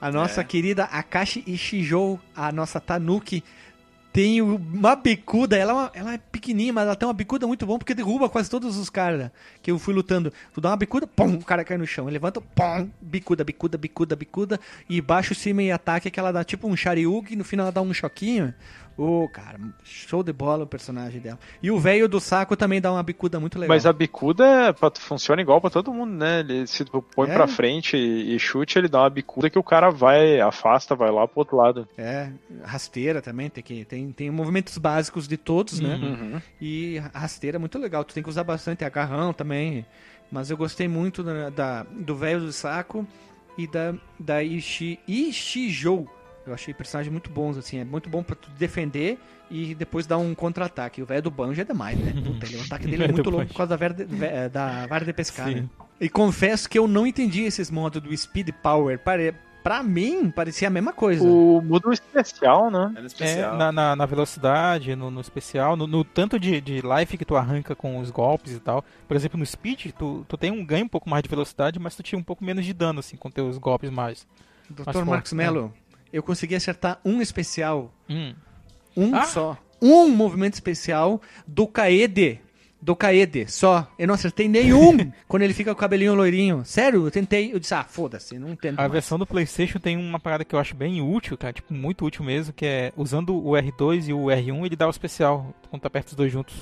[0.00, 0.44] A nossa É.
[0.44, 3.42] querida Akashi Ishijou, a nossa Tanuki,
[4.16, 5.58] tem uma bicuda.
[5.58, 8.30] Ela é, uma- ela é pequenininha, mas ela tem uma bicuda muito bom porque derruba
[8.30, 10.32] quase todos os caras que eu fui lutando.
[10.54, 12.06] Tu dá uma bicuda, pum, o cara cai no chão.
[12.06, 14.60] Ele levanta, pum, bicuda, bicuda, bicuda, bicuda.
[14.88, 17.72] E baixo, cima e ataque que ela dá tipo um Shariugi e no final ela
[17.72, 18.54] dá um choquinho.
[18.98, 21.38] Ô, cara, show de bola o personagem dela.
[21.62, 23.74] E o velho do saco também dá uma bicuda muito legal.
[23.76, 26.40] Mas a bicuda é funciona igual pra todo mundo, né?
[26.40, 27.34] Ele se tu põe É?
[27.34, 31.28] pra frente e, chute, ele dá uma bicuda que o cara vai, afasta, vai lá
[31.28, 31.86] pro outro lado.
[31.98, 32.30] É,
[32.64, 35.94] rasteira também, tem, que, tem, tem movimentos básicos de todos, né?
[35.96, 36.40] Uhum.
[36.58, 39.84] E rasteira é muito legal, tu tem que usar bastante agarrão também.
[40.32, 43.06] Mas eu gostei muito da, da- do velho do saco
[43.58, 46.08] e da, da Ishi, Ishijou.
[46.46, 49.18] Eu achei personagens muito bons, assim, é muito bom pra tu defender
[49.50, 51.02] e depois dar um contra-ataque.
[51.02, 52.12] O velho do banjo é demais, né?
[52.24, 53.48] Puta, ele, o ataque dele é muito banjo.
[53.48, 55.64] por causa da, verde- ve- da vara de pescar, né?
[56.00, 58.98] E confesso que eu não entendi esses modos do Speed Power.
[58.98, 59.34] Pare...
[59.64, 61.24] Pra mim, parecia a mesma coisa.
[61.26, 62.92] O muda o especial, né?
[62.94, 63.56] É no É, especial.
[63.56, 67.34] na, na, na velocidade, no, no especial, no, no tanto de, de life que tu
[67.34, 68.84] arranca com os golpes e tal.
[69.08, 71.96] Por exemplo, no speed, tu, tu tem um ganho um pouco mais de velocidade, mas
[71.96, 74.24] tu tinha um pouco menos de dano, assim, com teus golpes mais.
[74.70, 75.04] Dr.
[75.04, 75.44] Marcos né?
[76.12, 78.34] Eu consegui acertar um especial Hum.
[78.96, 79.24] Um Ah!
[79.24, 79.58] só.
[79.82, 82.40] Um movimento especial do Kaede.
[82.80, 83.90] Do Kaede, só.
[83.98, 84.96] Eu não acertei nenhum
[85.28, 86.62] quando ele fica com o cabelinho loirinho.
[86.64, 87.52] Sério, eu tentei.
[87.52, 88.78] Eu disse, ah, foda-se, não entendo.
[88.78, 88.92] A mais.
[88.92, 92.24] versão do PlayStation tem uma parada que eu acho bem útil, cara, tipo, muito útil
[92.24, 95.86] mesmo, que é usando o R2 e o R1, ele dá o especial quando tu
[95.86, 96.54] aperta os dois juntos.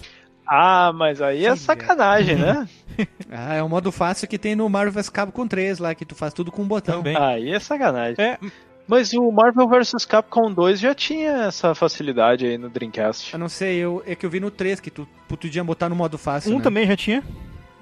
[0.46, 1.56] Ah, mas aí é Filha.
[1.56, 2.68] sacanagem, né?
[3.30, 6.14] Ah, é o modo fácil que tem no Marvel vs Capcom 3 lá, que tu
[6.14, 6.98] faz tudo com um botão.
[6.98, 7.16] Também.
[7.16, 8.24] Aí é sacanagem.
[8.24, 8.38] É,
[8.86, 13.32] Mas o Marvel vs Capcom 2 já tinha essa facilidade aí no Dreamcast.
[13.32, 15.88] Eu não sei, eu, é que eu vi no 3 que tu, tu podia botar
[15.88, 16.52] no modo fácil.
[16.52, 16.62] Um né?
[16.62, 17.22] também já tinha.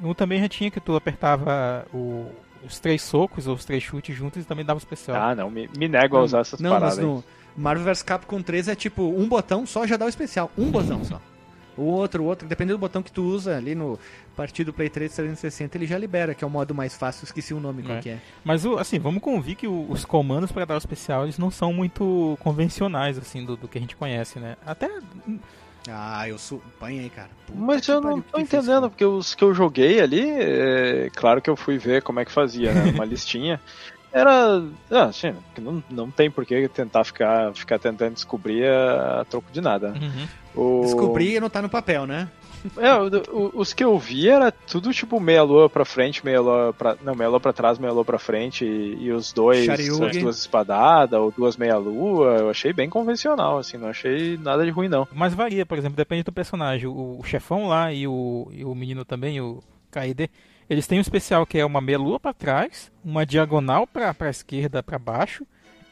[0.03, 2.27] Um também já tinha que tu apertava o-
[2.65, 5.17] os três socos ou os três chutes juntos e também dava o especial.
[5.21, 6.99] Ah, não, me, me nego a usar essas Não, paradas.
[6.99, 7.11] mas aí.
[7.11, 7.25] no
[7.57, 10.51] Marvel vs Capcom 3 é tipo um botão só já dá o especial.
[10.57, 11.21] Um botão só.
[11.77, 13.99] O outro, o outro, dependendo do botão que tu usa ali no
[14.37, 17.25] partido Play 3 360, ele já libera, que é o modo mais fácil.
[17.25, 18.01] Esqueci o nome qual É.
[18.03, 18.19] que é.
[18.45, 21.73] Mas o- assim, vamos convir que os comandos para dar o especial eles não são
[21.73, 24.57] muito convencionais assim do, do que a gente conhece, né?
[24.67, 24.91] Até
[25.89, 26.63] Ah, eu sou.
[26.81, 27.29] Aí, cara.
[27.47, 28.89] Puta Mas eu não tô difícil, entendendo, cara.
[28.91, 32.31] porque os que eu joguei ali, é, claro que eu fui ver como é que
[32.31, 32.93] fazia, né?
[32.93, 33.61] Uma listinha.
[34.13, 34.63] Era.
[34.91, 39.51] Ah, assim, não, não tem por que tentar ficar, ficar tentando descobrir a, a troco
[39.51, 39.91] de nada.
[39.91, 39.99] né?
[40.03, 40.29] uhum.
[40.55, 40.81] O...
[40.83, 42.29] Descobrir e não tá no papel, né?
[42.77, 46.41] É, o- o- os que eu vi era tudo tipo meia lua pra frente, meia
[46.41, 46.97] lua pra.
[47.03, 49.79] Não, meia lua pra trás, meia lua pra frente, e, e os dois, as
[50.23, 54.71] duas espadadas, ou duas meia lua, eu achei bem convencional, assim, não achei nada de
[54.71, 55.09] ruim, não.
[55.13, 56.87] Mas varia, por exemplo, depende do personagem.
[56.87, 60.31] O, o chefão lá e o, e o menino também, o Kaide,
[60.71, 64.31] eles têm um especial que é uma meia lua pra trás, uma diagonal pra, pra
[64.31, 65.45] esquerda, pra baixo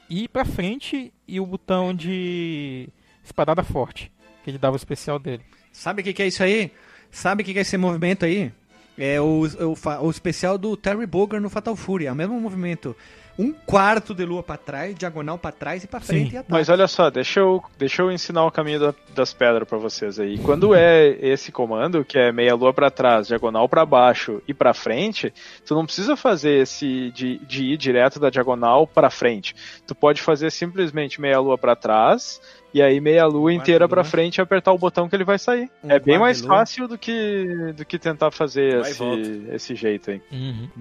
[0.08, 2.88] e pra frente e o botão de
[3.24, 4.10] espadada forte,
[4.44, 5.42] que ele dava o especial dele.
[5.72, 6.70] Sabe o que, que é isso aí?
[7.10, 8.52] Sabe o que, que é esse movimento aí?
[8.98, 12.06] É o, o, o especial do Terry Bogard no Fatal Fury.
[12.06, 12.94] É o mesmo movimento.
[13.38, 16.52] Um quarto de lua pra trás, diagonal pra trás e pra frente Sim, e ataque.
[16.52, 20.20] Mas olha só, deixa eu, deixa eu ensinar o caminho da- das pedras pra vocês
[20.20, 20.36] aí.
[20.40, 24.74] Quando é esse comando, que é meia lua pra trás, diagonal pra baixo e pra
[24.74, 25.32] frente,
[25.64, 29.54] tu não precisa fazer esse de, de ir direto da diagonal pra frente.
[29.86, 34.10] Tu pode fazer simplesmente meia lua pra trás e aí meia lua inteira pra lua.
[34.10, 35.70] frente e apertar o botão que ele vai sair.
[35.82, 40.10] Um é bem mais fácil do que do que tentar fazer Vai esse, esse jeito
[40.10, 40.22] aí.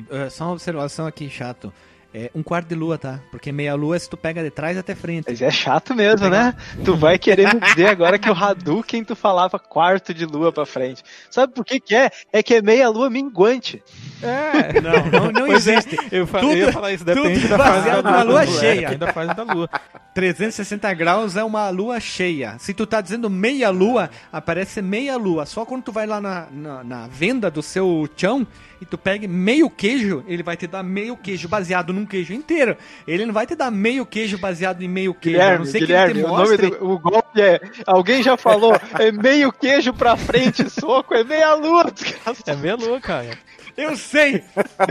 [0.10, 1.74] É, só uma observação aqui, chato.
[2.12, 3.20] É um quarto de lua, tá?
[3.30, 5.26] Porque meia lua é se tu pega de trás até frente.
[5.30, 6.56] Mas é chato mesmo, né?
[6.84, 10.66] Tu vai querer me dizer agora que o Hadouken tu falava quarto de lua pra
[10.66, 11.04] frente.
[11.30, 12.10] Sabe por que que é?
[12.34, 13.84] É que é meia lua minguante.
[14.22, 15.98] É, Não, não, não é, existe.
[16.12, 18.82] eu, fa- Tudo- eu ia falar isso, depende tudo da fase da lua é, cheia.
[18.82, 19.70] depende da fase da lua.
[20.14, 22.56] 360 graus é uma lua cheia.
[22.60, 25.46] Se tu tá dizendo meia lua, aparece meia lua.
[25.46, 28.46] Só quando tu vai lá na, na, na venda do seu chão
[28.82, 32.76] e tu pega meio queijo, ele vai te dar meio queijo baseado num queijo inteiro.
[33.08, 35.40] Ele não vai te dar meio queijo baseado em meio queijo.
[35.40, 36.70] a não Guilherme, ser que Guilherme, ele te o nome mostre.
[36.72, 37.62] do o golpe é.
[37.86, 41.90] Alguém já falou, é meio queijo pra frente, soco, é meia lua.
[41.92, 42.38] desgraçado.
[42.48, 43.30] É meia lua, cara.
[43.78, 44.44] Eu sei,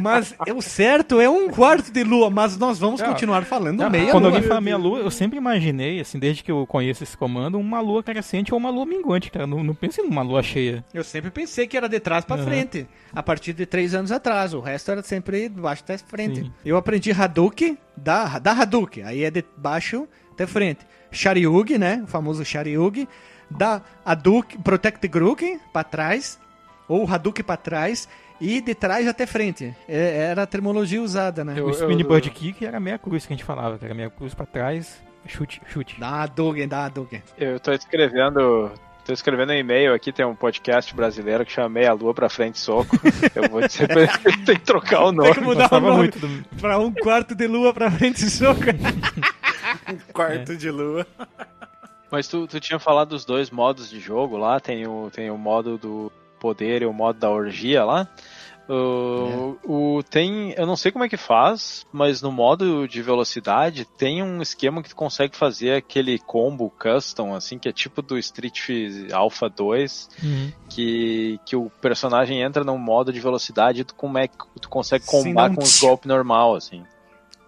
[0.03, 3.91] mas é o certo é um quarto de lua, mas nós vamos continuar falando Não,
[3.91, 4.33] meia Quando lua.
[4.35, 7.81] alguém fala meia lua, eu sempre imaginei, assim, desde que eu conheço esse comando, uma
[7.81, 9.47] lua crescente ou uma lua minguante, cara.
[9.47, 10.85] Não, não pense numa lua cheia.
[10.93, 12.45] Eu sempre pensei que era de trás pra Uhum.
[12.45, 12.87] frente.
[13.13, 14.55] A partir de três anos atrás.
[14.55, 16.41] O resto era sempre de baixo até frente.
[16.43, 16.53] Sim.
[16.65, 19.03] Eu aprendi Hadouken da, da Hadouken.
[19.05, 20.87] Aí é de baixo até frente.
[21.11, 22.01] Sharyugi, né?
[22.05, 23.09] O famoso Sharyugi.
[23.51, 26.39] Da Hadouken, Protect Gruken pra trás.
[26.89, 28.09] Ou Hadouken pra trás.
[28.41, 29.75] E de trás até frente.
[29.89, 31.55] É- era a terminologia usada, né?
[31.57, 33.93] Eu- o spin bird kick era meia cruz que a gente falava, cara.
[33.95, 35.99] Meia cruz pra trás, chute, chute.
[35.99, 37.23] Da Hadouken, da Hadouken.
[37.37, 38.71] Eu tô escrevendo.
[39.05, 42.59] Tô escrevendo um e-mail aqui, tem um podcast brasileiro que chama Meia Lua pra Frente
[42.59, 42.95] Soco.
[43.35, 45.33] Eu vou dizer pra ele tem que trocar o nome.
[45.33, 46.45] Tem que mudar o nome muito do...
[46.61, 48.61] pra um quarto de lua pra frente e soco.
[50.13, 51.07] Quarto de lua.
[52.11, 55.37] Mas tu, tu tinha falado dos dois modos de jogo lá, tem o, tem o
[55.39, 58.09] modo do poder e o modo da orgia lá.
[58.71, 63.87] O, o- tem, eu não sei como é que faz, mas no modo de velocidade
[63.97, 68.19] tem um esquema que tu consegue fazer aquele combo custom, assim, que é tipo do
[68.19, 68.59] Street
[69.13, 70.53] Alpha 2, Uhum.
[70.69, 74.69] que, que o personagem entra num modo de velocidade e tu, como é, que tu
[74.69, 76.85] consegue combar com os golpes normal, assim.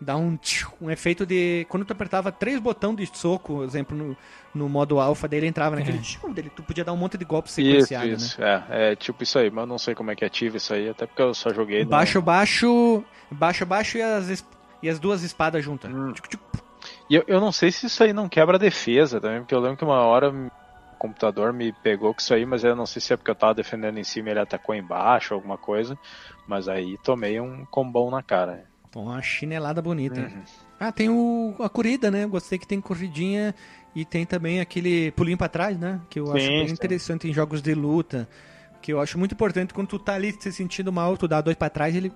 [0.00, 1.66] Dá um, tchiu, um efeito de.
[1.68, 4.16] Quando tu apertava três botões de soco, por exemplo, no,
[4.54, 7.56] no modo alfa dele entrava naquele tchiu dele, tu podia dar um monte de golpes
[7.58, 7.62] É.
[7.62, 8.16] Isso, sequenciados, né?
[8.16, 10.72] isso, é, é tipo isso aí, mas eu não sei como é que ativa isso
[10.72, 14.46] aí, até porque eu só joguei no- Baixo, baixo, baixo, baixo e as, es-
[14.82, 15.92] e as duas espadas juntas.
[15.92, 16.12] Hum.
[17.08, 19.60] E eu, eu não sei se isso aí não quebra a defesa também, porque eu
[19.60, 20.48] lembro que uma hora o
[20.98, 23.54] computador me pegou com isso aí, mas eu não sei se é porque eu tava
[23.54, 25.98] defendendo em cima e ele atacou embaixo, alguma coisa.
[26.46, 28.69] Mas aí tomei um combão na cara.
[28.94, 30.20] Uma chinelada bonita.
[30.20, 30.42] Uhum.
[30.78, 32.26] Ah, tem o, a corrida, né?
[32.26, 33.54] Gostei que tem corridinha
[33.94, 36.00] e tem também aquele pulinho pra trás, né?
[36.10, 36.72] Que eu acho Sim, bem sim.
[36.74, 38.28] interessante em jogos de luta.
[38.82, 41.56] Que eu acho muito importante quando tu tá ali se sentindo mal, tu dá dois
[41.56, 42.10] pra trás, ele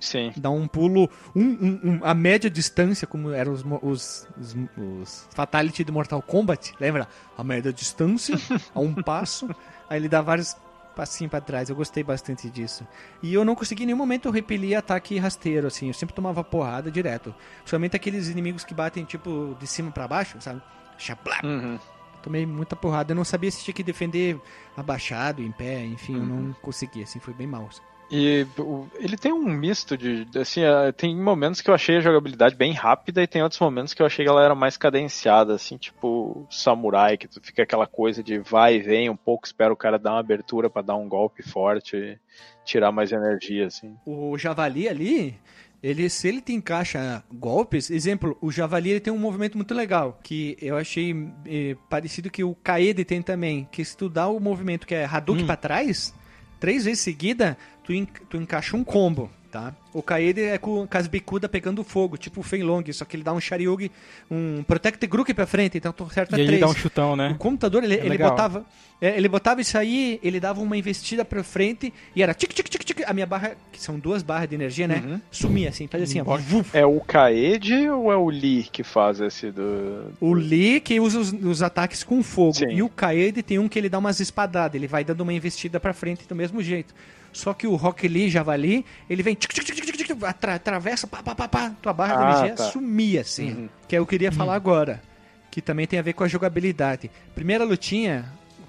[0.00, 0.32] Sim.
[0.36, 5.28] dá um pulo, um, um- um- a média distância, como eram os, os, os, os
[5.34, 7.06] Fatality do Mortal Kombat, lembra?
[7.36, 8.34] A média distância,
[8.74, 9.48] a um passo,
[9.88, 10.56] aí ele dá vários
[10.96, 11.68] passinho pra trás.
[11.68, 12.86] Eu gostei bastante disso.
[13.22, 15.88] E eu não consegui em nenhum momento repelir ataque rasteiro, assim.
[15.88, 17.34] Eu sempre tomava porrada direto.
[17.58, 20.62] Principalmente aqueles inimigos que batem, tipo, de cima pra baixo, sabe?
[20.98, 21.40] Chaplá.
[21.44, 21.78] Uhum.
[22.22, 23.12] Tomei muita porrada.
[23.12, 24.40] Eu não sabia se tinha que defender
[24.76, 27.68] abaixado, em pé, enfim, eu não consegui, assim, foi bem mal.
[28.08, 30.26] E o- ele tem um misto de.
[30.38, 33.92] Assim, eh, tem momentos que eu achei a jogabilidade bem rápida e tem outros momentos
[33.94, 37.86] que eu achei que ela era mais cadenciada, assim, tipo samurai, que tu fica aquela
[37.86, 40.94] coisa de vai e vem um pouco, espera o cara dar uma abertura pra dar
[40.94, 42.18] um golpe forte e
[42.64, 43.96] tirar mais energia, assim.
[44.06, 45.36] O javali ali,
[45.82, 50.16] ele, se ele te encaixa golpes, exemplo, o javali ele tem um movimento muito legal,
[50.22, 51.12] que eu achei
[51.44, 55.04] eh, parecido que o Kaede tem também, que se tu dá o movimento que é
[55.04, 56.14] Hadouken pra trás,
[56.60, 59.74] três vezes seguida, tu, en- tu encaixa um combo, tá?
[59.94, 63.22] O Kaede é com, com as bicudas pegando fogo, tipo o Fenlong, só que ele
[63.24, 63.90] dá um Sharyugi,
[64.30, 66.48] um Protect Grook pra frente, então tu acerta E três.
[66.50, 67.30] ele dá um chutão, né?
[67.30, 68.66] O computador, ele, É ele botava.
[69.00, 72.68] é, ele botava isso aí, ele dava uma investida pra frente e era tic tic
[72.68, 72.96] tic tic.
[73.06, 75.02] A minha barra, que são duas barras de energia, né?
[75.06, 75.20] Uhum.
[75.30, 76.38] Sumia assim, fazia assim, ó.
[76.72, 80.12] É o Kaede ou é o Lee que faz esse do.
[80.20, 82.54] O Lee que usa os, os ataques com fogo.
[82.54, 82.70] Sim.
[82.70, 85.78] E o Kaede tem um que ele dá umas espadadas, ele vai dando uma investida
[85.78, 86.94] pra frente do mesmo jeito.
[87.36, 90.54] Só que o Rock Lee Javali, ele vem tic, tic, tic, tic, tic, tic, atra-
[90.54, 92.70] atravessa, pá, pá, pá, pá, tua barra de Ah, energia tá.
[92.70, 93.50] sumia assim.
[93.52, 93.68] Uhum.
[93.86, 95.02] Que é o que eu queria falar agora.
[95.50, 97.10] Que também tem a ver com a jogabilidade.
[97.34, 98.24] Primeira lutinha,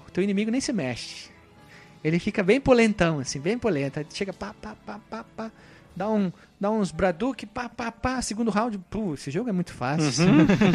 [0.06, 1.30] o teu inimigo nem se mexe.
[2.04, 4.04] Ele fica bem polentão, assim, bem polenta.
[4.12, 5.50] Chega pá, pá, pá, pá, pá.
[5.96, 6.30] Dá, um,
[6.60, 8.20] dá uns Braduk, pá, pá, pá.
[8.20, 10.26] Segundo round, pô, esse jogo é muito fácil.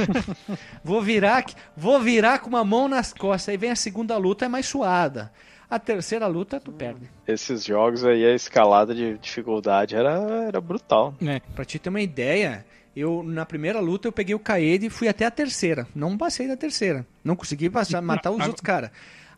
[0.84, 1.46] vou virar,
[1.78, 3.50] vou virar com uma mão nas costas.
[3.50, 5.32] Aí vem a segunda luta, é mais suada.
[5.74, 7.10] A terceira luta, tu perde.
[7.28, 11.16] Esses jogos aí, a escalada de dificuldade era, era brutal.
[11.20, 11.40] É.
[11.56, 12.64] Pra te ter uma ideia,
[12.96, 15.88] eu na primeira luta eu peguei o Kaede e fui até a terceira.
[15.96, 17.04] Não passei da terceira.
[17.24, 18.92] Não consegui passar, matar os outros caras.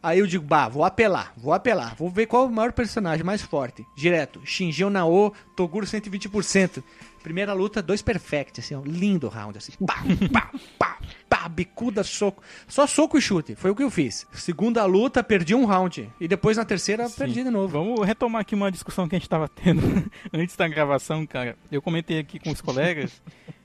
[0.04, 1.96] Aí eu digo, bah, vou apelar, vou apelar.
[1.96, 3.86] Vou ver qual é o maior personagem mais forte.
[3.96, 6.84] Direto, Shinjeu Nao, Toguro 120%.
[7.26, 9.72] Primeira luta, dois perfect, assim, ó, lindo round, assim.
[9.84, 9.96] Pá,
[10.32, 12.44] pá, pá, pá, bicuda, soco.
[12.68, 14.28] Só soco e chute, foi o que eu fiz.
[14.32, 16.08] Segunda luta, perdi um round.
[16.22, 17.80] E depois na terceira, perdi de novo.
[17.80, 19.82] Vamos retomar aqui uma discussão que a gente tava tendo
[20.32, 21.58] antes da gravação, cara.
[21.72, 23.20] Eu comentei aqui com os colegas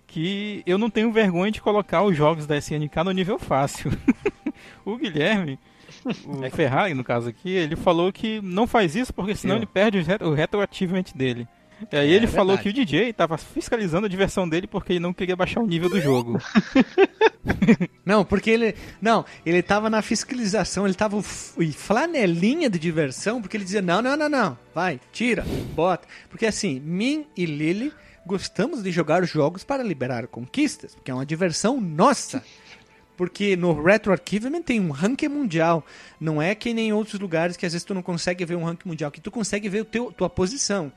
[0.06, 3.92] que eu não tenho vergonha de colocar os jogos da SNK no nível fácil.
[4.86, 5.58] o Guilherme,
[6.24, 9.58] o Ferrari, no caso aqui, ele falou que não faz isso porque senão Eu.
[9.58, 11.46] ele perde o, retro, o retroachievement dele.
[11.90, 12.74] E aí ele falou verdade.
[12.74, 15.88] que o DJ tava fiscalizando a diversão dele porque ele não queria baixar o nível
[15.88, 16.40] do jogo.
[18.04, 18.74] Não, porque ele.
[19.00, 24.16] Não, ele tava na fiscalização, ele tava flanelinha de diversão, porque ele dizia: não, não,
[24.16, 25.44] não, não, vai, tira,
[25.74, 26.06] bota.
[26.28, 27.92] Porque assim, mim e Lily
[28.26, 32.42] gostamos de jogar jogos para liberar conquistas, porque é uma diversão nossa.
[33.16, 35.84] Porque no Retro Archivement tem um ranking mundial.
[36.18, 38.64] Não é que nem em outros lugares que às vezes tu não consegue ver um
[38.64, 40.90] ranking mundial, que tu consegue ver o teu, tua posição.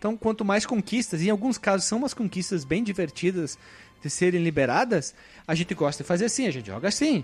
[0.00, 3.58] Então, quanto mais conquistas, e em alguns casos são umas conquistas bem divertidas
[4.02, 5.14] de serem liberadas,
[5.46, 7.22] a gente gosta de fazer assim, a gente joga assim.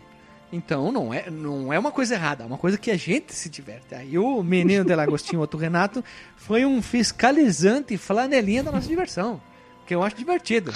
[0.53, 3.49] Então não é, não é uma coisa errada, é uma coisa que a gente se
[3.49, 3.95] diverte.
[3.95, 6.05] Aí o menino de Lagostinho, outro Renato,
[6.37, 9.41] foi um fiscalizante flanelinha da nossa diversão.
[9.87, 10.71] Que eu acho divertido.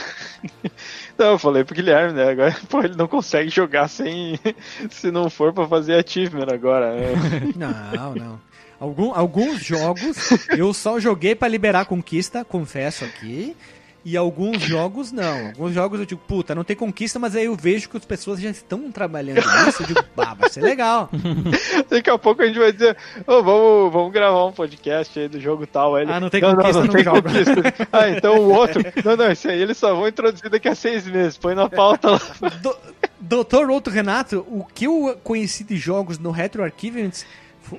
[1.19, 2.31] Não, eu falei pro Guilherme, né?
[2.31, 4.39] Agora, pô, ele não consegue jogar sem.
[4.89, 6.95] Se não for pra fazer achievement agora.
[6.95, 7.13] né?
[7.57, 8.41] Não, não.
[8.81, 10.17] Algum, alguns jogos
[10.57, 13.55] eu só joguei pra liberar a conquista, confesso aqui.
[14.03, 15.49] E alguns jogos não.
[15.49, 18.41] Alguns jogos eu digo, puta, não tem conquista, mas aí eu vejo que as pessoas
[18.41, 19.83] já estão trabalhando nisso.
[19.83, 21.11] Eu digo, bah, vai ser legal.
[21.87, 22.97] Daqui a pouco a gente vai dizer,
[23.27, 25.97] ô, vamos, vamos gravar um podcast aí do jogo tal.
[25.97, 27.89] Aí ele, Ah, não tem conquista, não tem joga." conquista.
[27.93, 28.83] Ah, então o outro.
[29.05, 31.37] Não, não, esse aí eles só vão introduzir daqui a seis meses.
[31.37, 32.21] Põe na pauta lá.
[32.63, 32.75] Do,
[33.21, 37.29] Doutor Outro Renato, o que eu conheci de jogos no Retro Archivements fo-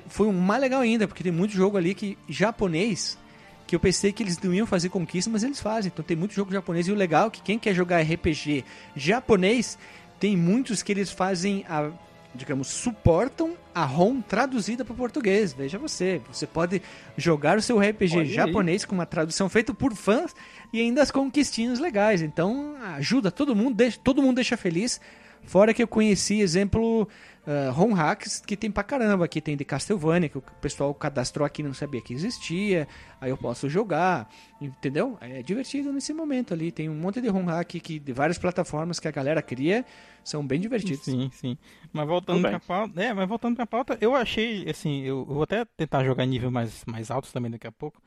[0.08, 3.18] foi um mais legal ainda, porque tem muito jogo ali que japonês
[3.66, 5.90] que eu pensei que eles não iam fazer conquista, mas eles fazem.
[5.92, 8.64] Então tem muito jogo japonês e o legal é que quem quer jogar RPG
[8.94, 9.78] japonês,
[10.20, 11.90] tem muitos que eles fazem a
[12.34, 15.52] digamos, suportam a ROM traduzida para o português.
[15.52, 16.80] Veja você, você pode
[17.16, 18.32] jogar o seu RPG Olha aí.
[18.32, 20.34] japonês com uma tradução feita por fãs
[20.72, 22.22] e ainda as conquistinhas legais.
[22.22, 25.00] Então ajuda todo mundo, deixa, todo mundo deixa feliz.
[25.44, 27.08] Fora que eu conheci, exemplo,
[27.46, 29.24] uh, ROM hacks que tem pra caramba.
[29.24, 32.86] Aqui tem de Castlevania, que o pessoal cadastrou aqui e não sabia que existia.
[33.20, 34.28] Aí eu posso jogar,
[34.60, 35.16] entendeu?
[35.20, 36.72] É divertido nesse momento ali.
[36.72, 39.84] Tem um monte de ROM hack que, de várias plataformas que a galera cria,
[40.24, 41.04] são bem divertidos.
[41.04, 41.58] Sim, sim.
[41.92, 45.42] Mas voltando pra pauta, é, mas voltando pra pauta, eu achei, assim, eu, eu vou
[45.42, 48.00] até tentar jogar em nível mais, mais altos também daqui a pouco,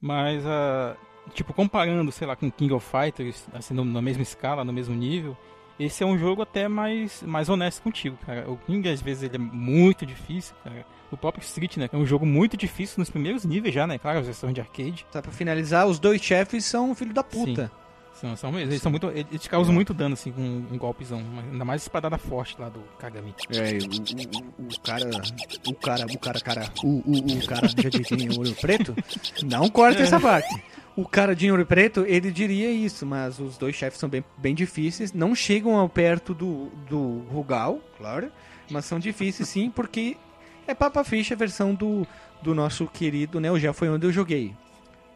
[0.00, 0.96] mas, ah,
[1.34, 4.94] tipo, comparando, sei lá, com King of Fighters, assim, no- na mesma escala, no mesmo
[4.94, 5.36] nível,
[5.78, 8.50] esse é um jogo até mais, mais honesto contigo, cara.
[8.50, 10.84] O King, às vezes, ele é muito difícil, cara.
[11.10, 11.88] O próprio Street, né?
[11.92, 13.96] É um jogo muito difícil nos primeiros níveis já, né?
[13.98, 15.06] Claro, as versões de arcade.
[15.10, 17.70] Só pra finalizar, os dois chefes são filho da puta.
[18.20, 19.06] São, são, eles são muito.
[19.10, 21.22] Eles te causam muito dano, assim, com um golpezão.
[21.52, 23.32] Ainda mais espadada forte lá do Kagami.
[23.50, 25.08] É, o, o, o cara.
[25.68, 26.72] O cara, o cara, cara.
[26.82, 28.94] O, o, o cara já de olho preto.
[29.44, 30.52] Não corta essa parte.
[30.98, 34.52] O cara de olho preto, ele diria isso, mas os dois chefes são bem, bem
[34.52, 35.12] difíceis.
[35.12, 38.32] Não chegam ao perto do, do Rugal, claro.
[38.68, 40.16] Mas são difíceis sim, porque
[40.66, 42.04] é Papa Ficha a versão do,
[42.42, 43.72] do nosso querido Neo Geo.
[43.72, 44.56] Foi onde eu joguei.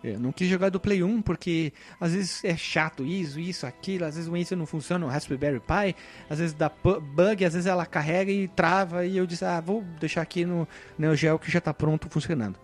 [0.04, 4.04] Eu não quis jogar do Play 1 porque às vezes é chato isso, isso, aquilo,
[4.04, 5.96] às vezes o Windows não funciona, o Raspberry Pi,
[6.30, 9.82] às vezes dá bug, às vezes ela carrega e trava e eu disse, ah, vou
[9.98, 12.56] deixar aqui no Neo Geo que já está pronto funcionando.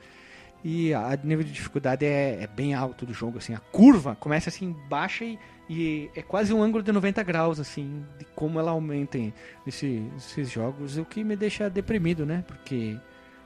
[0.64, 4.48] E a nível de dificuldade é, é, bem alto do jogo, assim, a curva começa
[4.48, 5.38] assim baixa e,
[5.70, 9.18] e, é quase um ângulo de 90 graus, assim, de como ela aumenta
[9.64, 12.44] nesse, nesses jogos, o que me deixa deprimido, né?
[12.46, 12.96] Porque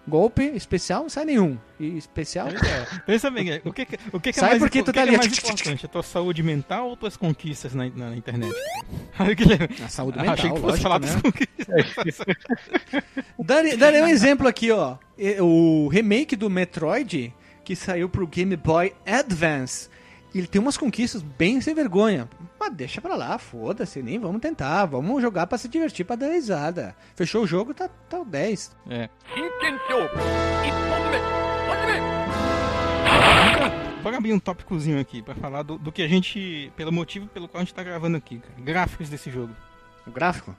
[0.06, 1.56] Golpe especial não sai nenhum.
[1.78, 2.48] E especial.
[2.48, 2.98] É.
[3.06, 5.02] Pensa bem, o que, o que, que sai é mais, porque o tu que tá
[5.04, 5.14] que ali.
[5.14, 5.86] é mais importante?
[5.86, 8.52] A tua saúde mental ou tuas conquistas na, na internet?
[9.84, 11.06] A saúde mental, Achei que fosse lógico, falar né?
[11.06, 12.26] das conquistas.
[13.38, 14.96] Darei, darei um exemplo aqui, ó.
[15.40, 17.32] O remake do Metroid,
[17.64, 19.88] que saiu pro Game Boy Advance,
[20.38, 22.28] ele tem umas conquistas bem sem vergonha.
[22.58, 24.86] Mas deixa pra lá, foda-se, nem vamos tentar.
[24.86, 26.96] Vamos jogar pra se divertir, pra dar risada.
[27.14, 28.76] Fechou o jogo, tá, tá o 10.
[28.88, 29.08] É.
[34.02, 36.72] Bora abrir um tópicozinho aqui pra falar do, do, que a gente.
[36.76, 38.54] pelo motivo pelo qual a gente tá gravando aqui, cara.
[38.58, 39.54] Gráficos desse jogo.
[40.06, 40.56] O gráfico?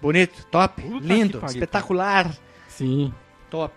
[0.00, 2.36] Bonito, top, Puta lindo, espetacular.
[2.68, 3.14] Sim.
[3.48, 3.72] Top.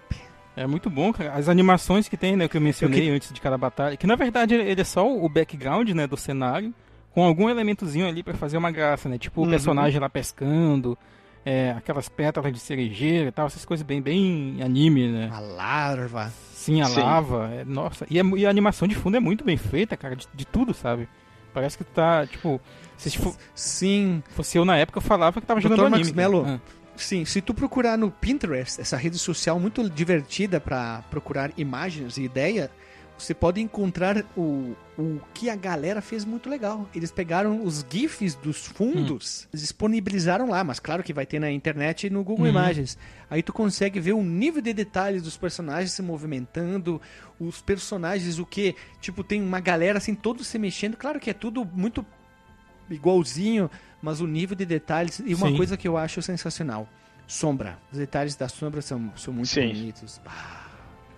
[0.56, 1.34] É muito bom, cara.
[1.34, 4.56] As animações que tem, né, que eu mencionei antes de cada batalha, que na verdade
[4.56, 6.74] ele é só o background, né, do cenário,
[7.12, 9.18] com algum elementozinho ali pra fazer uma graça, né?
[9.18, 9.50] Tipo o Uhum.
[9.50, 10.98] personagem lá pescando,
[11.46, 15.30] é, aquelas pétalas de cerejeira e tal, essas coisas bem, bem anime, né?
[15.32, 16.32] A larva.
[16.54, 17.00] Sim, a Sim.
[17.02, 17.50] lava.
[17.54, 20.28] é- nossa, e a, e a animação de fundo é muito bem feita, cara, de,
[20.34, 21.08] de tudo, sabe?
[21.54, 22.60] Parece que tá, tipo,
[22.98, 25.86] se fo- Sim, fosse eu na época, eu falava que tava jogando Dr.
[25.86, 26.00] anime.
[26.04, 26.62] Max Mello, cara.
[26.96, 32.24] Sim, se tu procurar no Pinterest, essa rede social muito divertida para procurar imagens e
[32.24, 32.72] ideia,
[33.18, 36.90] você pode encontrar o, o que a galera fez muito legal.
[36.94, 42.08] Eles pegaram os GIFs dos fundos, disponibilizaram lá, mas claro que vai ter na internet
[42.08, 42.52] e no Google Uhum.
[42.52, 42.98] Imagens.
[43.30, 47.02] Aí tu consegue ver o nível de detalhes dos personagens se movimentando,
[47.40, 50.98] os personagens, o que, tipo, tem uma galera assim, todos se mexendo.
[50.98, 52.06] Claro que é tudo muito
[52.90, 53.70] igualzinho,
[54.02, 55.20] mas o nível de detalhes.
[55.26, 55.58] E uma Sim.
[55.58, 56.88] coisa que eu acho sensacional:
[57.28, 57.78] sombra.
[57.92, 59.68] Os detalhes da sombra são, são muito Sim.
[59.68, 60.22] bonitos.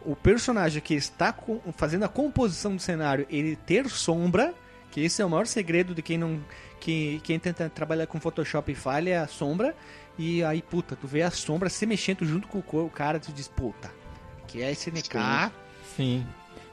[0.02, 4.54] O personagem que está com- fazendo a composição do cenário, ele ter sombra,
[4.90, 6.40] que esse é o maior segredo de quem não.
[6.80, 9.76] Que, quem tenta trabalhar com Photoshop e falha é a sombra.
[10.18, 13.48] E aí, puta, tu vê a sombra se mexendo junto com o cara, tu diz,
[13.48, 13.92] puta,
[14.48, 15.52] que é SNK.
[15.96, 16.26] Sim.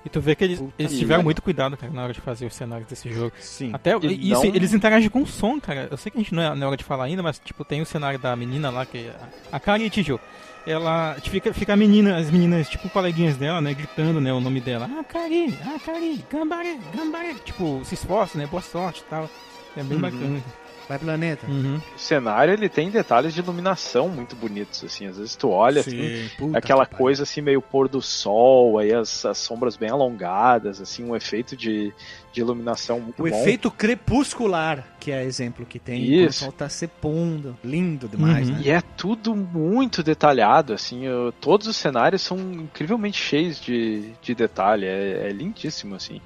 [0.04, 2.54] E tu vê que eles, eles tiveram muito cuidado, cara, na hora de fazer os
[2.54, 3.32] cenários desse jogo.
[3.40, 3.70] Sim.
[3.72, 5.88] Até E isso, não- eles interagem com o som, cara.
[5.90, 7.80] Eu sei que a gente não é na hora de falar ainda, mas tipo, tem
[7.80, 9.14] o cenário da menina lá, que é
[9.50, 10.20] a, Kari Tijo.
[10.66, 14.60] Ela fica, fica a menina, as meninas, tipo, coleguinhas dela, né, gritando, né, o nome
[14.60, 14.88] dela.
[14.98, 17.34] Ah, Kari, ah, Kari, Gambare, Gambare.
[17.44, 19.28] Tipo, se esforça, né, boa sorte e tal.
[19.76, 20.00] É bem Uhum.
[20.00, 20.42] bacana.
[20.88, 21.46] Vai planeta.
[21.46, 21.80] Uhum.
[21.96, 25.06] O cenário ele tem detalhes de iluminação muito bonitos, assim.
[25.06, 29.24] Às vezes tu olha assim, puta aquela coisa assim meio pôr do sol, aí as,
[29.24, 31.90] as sombras bem alongadas, assim, um efeito de,
[32.32, 33.40] de iluminação muito O bom.
[33.40, 36.44] efeito crepuscular, que é exemplo que tem quando o Isso.
[36.44, 37.56] sol tá se pondo.
[37.64, 38.54] Lindo demais, Uhum.
[38.56, 38.62] né?
[38.64, 44.34] E é tudo muito detalhado, assim, eu- todos os cenários são incrivelmente cheios de, de
[44.34, 46.20] detalhe, é, é lindíssimo, assim.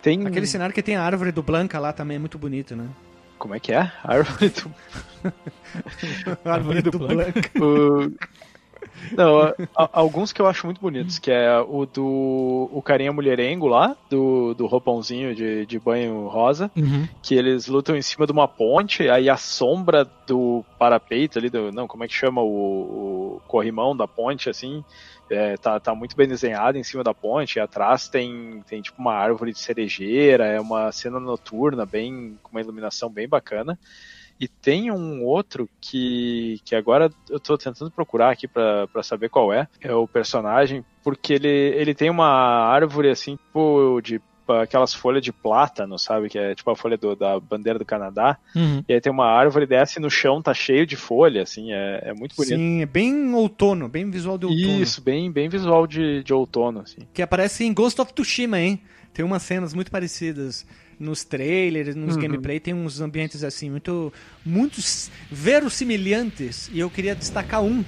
[0.00, 0.24] Tem...
[0.26, 2.86] Aquele cenário que tem a árvore do Blanca lá também é muito bonito, né?
[3.38, 3.90] Como é que é?
[4.02, 4.74] Árvore do
[6.50, 7.50] árvore do, do Blanca.
[7.60, 8.10] O-
[9.12, 13.12] Não, a- a- alguns que eu acho muito bonitos, que é o do o carinha
[13.12, 17.06] mulherengo lá, do, do roupãozinho de, de banho rosa, Uhum.
[17.22, 21.70] que eles lutam em cima de uma ponte, aí a sombra do parapeito ali, do,
[21.72, 24.82] não, como é que chama o, o corrimão da ponte, assim,
[25.30, 29.00] é, tá, tá muito bem desenhado em cima da ponte, e atrás tem, tem tipo
[29.00, 33.78] uma árvore de cerejeira, é uma cena noturna, bem com uma iluminação bem bacana.
[34.38, 39.52] E tem um outro que, que agora eu tô tentando procurar aqui pra saber qual
[39.52, 39.66] é.
[39.80, 44.20] É o personagem, porque ele, ele tem uma árvore assim, tipo, de
[44.62, 46.28] aquelas folhas de plátano, sabe?
[46.28, 48.38] Que é tipo a folha do- da bandeira do Canadá.
[48.54, 48.84] Uhum.
[48.88, 52.14] E aí tem uma árvore, desce no chão, tá cheio de folha, assim, é, é
[52.14, 52.54] muito bonito.
[52.56, 54.80] Sim, é bem outono, bem visual de outono.
[54.82, 57.00] Isso, bem, bem visual de, de outono, assim.
[57.12, 58.80] Que aparece em Ghost of Tsushima, hein?
[59.12, 60.64] Tem umas cenas muito parecidas.
[60.98, 62.22] Nos trailers, nos Uhum.
[62.22, 64.12] gameplay, tem uns ambientes assim muito
[64.44, 66.68] muitos verossimilhantes.
[66.72, 67.84] E eu queria destacar um,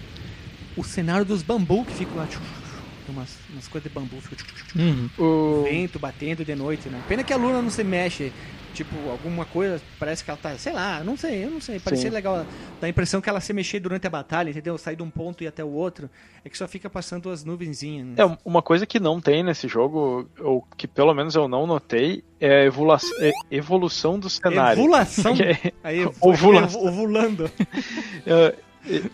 [0.76, 3.94] o cenário dos bambu que fica lá, tchu, tchu, tchu, tem umas, umas coisas de
[3.94, 4.44] bambu, fica
[4.76, 5.09] Uhum.
[5.18, 5.64] O...
[5.64, 7.02] vento batendo de noite, né?
[7.09, 8.32] Pena que a Luna não se mexe.
[8.72, 11.80] Tipo, alguma coisa, parece que ela tá, sei lá, não sei, eu não sei.
[11.80, 12.14] Parecia Sim.
[12.14, 12.46] legal,
[12.80, 14.76] dá a impressão que ela se mexer durante a batalha, entendeu?
[14.78, 16.08] Sair de um ponto e ir até o outro.
[16.44, 18.06] É que só fica passando as nuvenzinhas.
[18.06, 18.14] né?
[18.18, 22.22] É, uma coisa que não tem nesse jogo, ou que pelo menos eu não notei,
[22.40, 22.72] é a
[23.20, 24.80] é evolução do cenário.
[24.80, 25.34] Evulação.
[25.48, 26.84] É- Aí, Ovulação.
[26.84, 27.50] ovulando.
[28.26, 28.54] é,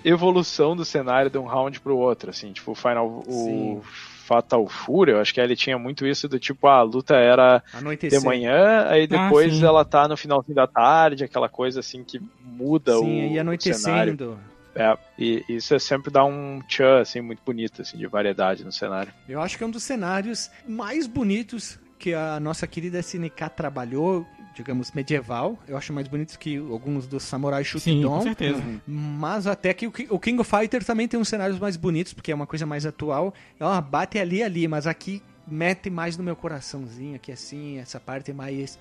[0.05, 3.77] evolução do cenário de um round pro outro, assim, tipo o Final, Sim.
[3.77, 3.83] o
[4.25, 8.19] Fatal Fury, eu acho que ele tinha muito isso do tipo, a luta era Anoitecer.
[8.19, 9.65] de manhã, aí depois sim.
[9.65, 13.41] ela tá no finalzinho da tarde, aquela coisa assim que muda Sim, o, e o
[13.41, 14.39] anoitecendo.
[14.75, 18.73] É, e isso é sempre dá um tchan, assim, muito bonito, assim, de variedade no
[18.73, 19.13] cenário.
[19.29, 24.27] Eu acho que é um dos cenários mais bonitos que a nossa querida SNK trabalhou,
[24.55, 25.59] digamos, medieval.
[25.67, 28.63] Eu acho mais bonito que alguns dos Samurai Sim, com certeza.
[28.87, 32.13] Mas até que o Ki- o King of Fighters também tem uns cenários mais bonitos,
[32.13, 33.35] porque é uma coisa mais atual.
[33.59, 38.33] Ela bate ali ali, mas aqui mete mais no meu coraçãozinho, aqui assim, essa parte
[38.33, 38.79] mais,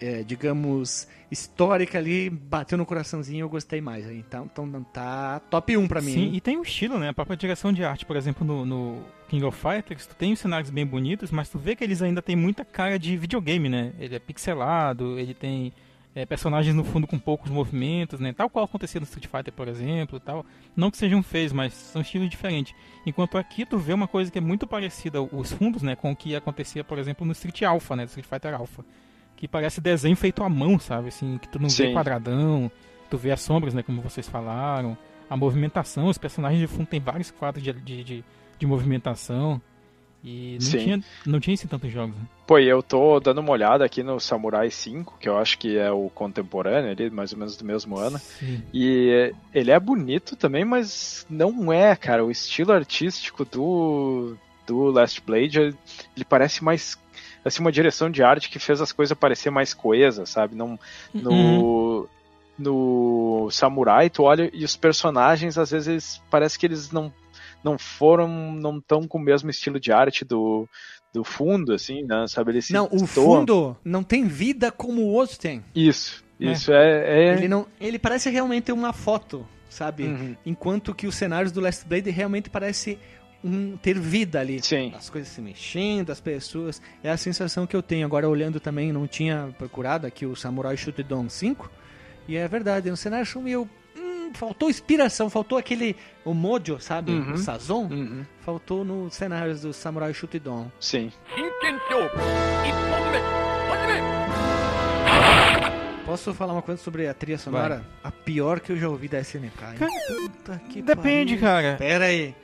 [0.00, 4.08] é, digamos, histórica ali, bateu no coraçãozinho, eu gostei mais.
[4.10, 6.12] Então, então tá top 1 pra mim.
[6.12, 6.30] Sim, hein?
[6.34, 7.08] e tem um estilo, né?
[7.08, 10.38] A própria direção de arte, por exemplo, no, no King of Fighters, tu tem os
[10.38, 13.92] cenários bem bonitos, mas tu vê que eles ainda têm muita cara de videogame, né?
[13.98, 15.72] Ele é pixelado, ele tem
[16.14, 18.32] é, personagens no fundo com poucos movimentos, né?
[18.32, 20.46] Tal qual acontecia no Street Fighter, por exemplo, tal.
[20.76, 22.74] Não que sejam feios, mas são estilos diferentes.
[23.04, 25.96] Enquanto aqui tu vê uma coisa que é muito parecida, os fundos, né?
[25.96, 28.04] Com o que acontecia, por exemplo, no Street Alpha, né?
[28.04, 28.84] Street Fighter Alpha.
[29.36, 31.08] Que parece desenho feito à mão, sabe?
[31.08, 31.92] Assim, que tu não vê Sim.
[31.92, 32.70] quadradão,
[33.10, 33.82] tu vê as sombras, né?
[33.82, 34.96] Como vocês falaram
[35.28, 38.24] a movimentação, os personagens de fundo tem vários quadros de, de, de,
[38.58, 39.60] de movimentação.
[40.22, 40.78] E não Sim.
[40.78, 42.16] tinha, não tinha isso em tantos jogos.
[42.16, 42.22] Né?
[42.46, 45.76] Pô, e eu tô dando uma olhada aqui no Samurai 5, que eu acho que
[45.76, 48.18] é o contemporâneo ali, mais ou menos do mesmo ano.
[48.18, 48.62] Sim.
[48.72, 52.24] E ele é bonito também, mas não é, cara.
[52.24, 54.34] O estilo artístico do,
[54.66, 55.58] do Last Blade,
[56.16, 56.98] ele parece mais.
[57.44, 60.54] Assim, uma direção de arte que fez as coisas parecer mais coesas, sabe?
[60.54, 60.78] Não,
[61.12, 62.08] no,
[62.58, 67.12] no Samurai, tu olha e os personagens, às vezes, eles- parece que eles não,
[67.62, 70.68] não foram, não estão com o mesmo estilo de arte do,
[71.12, 72.26] do fundo, assim, né?
[72.28, 72.60] Sabe?
[72.62, 75.62] Se Não, o fundo não tem vida como o outro tem.
[75.74, 76.52] Isso, É.
[76.52, 77.04] isso é.
[77.28, 77.36] é...
[77.36, 80.04] Ele, não, ele parece realmente uma foto, sabe?
[80.04, 80.36] Uhum.
[80.46, 82.98] Enquanto que os cenários do Last Blade realmente parece
[83.44, 84.62] um, ter vida ali.
[84.62, 84.92] Sim.
[84.96, 86.80] As coisas se mexendo, as pessoas.
[87.02, 88.06] É a sensação que eu tenho.
[88.06, 91.70] Agora, olhando também, não tinha procurado aqui o Samurai Shodown 5.
[92.26, 93.68] E é verdade, o cenário meio.
[93.96, 95.94] Hum, faltou inspiração, faltou aquele.
[96.24, 97.12] O mojo, sabe?
[97.12, 97.34] Uhum.
[97.34, 97.82] O sazon.
[97.90, 98.24] Uhum.
[98.40, 100.72] Faltou nos cenários do Samurai Shodown.
[100.80, 101.12] Sim.
[106.06, 107.76] Posso falar uma coisa sobre a trilha sonora?
[107.76, 107.84] Vai.
[108.04, 109.50] A pior que eu já ouvi da SNK.
[109.56, 111.40] Cara, Puta que Depende, pariu.
[111.40, 111.76] cara.
[111.76, 112.34] Pera aí.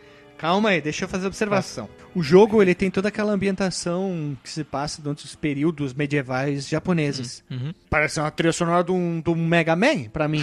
[0.40, 1.86] Calma aí, deixa eu fazer a observação.
[2.14, 7.44] O jogo, ele tem toda aquela ambientação que se passa durante os períodos medievais japoneses.
[7.50, 7.74] Uhum.
[7.90, 10.42] Parece uma trilha sonora de um, de um Mega Man, pra mim.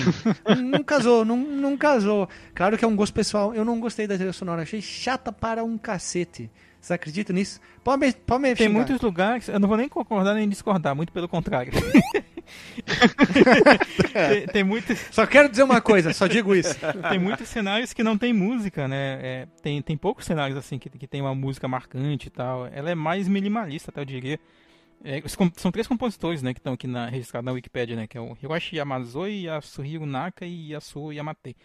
[0.64, 2.30] não casou, não, não casou.
[2.54, 3.56] Claro que é um gosto pessoal.
[3.56, 6.48] Eu não gostei da trilha sonora, achei chata para um cacete.
[6.80, 7.60] Você acredita nisso?
[7.84, 8.78] Pode me, pode me Tem xingar.
[8.78, 11.74] muitos lugares, eu não vou nem concordar nem discordar, muito pelo contrário.
[14.30, 16.76] tem, tem muitos, Só quero dizer uma coisa, só digo isso.
[17.10, 19.20] tem muitos cenários que não tem música, né?
[19.22, 22.68] É, tem, tem poucos cenários assim que, que tem uma música marcante e tal.
[22.68, 24.40] Ela é mais minimalista, até eu diria.
[25.04, 25.22] É,
[25.56, 28.08] são três compositores, né, que estão aqui na, registrados na Wikipedia, né?
[28.08, 31.56] Que é o Hiroshi Yamazoi, Yasuhiro Naka e Yasuo Yamate.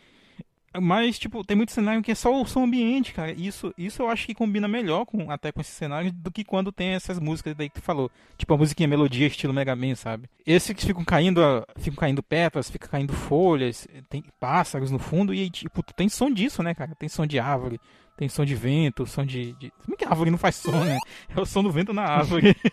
[0.81, 3.33] Mas, tipo, tem muito cenário que é só o som ambiente, cara.
[3.33, 6.73] Isso, isso eu acho que combina melhor com, até com esses cenários do que quando
[6.73, 8.11] tem essas músicas daí que tu falou.
[8.39, 10.29] Tipo, a musiquinha melodia estilo Mega Man, sabe?
[10.47, 11.41] Esses que ficam caindo,
[11.77, 16.31] ficam caindo pétalas, ficam caindo folhas, tem pássaros no fundo e, tipo, tu tem som
[16.31, 16.95] disso, né, cara?
[16.95, 17.79] Tem som de árvore,
[18.17, 19.53] tem som de vento, som de...
[19.55, 19.73] de...
[19.79, 20.97] Se bem que a árvore não faz som, né?
[21.37, 22.57] É o som do vento na árvore.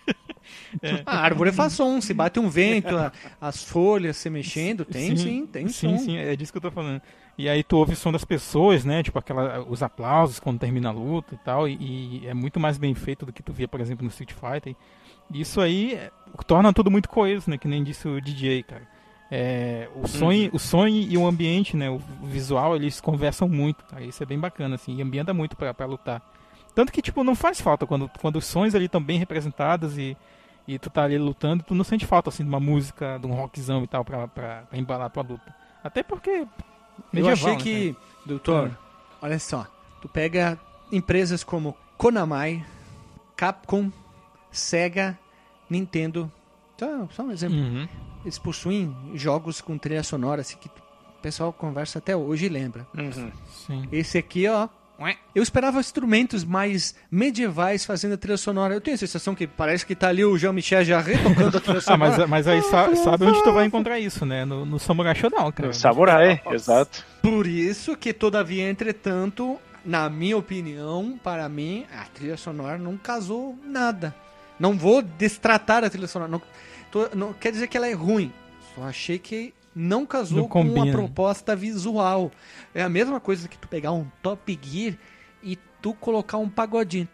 [1.05, 5.45] A árvore faz som, se bate um vento, a- as folhas se mexendo, tem sim,
[5.45, 5.97] tem sim, som.
[5.97, 7.01] sim, é disso que eu tô falando.
[7.39, 9.01] E aí tu ouve o som das pessoas, né?
[9.01, 11.69] Tipo aquela, os aplausos quando termina a luta e tal.
[11.69, 14.33] E, e é muito mais bem feito do que tu via, por exemplo, no Street
[14.33, 14.75] Fighter.
[15.33, 16.11] E isso aí é,
[16.45, 17.57] torna tudo muito coeso, né?
[17.57, 18.81] Que nem disse o DJ, cara.
[19.31, 21.89] É, o, som, e- o som e o ambiente, né?
[21.89, 24.03] O visual, eles conversam muito, cara.
[24.03, 24.97] Isso é bem bacana, assim.
[24.97, 26.21] E ambienta muito pra, pra lutar.
[26.75, 30.17] Tanto que, tipo, não faz falta quando, quando os sons ali estão bem representados e,
[30.67, 33.31] e tu tá ali lutando, tu não sente falta, assim, de uma música, de um
[33.33, 35.55] rockzão e tal pra, pra, pra embalar tua luta.
[35.81, 36.45] Até porque.
[37.13, 37.95] Eu medieval, achei né, que,
[38.25, 38.77] doutor,
[39.21, 39.67] olha só,
[40.01, 40.59] tu pega
[40.91, 42.65] empresas como Konami,
[43.35, 43.91] Capcom,
[44.51, 45.17] Sega,
[45.69, 46.31] Nintendo
[46.77, 47.57] Só, só um exemplo.
[47.57, 47.87] Uhum.
[48.23, 52.87] Eles possuem jogos com trilha sonora, assim, que o pessoal conversa até hoje e lembra.
[52.97, 53.83] Uhum.
[53.91, 54.67] Esse aqui, ó.
[55.33, 58.73] Eu esperava instrumentos mais medievais fazendo a trilha sonora.
[58.73, 61.77] Eu tenho a sensação que parece que tá ali o Jean-Michel Jarre tocando a trilha
[61.79, 62.17] Ah, sonora.
[62.17, 64.43] mas, mas aí sa- sabe onde tu vai encontrar isso, né?
[64.45, 65.73] No, no Samurai Shodown, cara.
[65.73, 67.05] Samurai, exato.
[67.21, 73.57] Por isso que, todavia, entretanto, na minha opinião, para mim, a trilha sonora não casou
[73.65, 74.13] nada.
[74.59, 76.29] Não vou destratar a trilha sonora.
[76.31, 76.41] Não,
[76.91, 78.31] tô- não quer dizer que ela é ruim.
[78.75, 80.89] Só achei que não casou Não com combina.
[80.89, 82.31] a proposta visual.
[82.75, 84.95] É a mesma coisa que tu pegar um Top Gear
[85.41, 87.07] e tu colocar um pagodinho.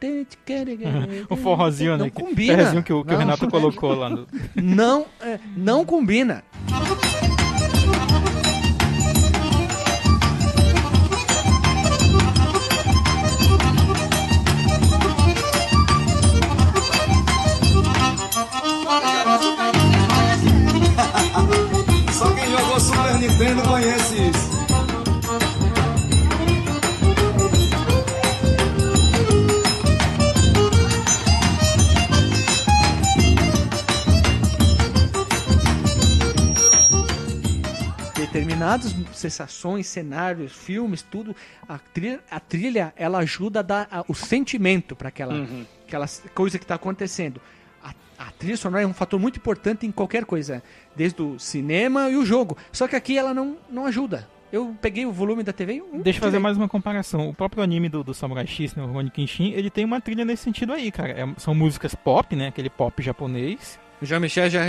[1.30, 2.12] O forrozinho, não né?
[2.12, 2.56] que- combina.
[2.58, 3.18] Ferrezinho que o, que o.
[3.18, 4.28] Renato colocou lá no.
[4.56, 6.44] Não, é, não combina.
[23.26, 24.56] Super Nintendo conhece isso.
[38.16, 41.36] determinadas sensações, cenários, filmes, tudo,
[41.68, 45.66] a trilha, a trilha ela ajuda a dar a- o sentimento para aquela, Uhum.
[45.86, 47.42] aquela coisa que está acontecendo.
[47.84, 50.64] A, a trilha sonora é um fator muito importante em qualquer coisa,
[50.96, 52.58] desde o cinema e o jogo.
[52.72, 54.28] Só que aqui ela não, não ajuda.
[54.52, 57.30] Eu peguei o volume da TV e hum, Deixa eu fazer mais uma comparação.
[57.30, 60.24] O próprio anime do, do Samurai X, né, o Rurouni Kenshin, ele tem uma trilha
[60.24, 61.12] nesse sentido aí, cara.
[61.12, 62.48] É- são músicas pop, né?
[62.48, 63.80] Aquele pop japonês.
[64.02, 64.62] O Jean-Michel já.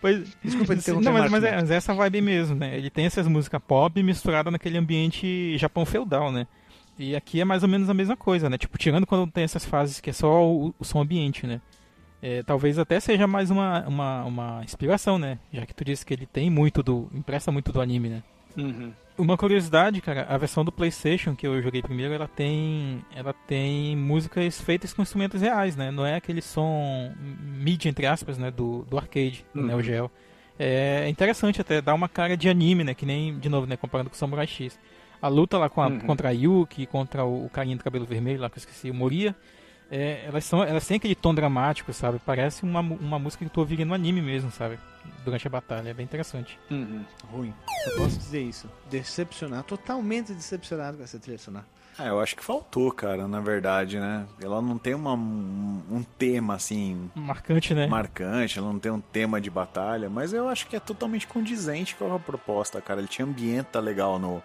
[0.00, 2.76] Pois, Desculpa interromper, Não, mas, mas é, mas- é essa vibe mesmo, né?
[2.76, 6.46] Ele tem essas músicas pop misturadas naquele ambiente Japão feudal, né?
[7.00, 8.58] E aqui é mais ou menos a mesma coisa, né?
[8.58, 11.60] Tipo, tirando quando tem essas fases que é só o, o som ambiente, né?
[12.22, 15.38] É, talvez até seja mais uma, uma, uma inspiração, né?
[15.50, 17.08] Já que tu disse que ele tem muito do.
[17.14, 18.22] empresta muito do anime, né?
[18.54, 18.92] Uhum.
[19.16, 23.96] Uma curiosidade, cara, a versão do PlayStation que eu joguei primeiro, ela tem, ela tem
[23.96, 25.90] músicas feitas com instrumentos reais, né?
[25.90, 29.66] Não é aquele som MIDI entre aspas, né, do, do arcade, do Uhum.
[29.66, 30.10] Neo Geo.
[30.58, 34.10] É interessante até, dá uma cara de anime, né, que nem de novo, né, comparando
[34.10, 34.78] com o Samurai X.
[35.22, 36.00] A luta lá com a, Uhum.
[36.00, 38.94] contra a Yuki, contra o, o carinha do cabelo vermelho lá que eu esqueci, o
[38.94, 39.34] Moria,
[39.90, 42.20] é, elas são, elas têm aquele tom dramático, sabe?
[42.24, 44.78] Parece uma, uma música que tu ouviria no anime mesmo, sabe?
[45.24, 46.58] Durante a batalha, é bem interessante.
[46.70, 47.04] Uhum.
[47.30, 47.54] Ruim.
[47.86, 48.68] Eu posso dizer isso.
[48.90, 51.66] Decepcionado, totalmente decepcionado com essa trilha sonora.
[51.98, 54.24] Ah, eu acho que faltou, cara, na verdade, né?
[54.40, 57.86] Ela não tem uma, um, um tema, assim, Marcante, né?
[57.88, 61.94] marcante, ela não tem um tema de batalha, mas eu acho que é totalmente condizente
[61.96, 63.00] com a proposta, cara.
[63.00, 64.42] Ele tinha ambienta legal no,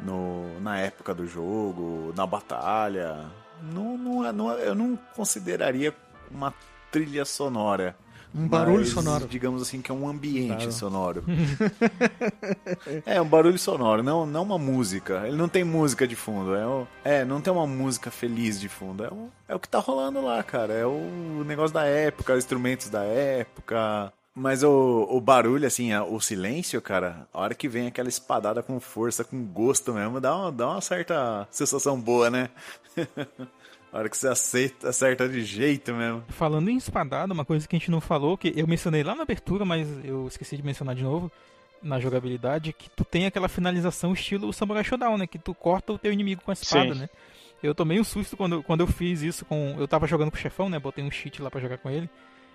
[0.00, 3.26] no, na época do jogo, na batalha.
[3.62, 5.94] Não, não, é- não, é- eu não consideraria
[6.30, 6.52] uma
[6.90, 7.96] trilha sonora.
[8.34, 9.26] Um barulho mas, sonoro.
[9.26, 10.72] Digamos assim, que é um ambiente Claro.
[10.72, 11.24] sonoro.
[13.06, 15.22] é, um barulho sonoro, não, não uma música.
[15.26, 16.54] Ele não tem música de fundo.
[16.54, 19.04] É, o- é não tem uma música feliz de fundo.
[19.04, 20.72] É o, é o que tá rolando lá, cara.
[20.74, 24.12] É o negócio da época, os instrumentos da época.
[24.38, 28.78] Mas o, o barulho, assim, o silêncio, cara, a hora que vem aquela espadada com
[28.78, 32.50] força, com gosto mesmo, dá uma, dá uma certa sensação boa, né?
[33.90, 36.22] a hora que você aceita, acerta de jeito mesmo.
[36.28, 39.22] Falando em espadada, uma coisa que a gente não falou, que eu mencionei lá na
[39.22, 41.32] abertura, mas eu esqueci de mencionar de novo,
[41.82, 45.26] na jogabilidade, que tu tem aquela finalização estilo Samurai Shodown, né?
[45.26, 47.00] Que tu corta o teu inimigo com a espada, Sim.
[47.00, 47.08] né?
[47.62, 49.76] Eu tomei um susto quando, quando eu fiz isso com...
[49.78, 50.78] Eu tava jogando com o chefão, né?
[50.78, 52.10] Botei um cheat lá pra jogar com ele.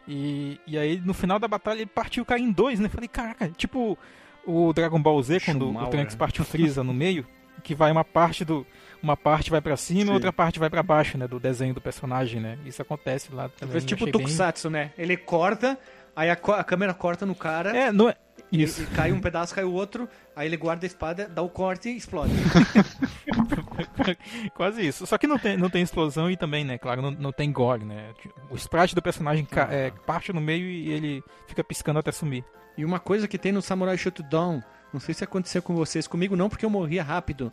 [0.07, 2.89] E, e aí, no final da batalha, ele partiu o cara em dois, né?
[2.89, 3.97] Falei, caraca, tipo
[4.45, 6.19] o Dragon Ball Z, quando o Trunks né?
[6.19, 7.25] parte o Freeza no meio,
[7.63, 8.65] que vai uma parte do...
[9.03, 10.11] Uma parte vai pra cima, Sim.
[10.13, 11.27] outra parte vai pra baixo, né?
[11.27, 12.57] Do desenho do personagem, né?
[12.65, 13.71] Isso acontece lá também.
[13.73, 14.91] Fez tipo bem- Tokusatsu, né?
[14.97, 15.77] Ele corta,
[16.15, 18.15] aí a, co- a câmera corta no cara, É, não é.
[18.51, 18.83] e- Isso.
[18.83, 21.89] e cai um pedaço, cai o outro, aí ele guarda a espada, dá o corte
[21.89, 22.31] e explode.
[24.55, 25.05] Quase isso.
[25.05, 26.77] Só que não tem, não tem explosão e também, né?
[26.77, 28.11] Claro, não, não tem gore, né?
[28.49, 32.43] O sprite do personagem ca- é, parte no meio e ele fica piscando até sumir.
[32.77, 34.61] E uma coisa que tem no Samurai Shodown,
[34.93, 37.51] não sei se aconteceu com vocês, comigo não, porque eu morria rápido.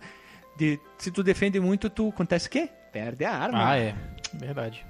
[0.56, 2.68] De, se tu defende muito, tu acontece o quê?
[2.92, 3.70] Perde a arma.
[3.70, 3.94] Ah, é.
[4.34, 4.84] Verdade.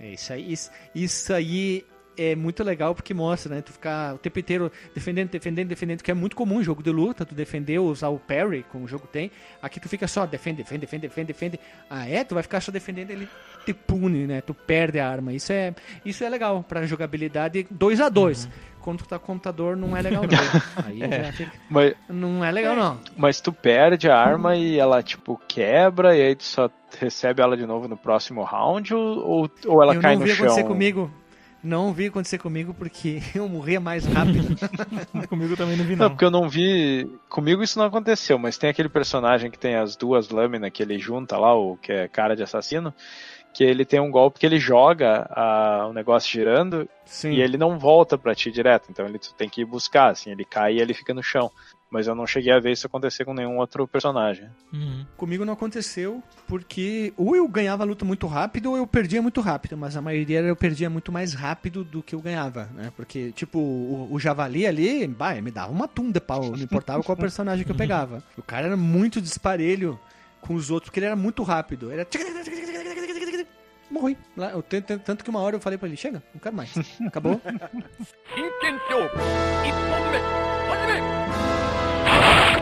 [0.00, 0.52] É isso aí.
[0.52, 1.84] Isso, isso aí
[2.16, 3.62] é muito legal porque mostra, né?
[3.62, 6.90] Tu ficar o tempo inteiro defendendo, defendendo, defendendo, que é muito comum em jogo de
[6.90, 9.30] luta, tu defender, usar o parry, como o jogo tem.
[9.62, 11.60] Aqui tu fica só defende, defende, defende, defende, defende.
[11.90, 12.24] Ah, é?
[12.24, 13.28] Tu vai ficar só defendendo, ele
[13.64, 14.40] te pune, né?
[14.40, 15.32] Tu perde a arma.
[15.32, 15.74] Isso é,
[16.04, 18.48] isso é legal pra jogabilidade 2 a 2
[18.80, 20.28] Quando tu tá com computador, não é legal não.
[20.86, 21.52] Aí já fica...
[21.68, 23.00] Mas, Não é legal não.
[23.16, 27.56] mas tu perde a arma e ela, tipo, quebra e aí tu só recebe ela
[27.56, 30.60] de novo no próximo round ou, ou, ou ela eu cai não no vi acontecer
[30.60, 30.68] chão?
[30.68, 31.10] comigo.
[31.62, 34.56] Não vi acontecer comigo porque eu morria mais rápido.
[35.28, 36.10] Comigo também não vi, Não, não.
[36.10, 37.10] porque eu não vi.
[37.28, 40.98] Comigo isso não aconteceu, mas tem aquele personagem que tem as duas lâminas que ele
[40.98, 42.94] junta lá, o que é cara de assassino,
[43.52, 45.28] que ele tem um golpe que ele joga
[45.88, 47.30] o negócio girando Sim.
[47.32, 48.88] e ele não volta pra ti direto.
[48.90, 51.50] Então ele tu tem que ir buscar, assim, ele cai e ele fica no chão.
[51.90, 54.48] Mas eu não cheguei a ver isso acontecer com nenhum outro personagem.
[54.72, 55.06] Uhum.
[55.16, 59.40] Comigo não aconteceu porque ou eu ganhava a luta muito rápido ou eu perdia muito
[59.40, 62.92] rápido, mas a maioria eu perdia muito mais rápido do que eu ganhava, né?
[62.96, 67.16] Porque, tipo, o, o Javali ali, bah, me dava uma tunda pau, não importava qual
[67.16, 68.22] personagem que eu pegava.
[68.36, 69.98] O cara era muito disparelho
[70.40, 71.90] com os outros, porque ele era muito rápido.
[71.90, 72.06] Era...
[73.90, 74.16] Morri.
[74.36, 76.72] Lá, eu, tanto, tanto que uma hora eu falei pra ele, chega, não quero mais.
[77.06, 77.40] Acabou.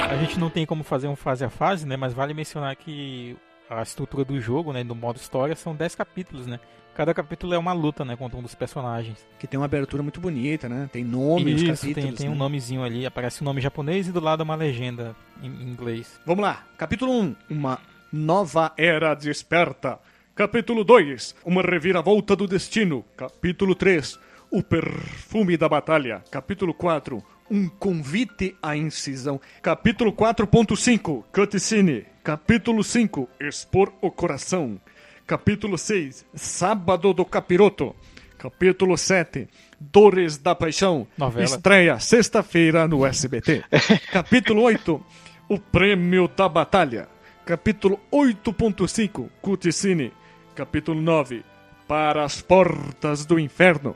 [0.00, 1.96] A gente não tem como fazer um fase a fase, né?
[1.96, 3.36] Mas vale mencionar que
[3.68, 4.84] a estrutura do jogo, né?
[4.84, 6.60] Do modo história, são 10 capítulos, né?
[6.94, 8.14] Cada capítulo é uma luta, né?
[8.14, 9.26] Contra um dos personagens.
[9.38, 10.88] Que tem uma abertura muito bonita, né?
[10.92, 11.94] Tem nome nos Isso, capítulos.
[12.10, 12.38] tem, tem um né?
[12.38, 16.20] nomezinho ali, aparece um nome japonês e do lado uma legenda em em inglês.
[16.24, 16.64] Vamos lá.
[16.78, 17.36] Capítulo 1.
[17.50, 17.80] Uma
[18.12, 19.98] nova era desperta.
[20.36, 21.34] Capítulo 2.
[21.44, 23.04] Uma reviravolta do destino.
[23.16, 24.18] Capítulo 3.
[24.50, 26.22] O perfume da batalha.
[26.30, 27.20] Capítulo 4.
[27.50, 29.40] Um convite à incisão.
[29.60, 31.24] Capítulo 4.5.
[31.32, 32.06] Cutscene.
[32.22, 33.28] Capítulo 5.
[33.38, 34.80] Expor o coração.
[35.26, 36.24] Capítulo 6.
[36.34, 37.94] Sábado do capiroto.
[38.38, 39.46] Capítulo 7.
[39.78, 41.06] Dores da paixão.
[41.18, 41.44] Novela.
[41.44, 43.62] Estreia sexta-feira no SBT.
[44.10, 45.04] Capítulo 8.
[45.48, 47.08] O Prêmio da Batalha.
[47.44, 49.28] Capítulo 8.5.
[49.42, 50.12] Cutscene.
[50.54, 51.44] Capítulo 9.
[51.86, 53.94] Para as Portas do Inferno.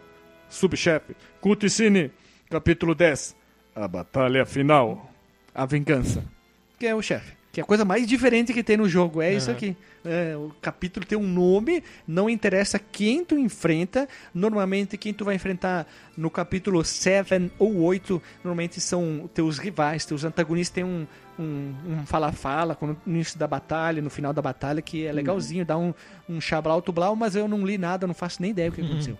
[0.51, 1.17] Subchefe.
[1.41, 2.11] Cutscene.
[2.51, 3.38] Capítulo 10.
[3.75, 5.11] A Batalha Final.
[5.55, 6.25] A Vingança.
[6.79, 7.37] Que é o chefe.
[7.53, 9.21] Que é a coisa mais diferente que tem no jogo.
[9.23, 9.77] É isso aqui.
[10.05, 14.07] É, o capítulo tem um nome, não interessa quem tu enfrenta.
[14.33, 15.87] Normalmente, quem tu vai enfrentar
[16.17, 20.75] no capítulo 7 ou 8, normalmente são teus rivais, teus antagonistas.
[20.75, 21.07] Tem um
[21.41, 25.65] um um fala-fala quando- no início da batalha, no final da batalha, que é legalzinho,
[25.65, 25.95] dá um,
[26.29, 29.17] um xablau tublau, mas eu não li nada, não faço nem ideia o que aconteceu.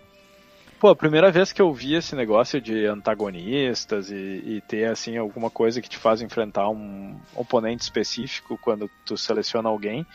[0.81, 5.17] Pô, a primeira vez que eu vi esse negócio de antagonistas e, e ter, assim,
[5.17, 10.07] alguma coisa que te faz enfrentar um oponente específico quando tu seleciona alguém,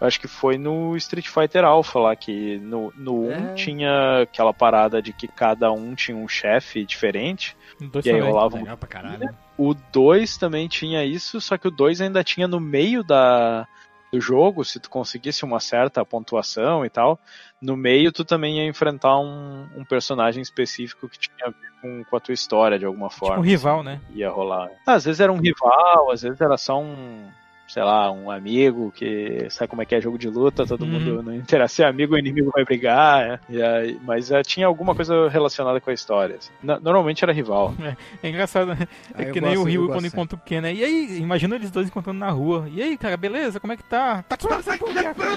[0.00, 3.54] eu acho que foi no Street Fighter Alpha lá, que no, no 1 É.
[3.54, 8.20] tinha aquela parada de que cada um tinha um chefe diferente, e aí também.
[8.20, 9.28] rolava um Legal pra caralho.
[9.58, 13.66] o 2 também tinha isso, só que o 2 ainda tinha no meio da,
[14.12, 17.18] do jogo, se tu conseguisse uma certa pontuação e tal,
[17.60, 22.04] no meio tu também ia enfrentar um, um personagem específico que tinha a ver com,
[22.04, 23.36] com a tua história de alguma forma.
[23.36, 24.00] Tipo um rival, assim, né?
[24.14, 24.70] Ia rolar.
[24.86, 27.30] Às vezes era um rival, às vezes era só um,
[27.72, 30.90] sei lá, um amigo que sabe como é que é jogo de luta, todo Uhum.
[30.90, 33.40] mundo não interessa se é amigo ou inimigo vai brigar, é.
[33.48, 36.36] E aí- mas é, tinha alguma coisa relacionada com a história.
[36.36, 36.50] assim.
[36.62, 37.74] No- Normalmente era rival.
[38.22, 38.86] É engraçado, né?
[39.14, 40.74] Ah, É eu que nem gosto, o Rio quando encontra o Ken, né?
[40.74, 42.68] E aí, imagina eles dois encontrando na rua.
[42.70, 43.58] E aí, cara, beleza?
[43.58, 44.22] Como é que tá?
[44.28, 44.84] Tá tudo certo,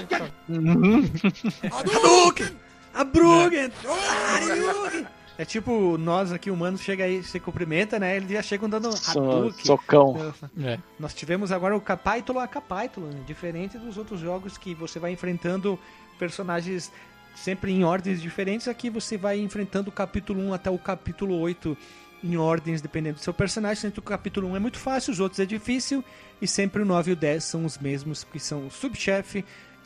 [0.08, 0.30] cara.
[1.72, 2.48] Hadouken!
[2.94, 3.70] A Bruggen!
[3.84, 5.06] Hadouken!
[5.38, 8.16] É tipo, nós aqui humanos chega aí, se cumprimenta, né?
[8.16, 9.64] Eles já chegam dando So- Hadouken.
[9.64, 10.34] socão.
[10.58, 10.78] É.
[10.98, 13.20] Nós tivemos agora o capítulo a capítulo, né?
[13.26, 15.78] diferente dos outros jogos que você vai enfrentando
[16.18, 16.90] personagens
[17.34, 18.66] sempre em ordens diferentes.
[18.66, 21.76] Aqui você vai enfrentando o capítulo 1 até o capítulo 8
[22.24, 23.82] em ordens, dependendo do seu personagem.
[23.82, 26.02] Sendo que o capítulo 1 é muito fácil, os outros é difícil.
[26.40, 29.44] E sempre o 9 e o 10 são os mesmos, que são o subchefe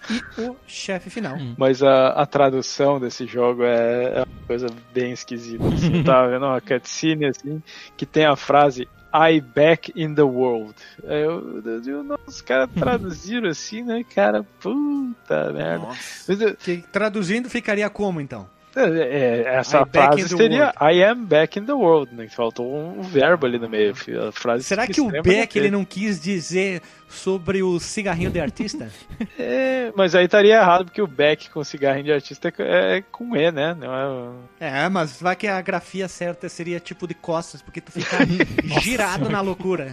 [0.09, 1.37] e o chefe final.
[1.57, 5.67] Mas a, a tradução desse jogo é, é uma coisa bem esquisita.
[5.67, 6.03] Assim.
[6.03, 7.63] Tava vendo uma cutscene assim,
[7.97, 10.75] que tem a frase I back in the world.
[11.05, 14.45] Aí Eu, eu, eu, nossa, os caras traduziram assim, né, cara?
[14.61, 15.87] Puta merda.
[15.87, 16.25] Nossa.
[16.29, 18.49] Mas, é, Que, traduzindo ficaria como então?
[18.77, 22.29] É, essa I back frase seria I am back in the world, né?
[22.29, 23.95] Faltou um, verbo ali no meio.
[24.29, 28.89] A frase Será que o mas ele não quis dizer sobre o cigarrinho de artista?
[29.39, 33.35] É, mas aí estaria errado, porque o Beck com cigarrinho de artista é, é com
[33.35, 33.75] E, né?
[33.75, 34.85] Não é.
[34.85, 38.19] É, mas vai que a grafia certa seria tipo de costas, porque tu fica
[38.81, 39.93] girado na loucura.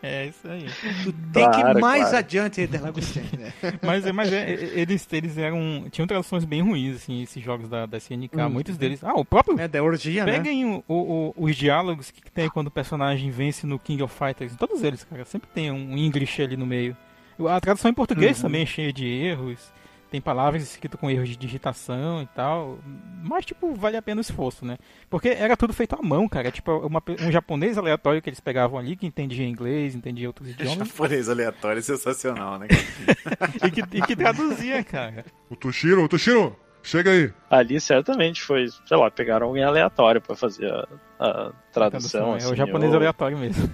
[0.00, 0.64] É isso aí.
[1.02, 2.16] Tu tem que ir mais claro.
[2.18, 3.26] adiante, Delagostinho.
[3.36, 3.52] né?
[3.82, 5.86] Mas, é- mas é, eles, eles eram.
[5.90, 8.30] Tinham traduções bem ruins, assim, esses jogos da, da SNK.
[8.36, 8.48] Hum.
[8.48, 9.02] Muitos deles.
[9.02, 9.58] Ah, o próprio.
[9.58, 10.32] É da orgia, né?
[10.34, 14.14] Peguem o- o- o- os diálogos que tem quando o personagem vence no King of
[14.16, 14.54] Fighters.
[14.56, 15.24] Todos eles, cara.
[15.24, 16.96] Sempre tem um English ali no meio.
[17.48, 18.42] A tradução em português Uhum.
[18.44, 19.72] também é cheia de erros.
[20.10, 22.78] Tem palavras escritas com erros de digitação e tal.
[23.22, 24.78] Mas, tipo, vale a pena o esforço, né?
[25.10, 26.50] Porque era tudo feito à mão, cara.
[26.50, 30.88] Tipo, uma um japonês aleatório que eles pegavam ali, que entendia inglês, entendia outros idiomas,
[30.88, 32.68] Japonês aleatório é sensacional, né?
[33.66, 35.24] e, que, e que traduzia, cara.
[35.50, 37.30] O Toshiro, o Toshiro, chega aí.
[37.50, 40.88] Ali certamente foi, sei lá, pegaram alguém aleatório pra fazer a,
[41.20, 42.32] a tradução.
[42.32, 43.68] é assim, o japonês ou- aleatório mesmo.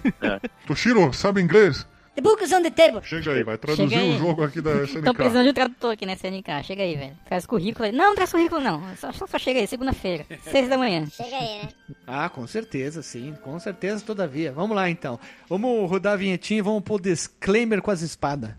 [0.67, 1.87] Toshiro, sabe inglês?
[2.15, 3.01] The book is on the table.
[3.03, 5.15] Chega aí, vai traduzir o jogo aqui da Tô SNK.
[5.15, 6.63] precisando de um tradutor aqui nessa NK.
[6.63, 7.17] Chega aí, velho.
[7.25, 7.91] Traz currículo.
[7.91, 8.81] Não, não traz currículo não.
[8.97, 10.25] Só, só, só chega aí, segunda-feira.
[10.43, 11.07] Seis da manhã.
[11.07, 11.69] Chega aí, né?
[12.07, 13.35] Ah, com certeza, sim.
[13.43, 14.53] Com certeza, todavia.
[14.53, 15.19] Vamos lá, então.
[15.49, 18.51] Vamos rodar a vinhetinha e vamos pôr disclaimer com as espadas.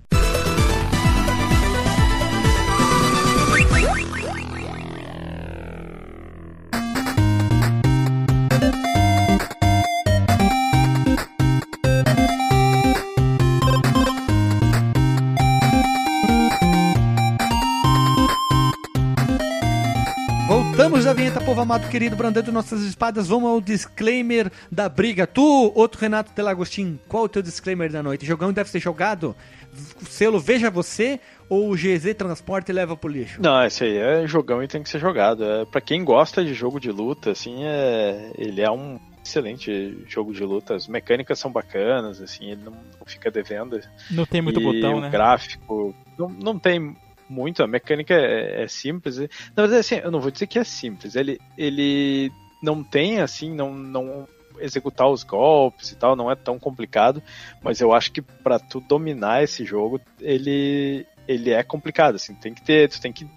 [21.16, 23.28] Vinheta, povo amado querido, brandando nossas espadas.
[23.28, 25.26] Vamos ao disclaimer da briga.
[25.26, 28.26] Tu, outro Renato Delagostin, qual o teu disclaimer da noite?
[28.26, 29.36] Jogão deve ser jogado?
[29.72, 33.42] V- Selo Veja Você ou o GZ Transporte leva pro lixo?
[33.42, 35.44] Não, esse aí é jogão e tem que ser jogado.
[35.44, 40.34] É, para quem gosta de jogo de luta, assim, é, ele é um excelente jogo
[40.34, 40.76] de luta.
[40.76, 43.80] As mecânicas são bacanas, assim, ele não, não fica devendo.
[44.12, 45.10] Não tem muito e botão, o né?
[45.10, 46.96] gráfico não, não tem
[47.30, 49.18] muito, a mecânica é, é simples.
[49.18, 51.16] Na verdade, assim, eu não vou dizer que é simples.
[51.16, 52.32] Ele, ele
[52.62, 54.28] não tem, assim, não, não
[54.60, 57.22] executar os golpes e tal, não é tão complicado,
[57.62, 62.54] mas eu acho que para tu dominar esse jogo, ele, ele é complicado, assim, tem
[62.54, 63.28] que ter, tu tem que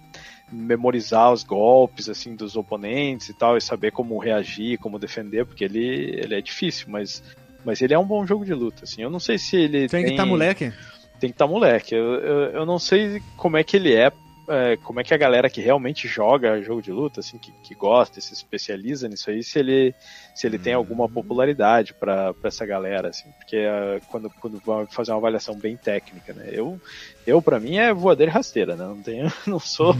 [0.51, 5.63] memorizar os golpes assim dos oponentes e tal e saber como reagir, como defender, porque
[5.63, 7.21] ele, ele é difícil, mas
[7.63, 9.01] mas ele é um bom jogo de luta, assim.
[9.01, 10.71] Eu não sei se ele Tem que estar moleque?
[11.19, 11.93] Tem que estar moleque.
[11.93, 14.11] Eu, eu, eu não sei como é que ele é,
[14.49, 17.75] é, como é que a galera que realmente joga jogo de luta, assim, que, que
[17.75, 19.93] gosta, se especializa nisso aí, se ele,
[20.33, 25.11] se ele tem alguma popularidade para essa galera, assim, porque é, quando, quando vai fazer
[25.11, 26.49] uma avaliação bem técnica, né?
[26.51, 26.81] Eu,
[27.29, 28.85] eu para mim é voadeira e rasteira, né?
[28.85, 29.93] Não tenho, não sou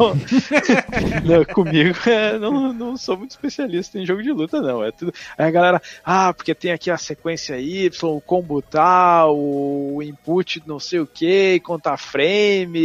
[1.24, 4.84] não, comigo, é, não, não sou muito especialista em jogo de luta, não.
[4.84, 5.14] É tudo.
[5.38, 10.62] Aí a galera, ah, porque tem aqui a sequência Y, o combo tal, o input
[10.66, 12.80] não sei o que, contar frame,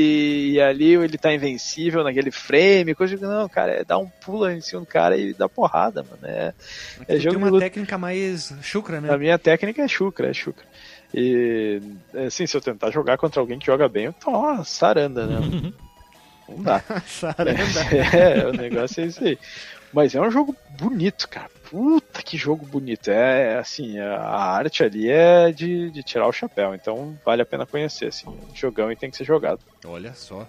[0.53, 4.49] e ali ele tá invencível naquele frame, coisa que não, cara, é dar um pulo
[4.51, 6.23] em cima do cara e dar porrada, mano.
[6.25, 6.53] É,
[7.09, 7.65] é jogo tem de uma luta.
[7.65, 9.12] técnica mais chucra, né?
[9.12, 10.65] A minha técnica é chucra, é chucra.
[11.16, 11.81] E
[12.27, 15.39] assim, se eu tentar jogar contra alguém que joga bem, eu tomo uma saranda, né?
[16.49, 16.82] Não dá.
[17.07, 17.55] Saranda.
[18.12, 19.39] É, o negócio é isso aí.
[19.93, 21.49] Mas é um jogo bonito, cara.
[21.70, 23.11] Puta que jogo bonito.
[23.11, 26.74] É é, assim, a arte ali é de, de tirar o chapéu.
[26.74, 28.27] Então vale a pena conhecer, assim.
[28.53, 29.61] Jogão e tem que ser jogado.
[29.86, 30.49] Olha só.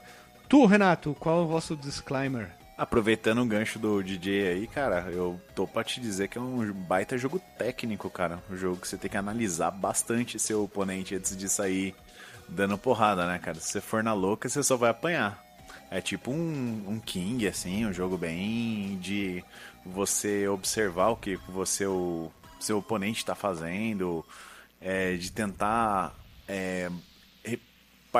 [0.50, 2.50] Tu, Renato, qual é o vosso disclaimer?
[2.78, 6.74] Aproveitando o gancho do DJ aí, cara, eu tô pra te dizer que é um
[6.74, 8.44] baita jogo técnico, cara.
[8.50, 11.96] Um jogo que você tem que analisar bastante seu oponente antes de sair
[12.50, 13.58] dando porrada, né, cara?
[13.62, 15.42] Se você for na louca, você só vai apanhar.
[15.90, 19.42] É tipo um, um King, assim, um jogo bem de
[19.86, 22.30] você observar o que você, o
[22.60, 24.26] seu oponente tá fazendo,
[24.82, 26.14] é, de tentar
[26.46, 26.90] é,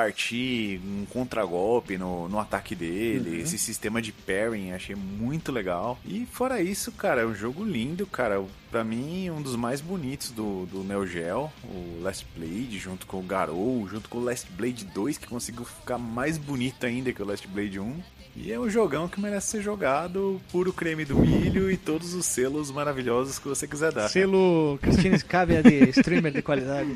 [0.00, 3.36] repartir um contragolpe no, no ataque dele, Uhum.
[3.42, 5.98] esse sistema de pairing, achei muito legal.
[6.04, 8.44] E fora isso, cara, é um jogo lindo, cara.
[8.70, 13.18] Pra mim, um dos mais bonitos do, do Neo Geo, o Last Blade, junto com
[13.20, 17.22] o Garou, junto com o Last Blade 2, que conseguiu ficar mais bonito ainda que
[17.22, 18.02] o Last Blade 1.
[18.36, 22.26] E é um jogão que merece ser jogado, puro creme do milho e todos os
[22.26, 24.08] selos maravilhosos que você quiser dar.
[24.08, 26.94] Selo Cristina Scavia de streamer de qualidade.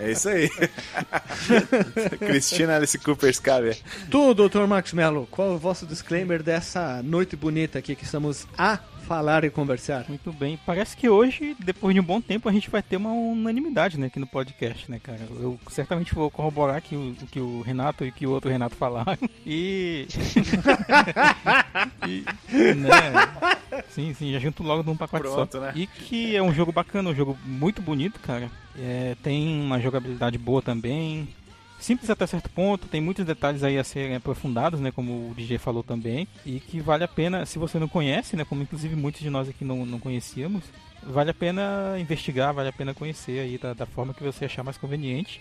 [0.00, 0.50] É isso aí.
[2.20, 3.76] Cristina Alice Cooper Scavia.
[4.10, 4.66] Tu, Dr.
[4.68, 8.78] Max Mello, qual é o vosso disclaimer dessa noite bonita aqui que estamos a
[9.10, 10.04] falar e conversar?
[10.08, 10.56] Muito bem.
[10.64, 14.06] Parece que hoje, depois de um bom tempo, a gente vai ter uma unanimidade né,
[14.06, 15.18] aqui no podcast, né, cara?
[15.40, 18.48] Eu certamente vou corroborar aqui o, o que o Renato e o que o outro
[18.48, 19.18] Renato falaram.
[19.44, 20.06] E.
[22.06, 22.24] e
[22.76, 23.82] né?
[23.88, 25.60] Sim, sim, já junto logo num pacote Pronto, só.
[25.60, 25.72] né?
[25.74, 28.48] E que é um jogo bacana, um jogo muito bonito, cara.
[28.78, 31.28] É, tem uma jogabilidade boa também.
[31.80, 35.58] Simples até certo ponto, tem muitos detalhes aí a serem aprofundados, né, como o DJ
[35.58, 39.20] falou também, e que vale a pena, se você não conhece, né, como inclusive muitos
[39.20, 40.64] de nós aqui não, não conhecíamos,
[41.02, 44.62] vale a pena investigar, vale a pena conhecer aí da, da forma que você achar
[44.62, 45.40] mais conveniente.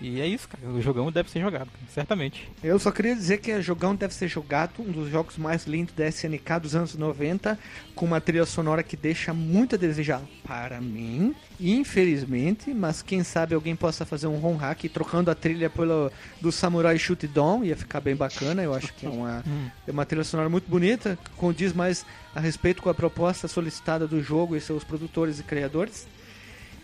[0.00, 0.64] E é isso, cara.
[0.68, 2.48] O jogão deve ser jogado, certamente.
[2.62, 5.94] Eu só queria dizer que o jogão deve ser jogado, um dos jogos mais lindos
[5.94, 7.58] da SNK dos anos 90,
[7.94, 13.54] com uma trilha sonora que deixa muito a desejar para mim, infelizmente, mas quem sabe
[13.54, 18.00] alguém possa fazer um home hack trocando a trilha pelo do Samurai Shodown, ia ficar
[18.00, 19.44] bem bacana, eu acho que é uma,
[19.86, 24.22] é uma trilha sonora muito bonita, condiz mais a respeito com a proposta solicitada do
[24.22, 26.06] jogo e seus produtores e criadores.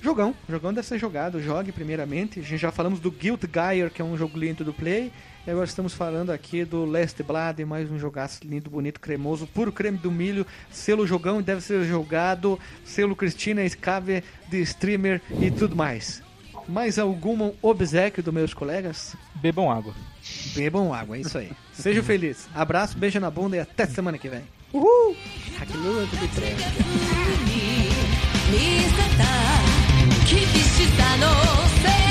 [0.05, 2.39] Jogão, jogão deve ser jogado, jogue primeiramente.
[2.39, 5.11] A gente já falamos do Guild Gear, que é um jogo lindo do Play.
[5.47, 9.73] E agora estamos falando aqui do Last Blood, mais um jogaço lindo, bonito, cremoso, puro
[9.73, 15.51] creme do milho, selo jogão e deve ser jogado, selo Cristina, Scave de streamer e
[15.51, 16.23] tudo mais.
[16.69, 19.17] Mais algum obsequio dos meus colegas?
[19.37, 19.95] Bebam água.
[20.55, 21.51] Bebam água, é isso aí.
[21.73, 22.47] Seja feliz.
[22.55, 24.43] Abraço, beijo na bunda e até semana que vem.
[24.71, 25.17] Uhul!
[30.35, 31.29] 厳しさの。
[31.69, 32.04] せ